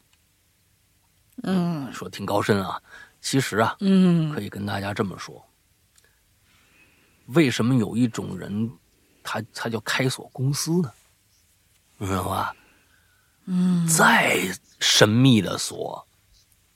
[1.44, 2.82] 嗯，说挺高深啊。
[3.22, 5.44] 其实啊，嗯，可以跟大家这么说：
[7.28, 8.70] 为什么有一种人，
[9.24, 10.92] 他他叫开锁公司呢？
[11.98, 12.54] 你知道吧？
[13.46, 14.42] 嗯，再
[14.80, 16.06] 神秘的锁。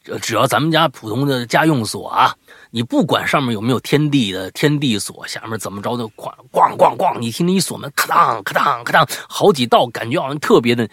[0.03, 2.35] 这只要咱们家普通的家用锁啊，
[2.71, 10.89] 你不管上面有没有天地的天地锁，下面怎么着的咣咣咣咣，你听那一锁门，咔当咔当咔当，好几道，感觉好像特别的。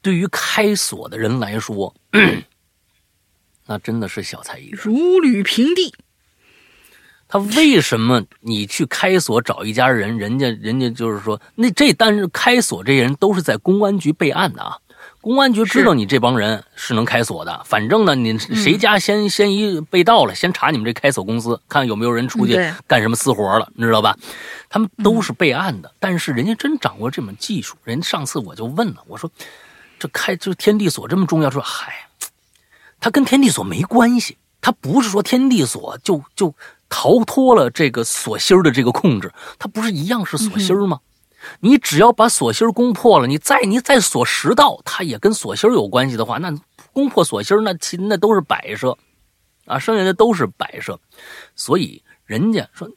[0.00, 1.94] 对于开锁的人来说，
[3.66, 5.94] 那真的是小菜一碟，如履平地。
[7.30, 14.78] 他为什么你去开锁找一家人，人家人家就是说，那这但是开锁这些人都是在公安局备案的啊。
[15.20, 22.54] 公安局知道你这帮人是能开锁的，反正呢，你谁家先先一被盗了，先查你们这开锁公司，看有没有人出去
[22.86, 24.16] 干什么私活了，你知道吧？
[24.70, 27.76] 他们都是备案的，但是人家真掌握这门技术。
[27.84, 29.30] 人上次我就问了，我说
[29.98, 31.50] 这开就天地锁这么重要？
[31.50, 32.08] 说嗨，
[33.00, 36.54] 他跟天地锁没关系，他不是说天地锁就就
[36.88, 41.00] 逃脱了这个锁芯的这个控制，它不是一样是锁芯吗？
[41.60, 46.52] 你只要把锁芯攻破了，你再你再锁十道，它也跟锁芯有关系的话，那
[46.92, 48.96] 攻破锁芯那其那都是摆设，
[49.66, 50.98] 啊，剩下的都是摆设。
[51.54, 52.88] 所以人家说，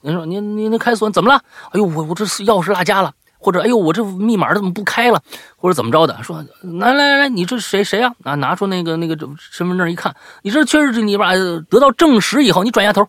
[0.00, 1.44] 人说你你那开锁怎么了？
[1.72, 5.20] 哎呦，我我这钥匙落家了，或者哎呦我这密码怎么不开了，
[5.56, 6.22] 或者怎么着的？
[6.22, 8.14] 说来来来来，你这谁谁啊？
[8.22, 13.08] 啊，拿出那个那个身份证一看，你这确实是你把得到证实以后，你转下头，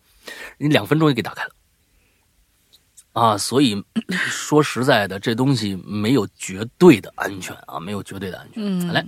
[0.57, 1.49] 你两分钟就给打开了。
[3.13, 8.63] 啊，所以说实在的，这东西没有绝对的安全啊，没有绝对的安全。
[8.65, 9.05] 嗯，来，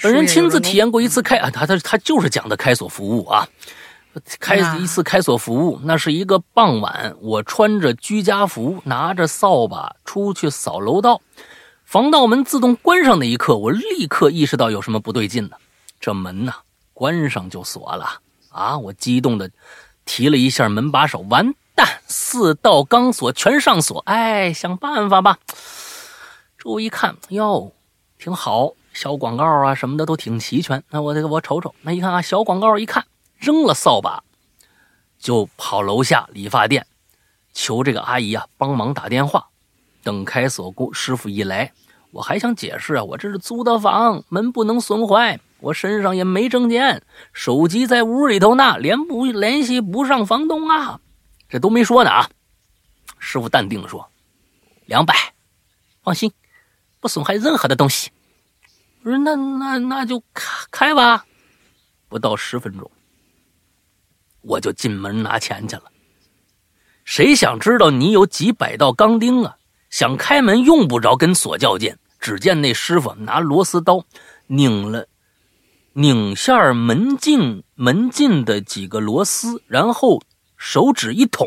[0.00, 3.44] 本人亲自体验过一次开啊，他他他就是讲的开锁服务啊，
[4.38, 11.20] 开一次开锁服务，那是一个傍晚，我穿着居家服，拿着扫把出去扫楼道，
[11.84, 15.56] 防盗门自动关上那一刻，我立刻意识到有什么不对劲呢？
[16.00, 16.54] 这门呐，
[16.92, 18.20] 关上就锁了
[18.50, 18.78] 啊！
[18.78, 19.50] 我激动的
[20.04, 21.54] 提了一下门把手，完。
[21.76, 25.38] 蛋四道钢锁全上锁，哎，想办法吧。
[26.56, 27.72] 这一看，哟，
[28.16, 30.84] 挺好，小广告啊什么的都挺齐全。
[30.90, 33.04] 那我这个我瞅瞅，那一看啊，小广告一看，
[33.44, 34.24] 扔了扫把，
[35.18, 36.86] 就跑楼下理发店，
[37.52, 39.48] 求这个阿姨啊帮忙打电话。
[40.02, 41.72] 等开锁工师傅一来，
[42.10, 47.02] 我还想解释啊，我这是租的房，门不能损坏，我身上也没证件，
[47.32, 51.00] 手机在屋里头呢，联不联系不上房东啊。
[51.48, 52.30] 这都没说呢啊。
[53.18, 54.10] 师傅淡定的说
[54.84, 55.14] ：“两百，
[56.02, 56.32] 放心，
[57.00, 58.10] 不损害任何的东西。”
[59.04, 61.24] 我说：“那那那就开开吧。”
[62.08, 62.90] 不到十分钟，
[64.44, 65.84] 我就进门拿钱去了。
[67.04, 69.56] 谁想知道你有几百道钢钉啊？
[69.90, 74.04] 想开门用不着跟锁较劲，只见那师傅拿螺丝刀
[74.48, 75.06] 拧了
[75.92, 80.20] 拧下门镜门禁的几个螺丝，然后
[80.56, 81.46] 手指一捅，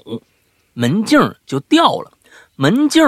[0.73, 2.13] 门镜就掉了。
[2.55, 3.03] 门镜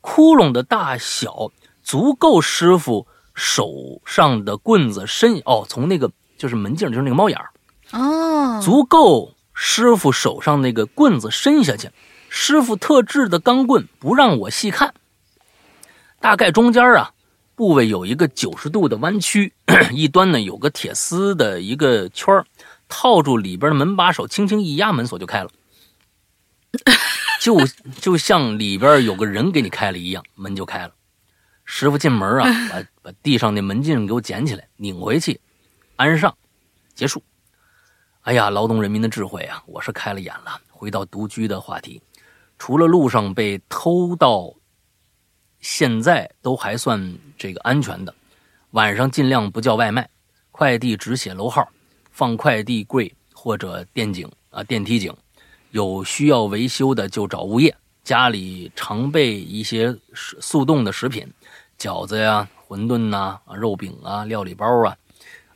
[0.00, 1.50] 窟窿的大小
[1.82, 7.50] 足够师傅手上的棍子伸哦，从那个就是门镜就是那个猫眼儿
[7.92, 9.34] 哦，足够。
[9.60, 11.90] 师傅手上那个棍子伸下去，
[12.28, 14.94] 师傅特制的钢棍不让我细看。
[16.20, 17.10] 大概中间啊
[17.56, 19.52] 部位有一个九十度的弯曲，
[19.90, 22.32] 一端呢有个铁丝的一个圈
[22.88, 25.50] 套住里边的门把手，轻轻一压，门锁就开了，
[27.42, 27.58] 就
[28.00, 30.94] 就像里边有个人给你开了一样，门就开了。
[31.64, 35.40] 师傅进门啊， 把把地上那门禁给我捡起来，拧回去，
[35.96, 36.32] 安上，
[36.94, 37.20] 结束。
[38.28, 39.62] 哎呀，劳动人民的智慧啊！
[39.64, 40.60] 我是开了眼了。
[40.68, 41.98] 回到独居的话题，
[42.58, 44.52] 除了路上被偷到，
[45.60, 48.14] 现在都还算这个安全的。
[48.72, 50.06] 晚上尽量不叫外卖，
[50.50, 51.66] 快递只写楼号，
[52.10, 55.10] 放快递柜或者电井啊电梯井。
[55.70, 57.74] 有需要维修的就找物业。
[58.04, 61.26] 家里常备一些速冻的食品，
[61.78, 64.94] 饺子呀、馄饨呐、肉饼啊、料理包啊。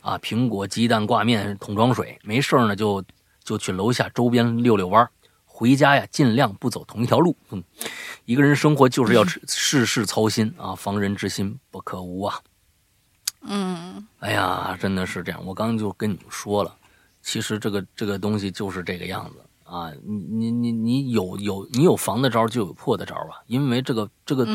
[0.03, 3.03] 啊，苹果、鸡蛋、挂面、桶装水，没事呢就
[3.43, 5.09] 就去楼下周边溜溜弯
[5.45, 7.35] 回家呀，尽量不走同一条路。
[7.51, 7.63] 嗯，
[8.25, 12.39] 一个人生活就是要 事事操心啊，防人之心不可无啊。
[13.43, 15.45] 嗯，哎呀，真的是这样。
[15.45, 16.75] 我刚刚就跟你们说了，
[17.21, 19.35] 其实这个这个东西就是这个样子。
[19.73, 24.45] 啊，你你你你有有你有防的招就有破的招啊，因为这个这个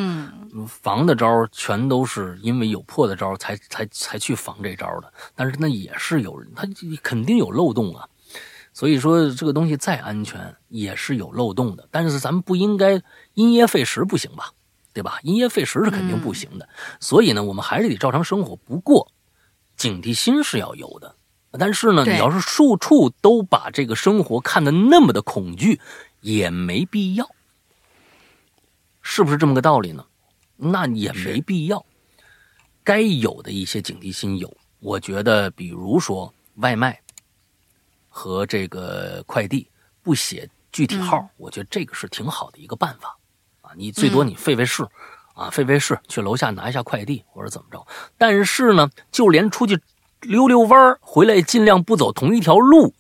[0.69, 6.62] 防的招全都是因为有破的招才才才去防这招的，但是那也是有人他
[7.03, 8.09] 肯定有漏洞啊，
[8.73, 13.03] 所以说这个东西再安全也是有漏洞的，但是咱们不应该
[13.35, 14.53] 因噎废食不行吧，
[14.93, 15.19] 对吧？
[15.24, 16.69] 因噎废食是肯定不行的，
[17.01, 19.11] 所以呢，我们还是得照常生活，不过
[19.77, 21.16] 警惕心是要有的。
[21.53, 25.81] 但是呢，你要是处处都把这个生活看得那么的恐惧，
[26.20, 27.27] 也没必要，
[29.01, 30.05] 是不是这么个道理呢？
[30.57, 31.85] 那也没必要。
[32.85, 37.01] 该有的一些警惕心有，我觉得，比如说外卖
[38.09, 39.70] 和这个快递
[40.03, 43.16] 不写具体号，我觉得这个是挺好的一个办法
[43.62, 43.73] 啊。
[43.75, 44.87] 你最多你费费事
[45.35, 47.87] 啊，费费事去楼下拿一下快递或者怎么着。
[48.19, 49.81] 但是呢，就连出去。
[50.20, 52.95] 溜溜弯儿回来，尽量不走同一条路，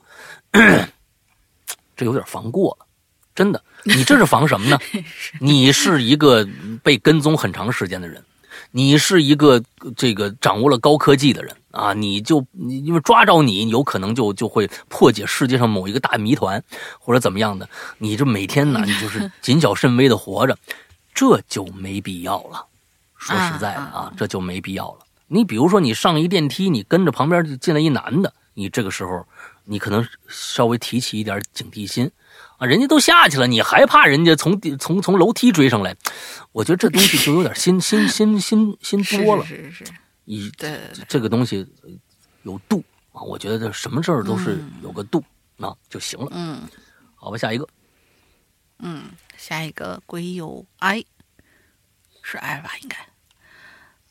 [1.96, 2.86] 这有点防过了。
[3.34, 4.78] 真的，你这是防什么呢？
[5.40, 6.44] 你是一个
[6.82, 8.20] 被跟踪很长时间的人，
[8.72, 9.62] 你是一个
[9.96, 11.92] 这个掌握了高科技的人啊！
[11.92, 16.60] 你就你因为抓着你，有可能就就会破解世界上某一个大谜团，
[16.98, 17.68] 或者怎么样的。
[17.98, 20.58] 你这每天呢，你就是 谨小慎微的活着，
[21.14, 22.66] 这就没必要了。
[23.16, 24.98] 说实在的啊，这就没必要了。
[25.28, 29.26] 你比如说，你上一电梯，你跟着旁边就进来一男的，你这个时候，
[29.64, 32.10] 你可能稍微提起一点警惕心，
[32.56, 35.94] 啊，人家都下去了，你还怕人家从从从楼梯追上来？
[36.52, 39.44] 我觉得这东西就有点心心心心心多了。
[39.44, 39.92] 是是是，
[40.24, 41.66] 你对这个东西
[42.42, 42.82] 有度
[43.12, 45.22] 啊，我觉得什么事儿都是有个度，
[45.58, 46.28] 啊就行了。
[46.30, 46.62] 嗯，
[47.14, 47.68] 好吧，下一个。
[48.78, 49.04] 嗯，
[49.36, 51.04] 下一个归有 I，
[52.22, 52.70] 是 I 吧？
[52.80, 52.96] 应该。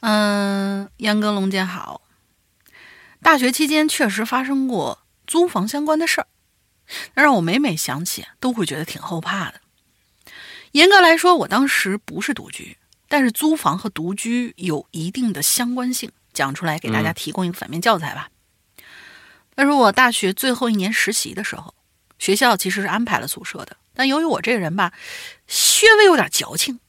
[0.01, 2.01] 嗯，杨哥龙姐好。
[3.21, 6.27] 大学期间确实发生过租房相关的事儿，
[7.15, 9.59] 那让我每每想起都会觉得挺后怕的。
[10.71, 18.29] 严格来说，我当时不是独居，但是租房和独居有一定的相关性，讲出来给大家提供一个反面教材吧。
[19.55, 21.73] 那是我大学最后一年实习的时候，
[22.19, 24.93] 学校其实是安排了宿舍的，但由于我这个人吧，
[25.47, 26.79] 稍微有点矫情，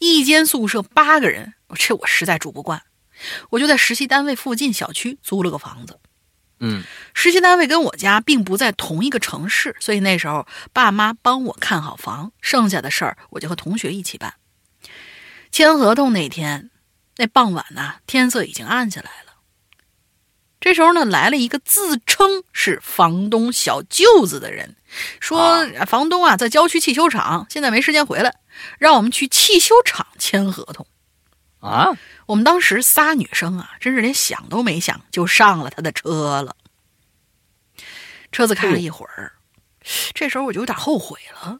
[0.00, 1.54] 一间宿舍八个人。
[1.76, 2.82] 这我实在住不惯，
[3.50, 6.00] 我就在实习单位附近小区租了个房子。
[6.58, 6.82] 嗯，
[7.14, 14.34] 实习单位跟我家并不在同一个城市，所以那时候爸妈帮我看好房，剩下的事儿我就和同学一起办。
[15.52, 16.70] 签合同那天，
[17.16, 19.34] 那傍晚呢，天色已经暗下来了。
[20.60, 24.76] 这时候呢，来了一个自称是房东小舅子的人，
[25.20, 28.34] 说房东啊在郊区汽修厂，现在没时间回来，
[28.78, 30.86] 让我们去汽修厂签合同。
[31.60, 31.90] 啊，
[32.26, 36.56] 我们当时仨女生啊，真是连想都没想就上了他的车了。
[38.32, 39.32] 车子开了一会儿，
[40.14, 41.58] 这时候我就有点后悔了。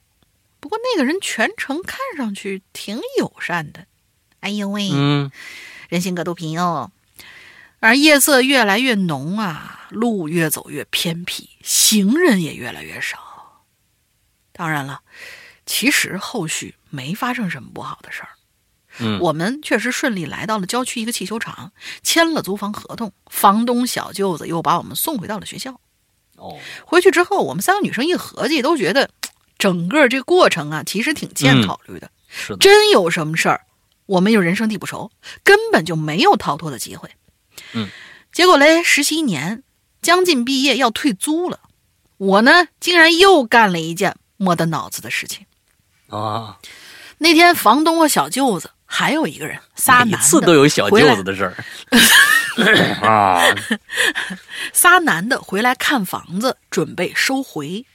[0.59, 3.87] 不过那个人全程看上去挺友善的。
[4.41, 5.31] 哎呦喂，嗯，
[5.89, 6.91] 人心隔肚皮哦。
[7.81, 13.65] 而夜色越来越浓啊，路越走越偏僻，行人也越来越少。
[14.53, 15.01] 当然了，
[15.65, 18.29] 其实后续没发生什么不好的事儿。
[18.99, 23.13] 嗯，我们确实顺利来到了郊区一个汽修厂，签了租房合同。
[23.31, 25.81] 房东小舅子又把我们送回到了学校。
[26.37, 29.09] 哦，回去之后，我们三个女生一合计，都觉得
[29.57, 32.11] 整个这个过程啊，其实挺欠考虑的。
[32.29, 33.63] 是的，真有什么事儿，
[34.05, 35.11] 我们又人生地不熟，
[35.43, 37.11] 根本就没有逃脱的机会。
[37.73, 37.89] 嗯，
[38.33, 39.63] 结果嘞，实习一年，
[40.03, 41.61] 将近毕业要退租了，
[42.17, 45.47] 我呢，竟然又干了一件没得脑子的事情。
[46.09, 46.59] 啊，
[47.19, 51.55] 那天房东和小舅子还有一个人，仨男的，每次都有小舅子的事儿
[53.07, 53.43] 啊。
[54.73, 57.87] 仨男的回来看房子，准备收回。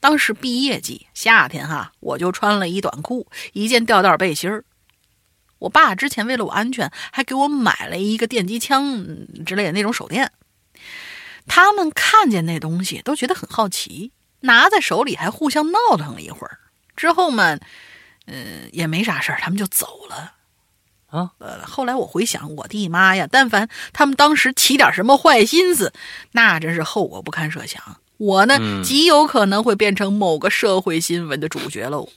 [0.00, 4.64] 当时毕业季，夏天哈，我就穿了一短裤，一件吊带背心儿。
[5.58, 9.06] 我爸之前为了我安全，还给我买了一个电击枪
[9.46, 10.32] 之类的那种手电。
[11.46, 16.58] 他们看见那东西都觉得很好奇，拿在手里还互相闹腾了一会儿。
[16.96, 17.58] 之后嘛，
[18.26, 20.34] 嗯，也没啥事儿，他们就走了。
[21.06, 23.28] 啊，呃，后来我回想，我的妈呀！
[23.30, 25.92] 但凡他们当时起点什么坏心思，
[26.32, 28.00] 那真是后果不堪设想。
[28.16, 32.08] 我呢，极有可能会变成某个社会新闻的主角喽。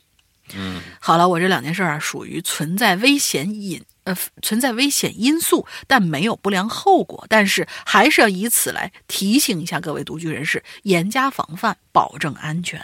[0.56, 7.26] 嗯，好了，我这两件事啊，属于存在危险隐呃存在危险因素，但没有不良后果。
[7.28, 12.82] 但是还是要以此来提醒一下各位独居人士，严加防范，保证安全。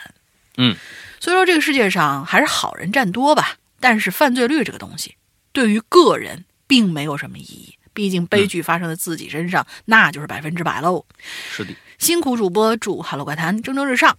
[0.57, 0.75] 嗯，
[1.21, 3.57] 所以说这个世界上还是好人占多吧。
[3.79, 5.15] 但是犯罪率这个东西，
[5.51, 7.77] 对于个人并没有什么意义。
[7.93, 11.05] 毕竟悲剧发生在自己身上，那就是百分之百喽。
[11.49, 14.17] 是的，辛苦主播，祝《哈喽怪谈》蒸蒸日上。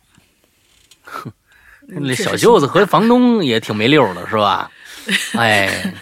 [1.03, 1.31] 哼。
[1.87, 4.71] 那小舅子和房东也挺没溜的，是吧？
[5.37, 5.95] 哎，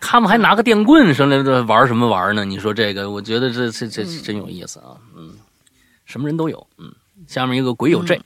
[0.00, 2.44] 他们还拿个电棍上来的玩什么玩呢？
[2.44, 4.96] 你说这个，我觉得这这这真有意思啊！
[5.16, 5.34] 嗯，
[6.04, 6.64] 什么人都有。
[6.78, 6.94] 嗯，
[7.26, 8.20] 下面一个鬼有这，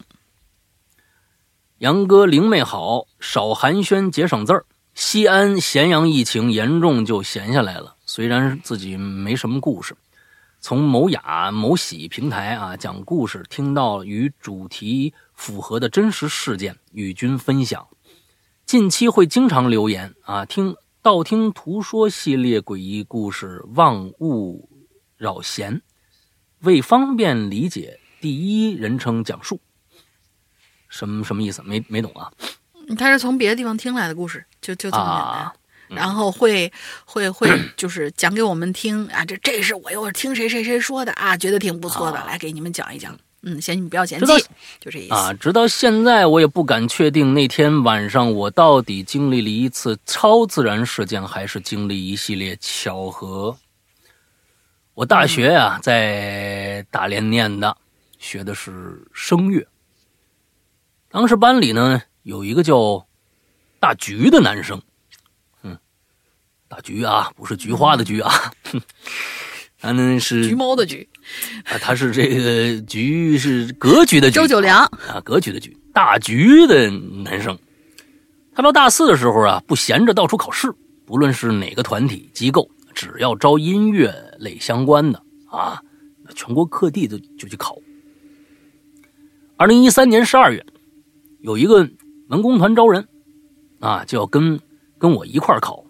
[1.79, 4.65] 杨哥灵妹好，少寒暄，节省字儿。
[4.95, 7.97] 西安咸阳疫情严重，就闲下来了。
[8.05, 9.97] 虽然自己没什么故事，
[10.61, 15.13] 从某雅某喜平台啊讲故事，听到与主题。
[15.35, 17.87] 符合的真实事件与君分享。
[18.65, 24.71] 近期会经常留言啊，听道听途说系列诡异故事，万物
[25.17, 25.83] 扰闲。
[26.61, 29.61] 为方便理解，第一人称讲述。
[30.89, 31.63] 什么什么意思？
[31.63, 32.33] 没没懂啊？
[32.97, 35.53] 他是从别的地方听来的故事，就就这么简单。
[35.89, 36.73] 然后会
[37.05, 43.19] 会会就是讲给我们听啊，这这是我又是听谁谁谁说的啊，觉得挺不错的，来给你们讲一讲。
[43.47, 44.27] 嗯，嫌你不要嫌弃，
[44.81, 45.33] 就这意思啊。
[45.35, 53.57] 直到现在，我也不敢确定那天晚上我到底经历了一次超自然事件，还是经历一系列巧合。
[54.95, 57.77] 我大学呀，在大连念的，
[58.19, 59.67] 学的是声乐。
[61.11, 63.07] 当时班里呢，有一个叫
[63.79, 64.81] 大菊的男生，
[65.63, 65.77] 嗯，
[66.67, 68.53] 大菊啊，不是菊花的菊啊，
[69.85, 71.07] 他呢是橘猫的橘。
[71.65, 77.59] 啊，他是这个橘是格局的局，周九良啊，格局的局，大局的男生。
[78.55, 80.73] 他到大四的时候啊，不闲着到处考试，
[81.05, 85.83] 不论是哪个团体机构，只要招音乐类相关的啊，
[86.35, 87.77] 全国各地的就去考。
[89.57, 90.65] 二零一三年十二月，
[91.41, 91.87] 有一个
[92.29, 93.07] 文工团招人
[93.81, 94.59] 啊，就要跟
[94.99, 95.85] 跟我一块考。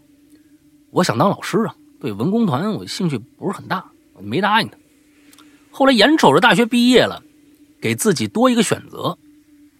[0.91, 4.77] 我想当老师啊，对文工团我兴趣不是很大，我没答应他。
[5.71, 7.23] 后来眼瞅着大学毕业了，
[7.81, 9.17] 给自己多一个选择，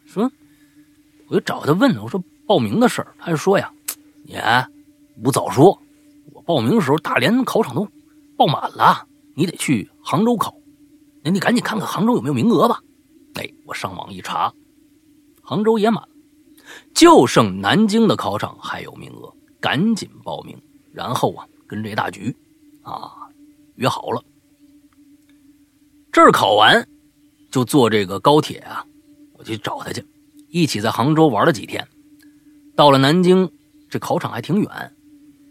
[0.07, 0.33] 说，
[1.27, 3.71] 我就找他问，我说报名的事儿，他就说呀，
[4.25, 4.35] 你
[5.23, 5.79] 不早说，
[6.33, 7.87] 我报名的时候大连考场都
[8.39, 10.57] 爆满了，你得去杭州考，
[11.23, 12.81] 那你赶紧看看杭州有没有名额吧。
[13.35, 14.51] 哎，我上网一查，
[15.43, 16.03] 杭州也满，
[16.95, 19.31] 就剩南京的考场还有名额，
[19.61, 20.59] 赶紧报名，
[20.91, 22.35] 然后啊，跟这大局
[22.83, 23.11] 啊
[23.77, 24.23] 约好了。
[26.13, 26.87] 这儿考完，
[27.51, 28.87] 就坐这个高铁啊，
[29.33, 30.05] 我去找他去，
[30.49, 31.87] 一起在杭州玩了几天。
[32.77, 33.51] 到了南京，
[33.89, 34.97] 这考场还挺远，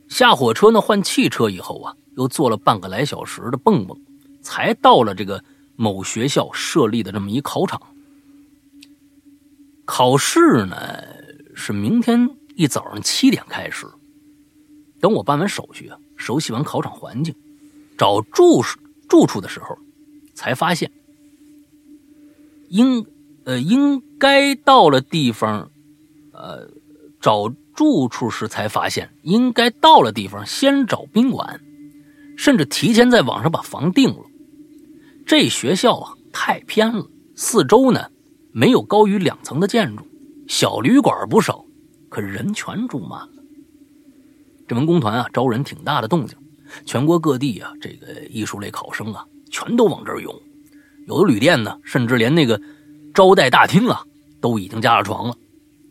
[0.08, 3.98] 下火车呢换汽车以后啊，又坐了半个来小时的蹦蹦，
[4.42, 5.44] 才到了这个
[5.76, 7.82] 某学校设立的这么一考场。
[9.86, 10.78] 考试呢
[11.56, 13.86] 是明天一早上七点开始，
[15.02, 17.36] 等我办完手续啊，熟悉完考场环境，
[17.98, 18.62] 找住
[19.10, 19.78] 住处的时候，
[20.34, 20.90] 才发现
[22.70, 23.06] 应
[23.44, 25.70] 呃应该到了地方，
[26.32, 26.70] 呃
[27.20, 31.60] 找住处时才发现应该到了地方先找宾馆，
[32.38, 34.24] 甚至提前在网上把房订了。
[35.26, 37.06] 这学校啊太偏了，
[37.36, 38.10] 四周呢
[38.54, 40.08] 没有高于两层的建筑，
[40.48, 41.66] 小旅馆不少，
[42.08, 43.43] 可人全住满了。
[44.68, 46.38] 这文工团啊，招人挺大的动静，
[46.86, 50.34] 全国各地啊，这个艺术类考生啊，全都往这儿涌。
[51.06, 52.60] 有的旅店呢，甚至连那个
[53.14, 54.04] 招待大厅啊，
[54.40, 55.36] 都已经加了床了。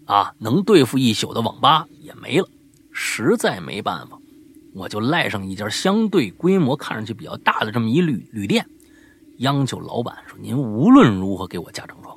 [0.06, 2.48] 啊，能对付一宿的网吧也没了。
[2.90, 4.18] 实在没办法，
[4.74, 8.66] 我就赖上一家相对规模看上去比较大的这么一旅旅店，
[9.38, 12.16] 央求老板说：“您无论如何给我加张床。”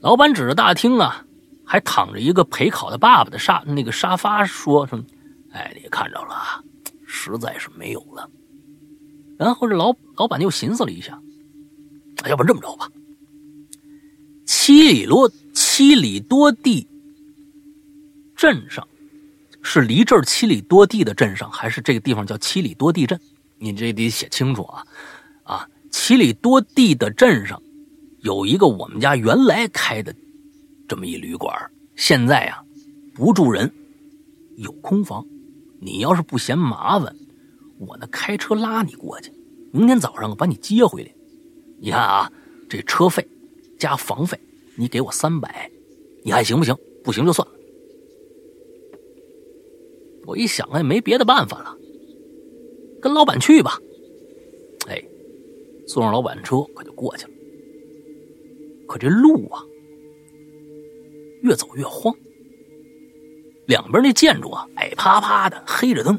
[0.00, 1.24] 老板指着大厅啊。
[1.72, 5.02] 还躺着一个陪考的爸爸的沙那个沙发，说什么？
[5.52, 6.62] 哎，你看着了，
[7.06, 8.28] 实在是没有了。
[9.38, 11.18] 然后这老老板又寻思了一下，
[12.28, 12.90] 要不这么着吧？
[14.44, 16.86] 七里多七里多地
[18.36, 18.86] 镇上，
[19.62, 23.18] 是离这儿七里多地的镇上，还是这个地方叫七里多地镇？
[23.56, 24.86] 你这得写清楚啊！
[25.44, 27.62] 啊，七里多地的镇上
[28.20, 30.14] 有一个我们家原来开的。
[30.92, 31.50] 这么一旅馆，
[31.96, 32.62] 现在呀
[33.14, 33.72] 不住人，
[34.58, 35.26] 有空房。
[35.80, 37.16] 你要是不嫌麻烦，
[37.78, 39.32] 我呢开车拉你过去，
[39.72, 41.10] 明天早上把你接回来。
[41.78, 42.30] 你看啊，
[42.68, 43.26] 这车费
[43.78, 44.38] 加房费，
[44.76, 45.70] 你给我三百，
[46.22, 46.76] 你看行不行？
[47.02, 47.54] 不行就算了。
[50.26, 51.74] 我一想，哎，没别的办法了，
[53.00, 53.78] 跟老板去吧。
[54.88, 55.02] 哎，
[55.88, 57.30] 坐上老板车，可就过去了。
[58.86, 59.64] 可这路啊。
[61.42, 62.14] 越走越荒，
[63.66, 66.18] 两边那建筑啊，矮趴趴的，黑着灯。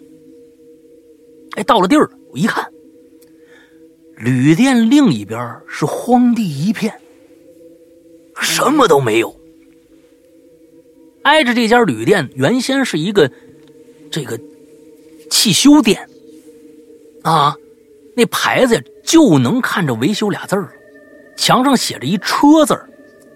[1.56, 2.72] 哎，到了地儿，我一看，
[4.18, 7.00] 旅店另一边是荒地一片，
[8.42, 9.36] 什么都没有。
[11.24, 13.32] 挨着这家旅店，原先是一个
[14.12, 14.38] 这个
[15.30, 16.10] 汽修店
[17.22, 17.56] 啊，
[18.16, 20.74] 那牌子就能看着“维修”俩字儿，
[21.38, 22.78] 墙上写着一车字，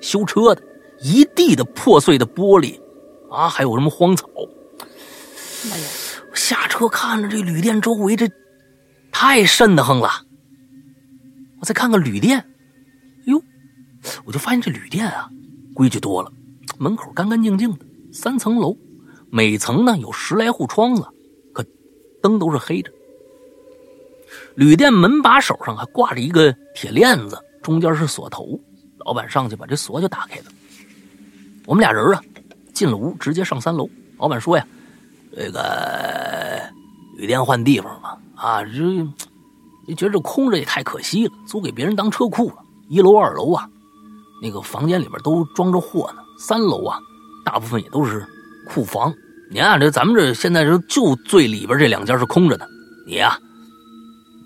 [0.01, 0.61] 修车的。
[1.01, 2.79] 一地的破碎的玻璃，
[3.29, 4.27] 啊，还有什么荒草？
[5.71, 5.85] 哎呀！
[6.33, 8.29] 下车看着这旅店周围，这
[9.11, 10.09] 太瘆得慌了。
[11.59, 12.45] 我再看看旅店，
[13.25, 13.41] 哟，
[14.23, 15.27] 我就发现这旅店啊，
[15.73, 16.31] 规矩多了，
[16.77, 18.77] 门口干干净净的，三层楼，
[19.31, 21.03] 每层呢有十来户窗子，
[21.53, 21.65] 可
[22.21, 22.91] 灯都是黑着。
[24.55, 28.59] 旅店门把手上还挂着一个铁链子，中间是锁头。
[29.05, 30.45] 老板上去把这锁就打开了。
[31.67, 32.21] 我们俩人啊，
[32.73, 33.89] 进了屋，直接上三楼。
[34.17, 34.65] 老板说呀
[35.35, 36.61] ：“这个
[37.17, 38.71] 旅店换地方了啊，这
[39.85, 42.55] 你觉得这空着也太可惜了，租给别人当车库了。
[42.87, 43.69] 一楼、二楼啊，
[44.41, 46.21] 那个房间里边都装着货呢。
[46.39, 46.97] 三楼啊，
[47.43, 48.25] 大部分也都是
[48.69, 49.13] 库房。
[49.51, 52.65] 你看这咱们这现在就就最里边这两间是空着的。
[53.05, 53.37] 你呀，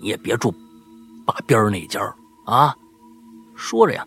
[0.00, 0.52] 你也别住
[1.24, 2.02] 把边那间
[2.46, 2.74] 啊。”
[3.54, 4.04] 说着呀，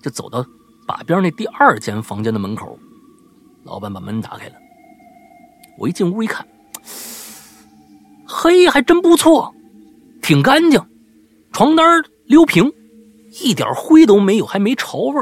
[0.00, 0.42] 就走到。
[0.86, 2.78] 把边那第二间房间的门口，
[3.64, 4.54] 老板把门打开了。
[5.78, 6.46] 我一进屋一看，
[8.26, 9.52] 嘿，还真不错，
[10.22, 10.80] 挺干净，
[11.52, 12.72] 床单溜平，
[13.42, 15.20] 一点灰都没有，还没潮味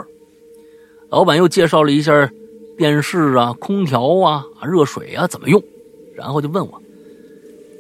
[1.09, 2.31] 老板又介绍了一下
[2.77, 5.63] 电视啊、空调啊、热水啊怎么用，
[6.15, 6.83] 然后就问我：“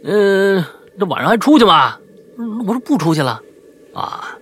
[0.04, 0.64] 嗯，
[0.98, 1.98] 这晚上还出去吗？”
[2.66, 3.40] 我说：“不出去了。”
[3.94, 4.36] 啊，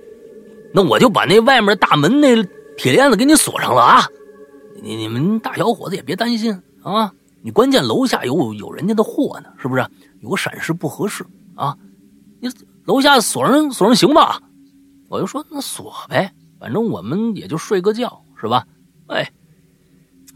[0.72, 2.42] 那我就把那外面大门那。
[2.82, 4.02] 铁链子给你锁上了啊！
[4.82, 7.14] 你你们大小伙子也别担心啊！
[7.40, 9.86] 你关键楼下有有人家的货呢，是不是？
[10.18, 11.78] 有个闪失不合适啊！
[12.40, 12.48] 你
[12.84, 14.42] 楼下锁上锁上行吧？
[15.08, 18.66] 我就说那锁呗，反正我们也就睡个觉是吧？
[19.06, 19.32] 哎，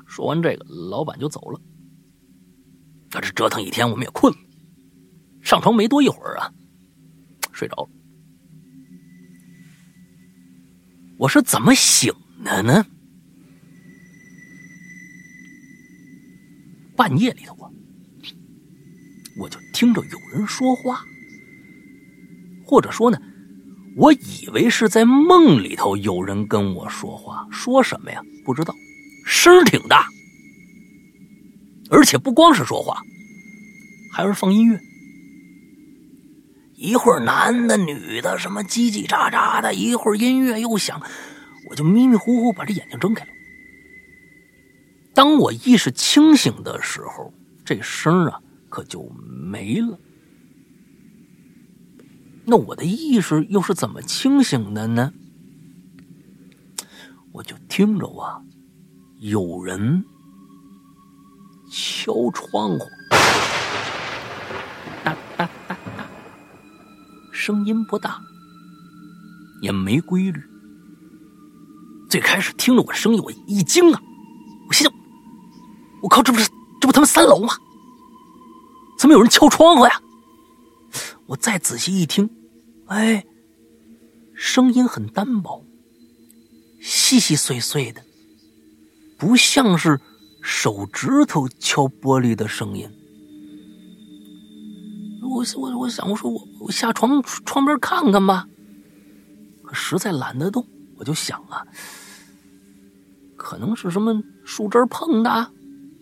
[0.07, 1.61] 说完这个，老板就走了。
[3.11, 4.39] 可这折腾一天，我们也困了，
[5.43, 6.49] 上床没多一会儿啊，
[7.51, 7.89] 睡着了。
[11.19, 12.15] 我是怎么醒？
[12.39, 12.87] 呢呢？
[16.95, 17.71] 半夜里头啊，
[19.39, 21.05] 我就听着有人说话，
[22.65, 23.21] 或者说呢，
[23.97, 28.23] 我以为是在梦里头有人跟我说话，说什么呀？
[28.45, 28.75] 不知道，
[29.27, 30.07] 声挺大，
[31.91, 33.03] 而且不光是说话，
[34.11, 34.81] 还是放音乐，
[36.77, 41.03] 一会儿男的、女的，什么叽叽喳喳的，一会儿音乐又响。
[41.69, 43.31] 我就迷迷糊糊把这眼睛睁开了。
[45.15, 47.33] 当我意识清醒的时候，
[47.65, 49.09] 这声啊可就
[49.51, 49.99] 没了。
[52.45, 55.13] 那我的意识又是怎么清醒的呢？
[57.33, 58.41] 我就听着啊，
[59.19, 60.05] 有人
[61.71, 62.87] 敲窗户，
[65.03, 66.07] 哒哒哒哒，
[67.33, 68.21] 声音不大，
[69.61, 70.41] 也没规律。
[72.17, 74.01] 最开始听着我声音，我一惊啊，
[74.67, 74.99] 我心想：
[76.01, 76.49] 我靠，这不是
[76.81, 77.55] 这不他们三楼吗？
[78.99, 80.01] 怎么有人敲窗户呀？
[81.27, 82.31] 我再仔细一听，
[82.87, 83.23] 哎，
[84.35, 85.63] 声音很单薄，
[86.81, 88.01] 细细碎碎的，
[89.19, 90.01] 不像是
[90.41, 92.89] 手指头敲玻璃的声音。
[95.21, 98.49] 我我我想，我说我我下床窗边看看吧，
[99.63, 100.67] 可实在懒得动，
[100.97, 101.63] 我就想啊，
[103.37, 105.31] 可能是什么树枝碰的，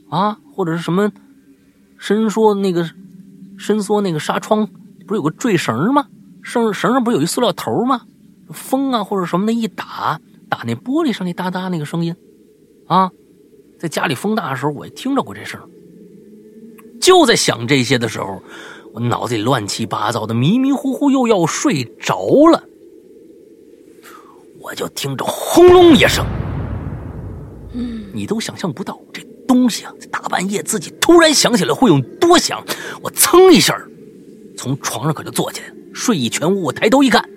[0.08, 1.10] 啊，或者是什么
[1.98, 2.88] 伸缩那个
[3.58, 4.68] 伸缩那个纱窗。
[5.06, 6.06] 不是有个坠绳吗？
[6.42, 8.02] 绳绳上不是有一塑料头吗？
[8.50, 12.14] 风啊或者什么的一打，打那玻璃上那哒哒那个声音，
[12.86, 13.10] 啊，
[13.78, 15.60] 在家里风大的时候我也听着过这声。
[17.00, 18.42] 就在想这些的时候，
[18.94, 22.16] 我脑子里乱七八糟的，迷迷糊糊又要睡着
[22.50, 22.62] 了，
[24.60, 26.24] 我就听着轰隆一声，
[28.14, 32.64] 你都想象不到这东西啊，大半夜自己突然想起来会有多响，
[33.02, 33.78] 我噌一下。
[34.56, 36.62] 从床上可就坐起来，睡意全无。
[36.62, 37.28] 我抬头一看，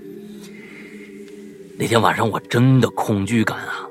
[1.77, 3.87] 那天晚上我真的恐惧感啊！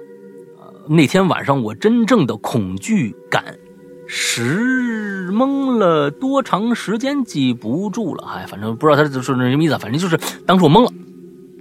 [0.88, 3.58] 那天晚上我真正的恐惧感，
[4.06, 8.24] 时懵了多长时间记不住了。
[8.28, 9.76] 哎，反正不知道他是什么意思。
[9.78, 10.92] 反正就是当时我懵了，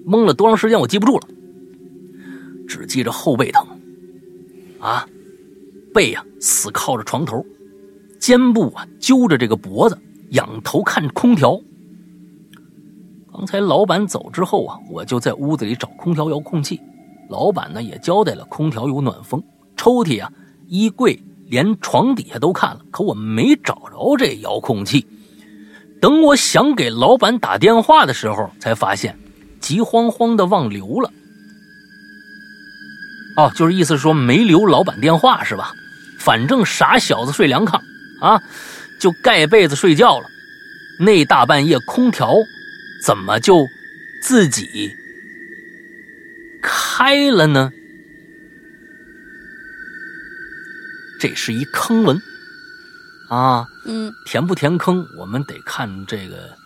[0.05, 1.27] 懵了多长时间我记不住了，
[2.67, 3.67] 只记着后背疼，
[4.79, 5.07] 啊，
[5.95, 7.41] 背呀死靠着床头，
[8.19, 9.97] 肩部啊揪着这个脖子。
[10.31, 11.57] 仰头看空调。
[13.31, 16.81] 刚才老板走之后啊，我就在屋子里找空调遥控器。
[17.29, 19.41] 老板呢也交代了，空调有暖风。
[19.77, 20.29] 抽屉啊、
[20.67, 21.17] 衣柜
[21.47, 25.07] 连床底下都看了，可我没找着这遥控器。
[26.01, 29.17] 等我想给老板打电话的时候，才发现
[29.61, 31.09] 急慌慌的忘留了。
[33.37, 35.71] 哦，就是意思说没留老板电话是吧？
[36.25, 37.79] 反正傻小子睡凉炕
[38.19, 38.41] 啊。
[38.97, 40.27] 就盖被子睡觉了，
[40.99, 42.33] 那大半夜空调
[43.05, 43.67] 怎么就
[44.23, 44.95] 自己
[46.63, 47.71] 开了呢？
[51.19, 52.19] 这是一坑文
[53.29, 56.57] 啊，嗯，填不填坑，我们得看这个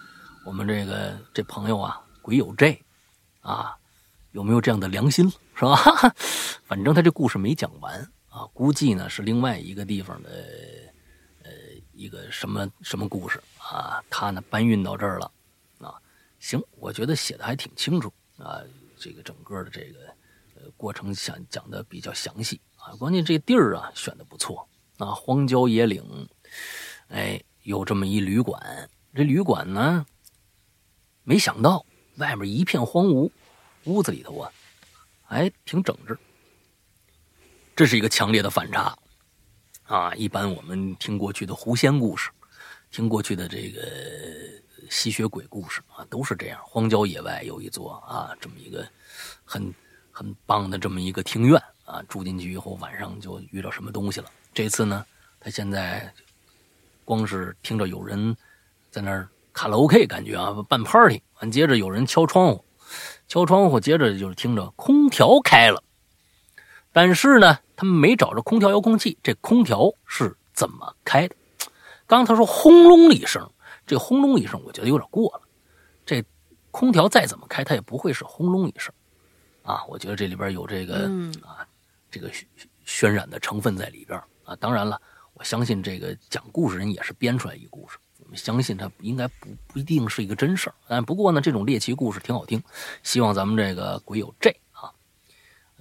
[0.45, 2.79] 我们这个这朋友啊，鬼友这
[3.41, 3.73] 啊，
[4.33, 6.13] 有没有这样的良心是吧？
[6.69, 8.07] 反正他这故事没讲完
[8.39, 10.29] 啊，估计呢是另外一个地方的。
[11.43, 11.51] 呃
[11.93, 14.01] 一个什么什么故事啊？
[14.09, 15.31] 他呢搬运到这儿了
[15.79, 15.99] 啊？
[16.39, 18.61] 行，我觉得写的还挺清楚啊。
[18.97, 19.99] 这个整个的这个
[20.55, 22.95] 呃过程讲讲的比较详细啊。
[22.95, 24.67] 关键这地儿啊选的不错
[24.97, 26.29] 啊，荒郊野岭，
[27.07, 28.89] 哎，有这么一旅馆。
[29.13, 30.05] 这旅馆呢，
[31.23, 31.85] 没想到
[32.17, 33.31] 外面一片荒芜，
[33.85, 34.51] 屋子里头啊，
[35.27, 36.17] 哎，挺整治。
[37.79, 38.93] 这是一个强烈的反差。
[39.83, 42.29] 啊，一般我们听过去的狐仙故事，
[42.91, 43.81] 听过去的这个
[44.89, 46.59] 吸血鬼故事啊，都是这样。
[46.65, 48.85] 荒郊野外有一座啊，这么一个
[49.45, 49.73] 很
[50.11, 54.29] 很棒的这么一个庭院啊，住进去以后晚上就遇到什么东西了。
[54.53, 55.05] 这次呢，
[55.39, 56.13] 他现在
[57.05, 58.35] 光是听着有人
[58.91, 62.65] 在那儿卡拉 OK，感觉啊办 party，完接着有人敲窗户，
[63.29, 65.81] 敲窗户，接着就是听着空调开了，
[66.91, 67.57] 但是呢。
[67.79, 71.35] 他们没找着空调遥控器，这空调是怎么开的？
[72.05, 73.49] 刚他说轰隆一声，
[73.87, 75.41] 这轰隆一声，我觉得有点过了。
[76.05, 76.21] 这
[76.71, 78.93] 空调再怎么开，它也不会是轰隆一声
[79.63, 79.85] 啊！
[79.87, 81.09] 我觉得这里边有这个
[81.41, 81.65] 啊，
[82.11, 82.29] 这个
[82.85, 84.53] 渲染的成分在里边啊。
[84.57, 85.01] 当然了，
[85.33, 90.75] 我相信这个讲故事人也是编出来一个故事，我们相信他应该不不一定是一个真事儿。
[90.85, 92.61] 但不过呢，这种猎奇故事挺好听，
[93.03, 94.91] 希望咱们这个鬼友这啊，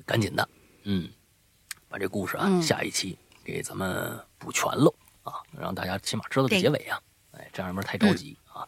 [0.07, 0.49] 赶紧的，
[0.85, 1.11] 嗯。
[1.89, 7.01] 把这故事啊，下一期给咱们补全喽啊，让大家起码知道结尾啊，
[7.32, 8.66] 哎，这样不是太着急啊。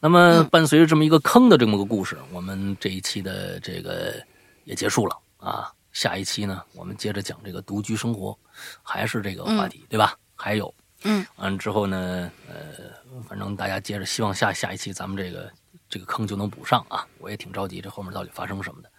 [0.00, 4.22] 那么伴随着这么一个坑的这么个故事，我们这一期的这个
[4.64, 5.72] 也结束了啊。
[5.92, 8.38] 下一期呢，我们接着讲这个独居生活，
[8.82, 10.18] 还是这个话题对吧？
[10.34, 10.74] 还有，
[11.04, 12.92] 嗯，完之后呢，呃，
[13.26, 15.50] 反正大家接着，希望下下一期咱们这个
[15.88, 17.06] 这个坑就能补上啊。
[17.18, 18.90] 我也挺着急，这后面到底发生什么的，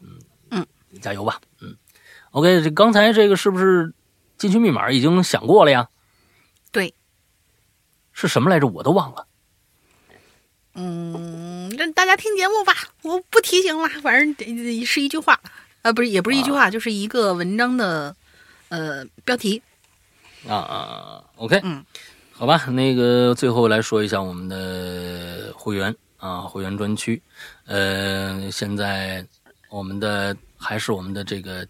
[0.00, 0.18] 嗯
[0.52, 0.66] 嗯，
[1.02, 1.76] 加油吧，嗯。
[2.36, 3.94] OK，这刚才这个是不是
[4.36, 5.88] 进去密码已经想过了呀？
[6.70, 6.92] 对，
[8.12, 8.66] 是什么来着？
[8.66, 9.26] 我都忘了。
[10.74, 13.88] 嗯，让大家听节目吧，我不提醒了。
[14.02, 15.40] 反正是一句话，
[15.80, 18.14] 啊，不是，也不是一句话，就是一个文章的
[18.68, 19.62] 呃标题。
[20.46, 21.82] 啊啊，OK，嗯，
[22.32, 27.22] 好吧，那个最后来说一下我们的会员啊，会员专区。
[27.64, 29.26] 呃，现在
[29.70, 31.66] 我们的还是我们的这个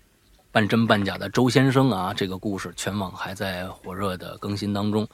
[0.56, 5.06] 半真半假的周先生啊，这个故事全网还在火热的更新当中。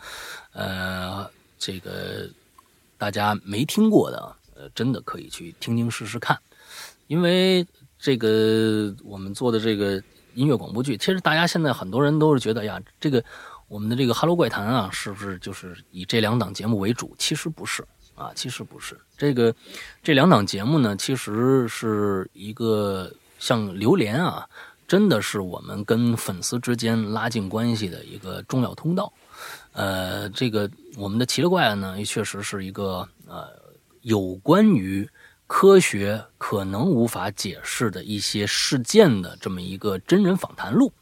[0.52, 1.28] 呃，
[1.58, 2.30] 这个
[2.96, 6.38] 大家没听过的，呃，真的可以去听听试试看，
[7.08, 7.66] 因为
[7.98, 10.00] 这个我们做的这个
[10.34, 13.24] 音乐广播剧，其实大家现在很多人都是觉得呀，这个
[13.66, 17.16] 我们的这个《哈喽怪谈》啊，是不是就是以这两档节目为主？
[17.18, 18.96] 其实不是啊，其实不是。
[19.18, 19.52] 这个
[20.04, 24.48] 这两档节目呢，其实是一个像榴莲啊，
[24.86, 29.12] 真的是我们跟粉丝之间拉近关系的一个重要通道。
[29.72, 33.48] 呃，这个我们的奇了怪呢，也确实是一个呃，
[34.02, 35.08] 有关于
[35.46, 40.92] 科学可能无法解释的一些事件的这么一个真人访谈录。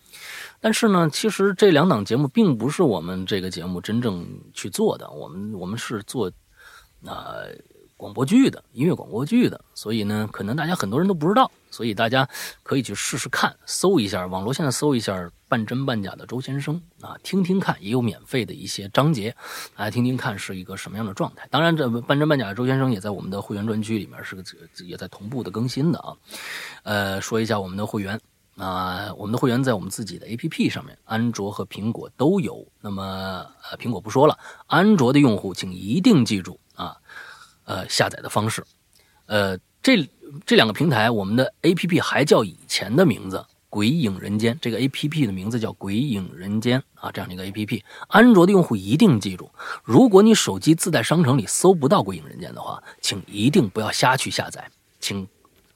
[0.61, 6.31] 但是呢，其实这两档节目并不是我们这个节目真正去做的，我们我们是做
[7.05, 7.35] 啊。
[7.97, 12.29] 广播剧的音乐广播剧的，所以呢，可能大家很多人都不知道，所以大家
[12.63, 19.35] 可以去试试看，搜一下网络，现在搜一下半真半假的周先生啊，听听看，也有免费的一些章节，
[19.77, 21.49] 来听听看是一个什么样的状态。
[21.51, 24.45] 当然，这半真半假的周先生也在我们的会员专区里面是个
[24.85, 26.17] 也在同步的更新的啊。
[26.83, 28.21] 呃，说一下我们的会员
[28.57, 32.67] 啊，我们的会员在我们自己的 APP 上面，安卓和苹果都有。
[32.81, 36.97] 那么呃，苹果不说了，安卓的用户请一定记住啊。
[37.65, 38.65] 呃，下载的方式，
[39.27, 40.09] 呃，这
[40.47, 43.39] 这两个平台，我们的 A P P 还叫以前的名字
[43.69, 47.83] 《鬼影人间》，这个 A P P 的名字叫《鬼影人间》啊，这样的一个 A P P。
[48.09, 49.51] 安卓的用户一定记住，
[49.83, 54.71] 如果你手机自带商城里搜不到《鬼影人间》的话，请一定不要瞎去下载，
[55.01, 55.27] 请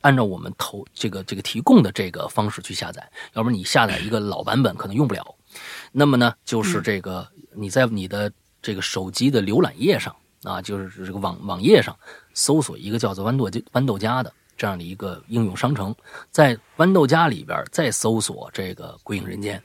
[0.02, 5.34] 按照我们投这个这个提供的这个方式去下载，要不然你下载一个老版本可能用不了。
[5.92, 10.14] 那么呢，就是这个你在你的这个手机的浏览页上。
[10.44, 11.96] 啊，就是这个网网页上
[12.34, 15.94] 搜索一个叫做豌豆豌豆荚的这样的一个应用商城，
[16.30, 19.58] 在豌豆荚里边再搜索这个《鬼影人间》，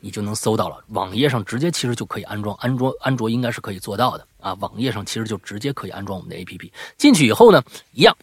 [0.00, 0.82] 你就能搜到了。
[0.88, 4.52] 网页上直接其实就可以安装，安卓安卓应该是可以做到的啊。
[4.60, 6.70] 网页上其实就直接可以安装我们的 APP。
[6.98, 7.62] 进去以后呢，
[7.92, 8.14] 一样，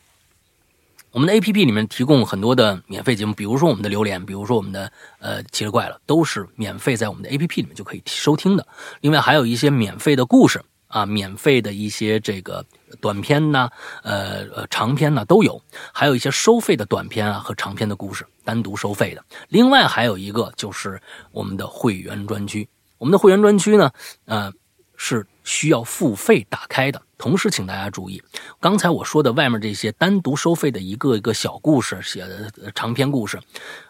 [1.11, 8.68] 我们的 APP 里面提供很多的免费节目，比如说我们的榴莲，比如说我们的呃奇了怪了，都是免费在我们的 APP 里面就可以收听的。
[9.02, 10.61] 另外还有一些免费的故事。
[10.94, 12.64] 啊，免费的一些这个
[13.02, 13.70] 短片呐，
[14.03, 15.61] 呃呃长篇呐都有，
[15.91, 19.24] 还有一些收费的短片啊和长篇的故事，单独收费的。
[19.49, 21.02] 另外还有一个就是
[21.32, 22.68] 我们的会员专区，
[22.98, 23.91] 我们的会员专区呢，
[24.26, 24.52] 呃
[24.95, 27.02] 是需要付费打开的。
[27.18, 28.22] 同时，请大家注意，
[28.60, 33.40] 刚才我说的外面这些单独收费的一个一个小故事写的长篇故事，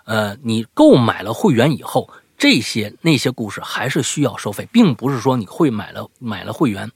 [0.05, 2.09] 呃，你购买了会员以后。
[2.35, 6.91] 这些那些故事还是需要收费，并不是说你会买了买了会员，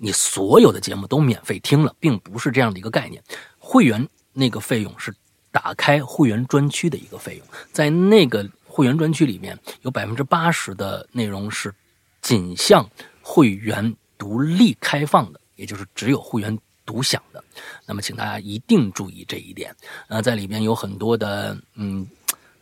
[0.00, 3.22] 你所有的节目都免费听了，并不是这样的一个概念。
[3.58, 5.14] 会员那个费用是
[5.50, 11.74] 打开会员专区的一个费用，在那个会员专区里面有百分之八十的内容是
[12.22, 12.88] 仅向
[13.22, 16.56] 会员独立开放的，也就是只有会员
[16.86, 17.42] 独享的。
[17.84, 19.74] 那么，请大家一定注意这一点。
[20.08, 22.06] 呃，在里边有很多的嗯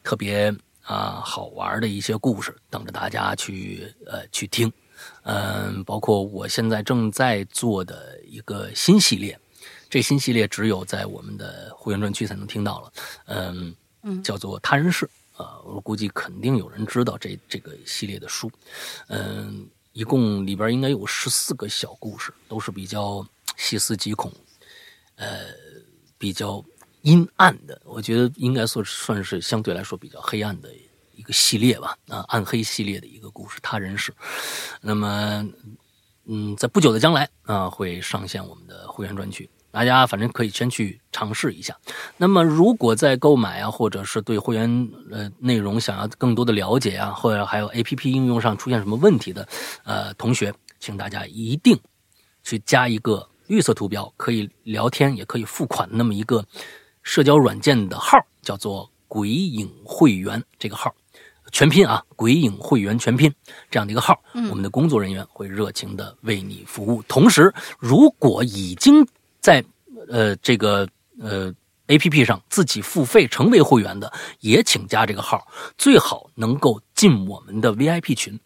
[0.03, 0.55] 特别。
[0.87, 4.73] 啊，好玩的一些故事等着大家去呃去听，
[5.23, 9.39] 嗯，包括我现在正在做的一个新系列，
[9.89, 12.93] 这新系列只有在我们的会员专区才能听到了，
[13.27, 15.09] 嗯嗯，叫做《他人事》
[15.43, 18.51] 啊，我估计肯定有人知道这这个系列的书，
[19.09, 23.27] 嗯，一共里边应该有十四个小故事，都是比较
[23.57, 24.33] 细思极恐，
[25.17, 25.47] 呃，
[26.19, 26.65] 比较。
[27.03, 30.69] 阴暗的，我觉得应该说算是相对来说比较黑暗的
[31.17, 34.15] 一个系列吧，啊，暗黑系列的一个故事，他人是。
[34.81, 35.45] 那么，
[36.27, 41.77] 嗯，在不久的将来啊，会上线我们的会员专区，大家反正可以先去尝试一下。
[42.17, 49.49] 那么，如果在购买啊，或者是对会员呃内容想要更多的了解啊，或者还有 A P P 应用上出现什么问题的
[49.85, 51.79] 呃同学，请大家一定
[52.45, 56.45] 去加一个绿色图标，可以聊天也可以付款那么一个。
[57.09, 60.93] 社交软件的号叫做“鬼影会员”，这个号
[61.53, 63.33] 全拼啊，“鬼影会员”全拼
[63.71, 64.21] 这样的一个号，
[64.51, 67.03] 我们的工作人员会热情的为你服务。
[67.05, 69.07] 同时，如果已经
[69.41, 69.65] 在
[70.09, 70.89] 呃这个
[71.21, 71.55] 呃
[71.87, 75.47] A P P 上自己付费成为会员的，也请加这个号，
[75.79, 78.39] 最好能够进我们的 V I P 群。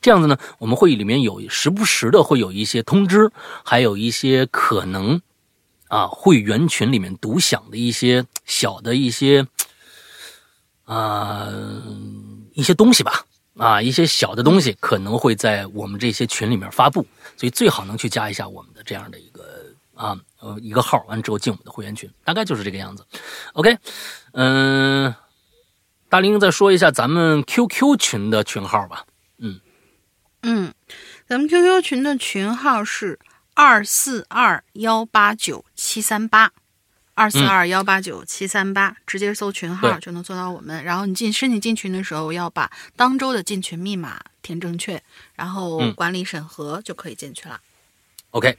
[0.00, 3.30] 这样子呢，我们会议里面有时不时的会有一些通知，
[3.64, 5.20] 还有一些可能
[5.88, 9.46] 啊会员群里面独享的一些小的一些
[10.84, 11.48] 啊
[12.58, 13.24] 一些东西吧，
[13.56, 17.06] 啊一些小的东西可能会在我们这些群里面发布，
[17.36, 19.64] 所以最好能去加一下我们的这样的一个
[19.94, 23.06] 啊呃一个号，完之后进我们的会员群，大概就是这个样子。
[23.52, 23.78] OK，
[24.32, 25.14] 嗯，
[26.08, 29.04] 大林再说一下咱们 QQ 群的群号吧。
[30.42, 30.74] 嗯，
[31.28, 33.20] 咱们 QQ 群的群号是
[33.54, 36.50] 二四二幺八九七三八，
[37.18, 40.84] 二四二幺八九七三八，直接搜群号就能搜到我们。
[40.84, 45.02] 然后你进申请进群的时候，要把当周的进群密码填正确，
[45.34, 47.60] 然后管理审核就可以进去了。
[48.30, 48.56] OK。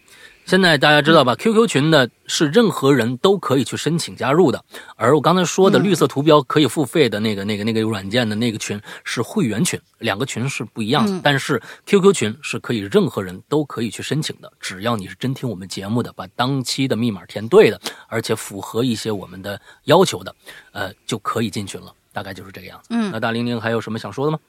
[0.49, 4.65] 现在大家知道吧？QQ 群呢是任何人都可以去申请加入的，
[4.95, 11.21] 而我刚才说的绿色图标可以付费的那个、那个、那个软件的那个群是会员群，两个群是不一样的。
[11.23, 20.35] 但是 QQ 群是可以任何人都可以去申请的，只要你是真听我们节目的，把当期的密码填对的，而且符合一些我们的要求的，
[20.71, 21.93] 呃，就可以进群了。
[22.11, 22.87] 大概就是这个样子。
[22.89, 24.39] 嗯，那大玲玲还有什么想说的吗？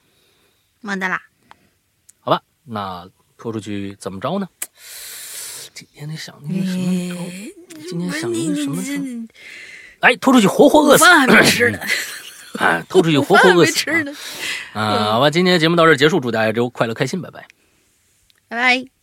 [0.79, 1.21] 没得啦。
[2.21, 3.07] 好吧，那
[3.37, 4.49] 拖出去怎么着呢？
[5.85, 7.25] 今天得想那个什么？
[7.89, 9.27] 今天想那个什么？
[10.01, 11.03] 哎，拖出去活活饿死！
[11.03, 11.79] 饭还没吃呢。
[12.59, 13.89] 哎，拖出去活活饿死！
[14.73, 17.45] 啊，好吧，今天节目到这结束，祝大家周快乐开心，拜拜。
[18.47, 19.00] 拜拜。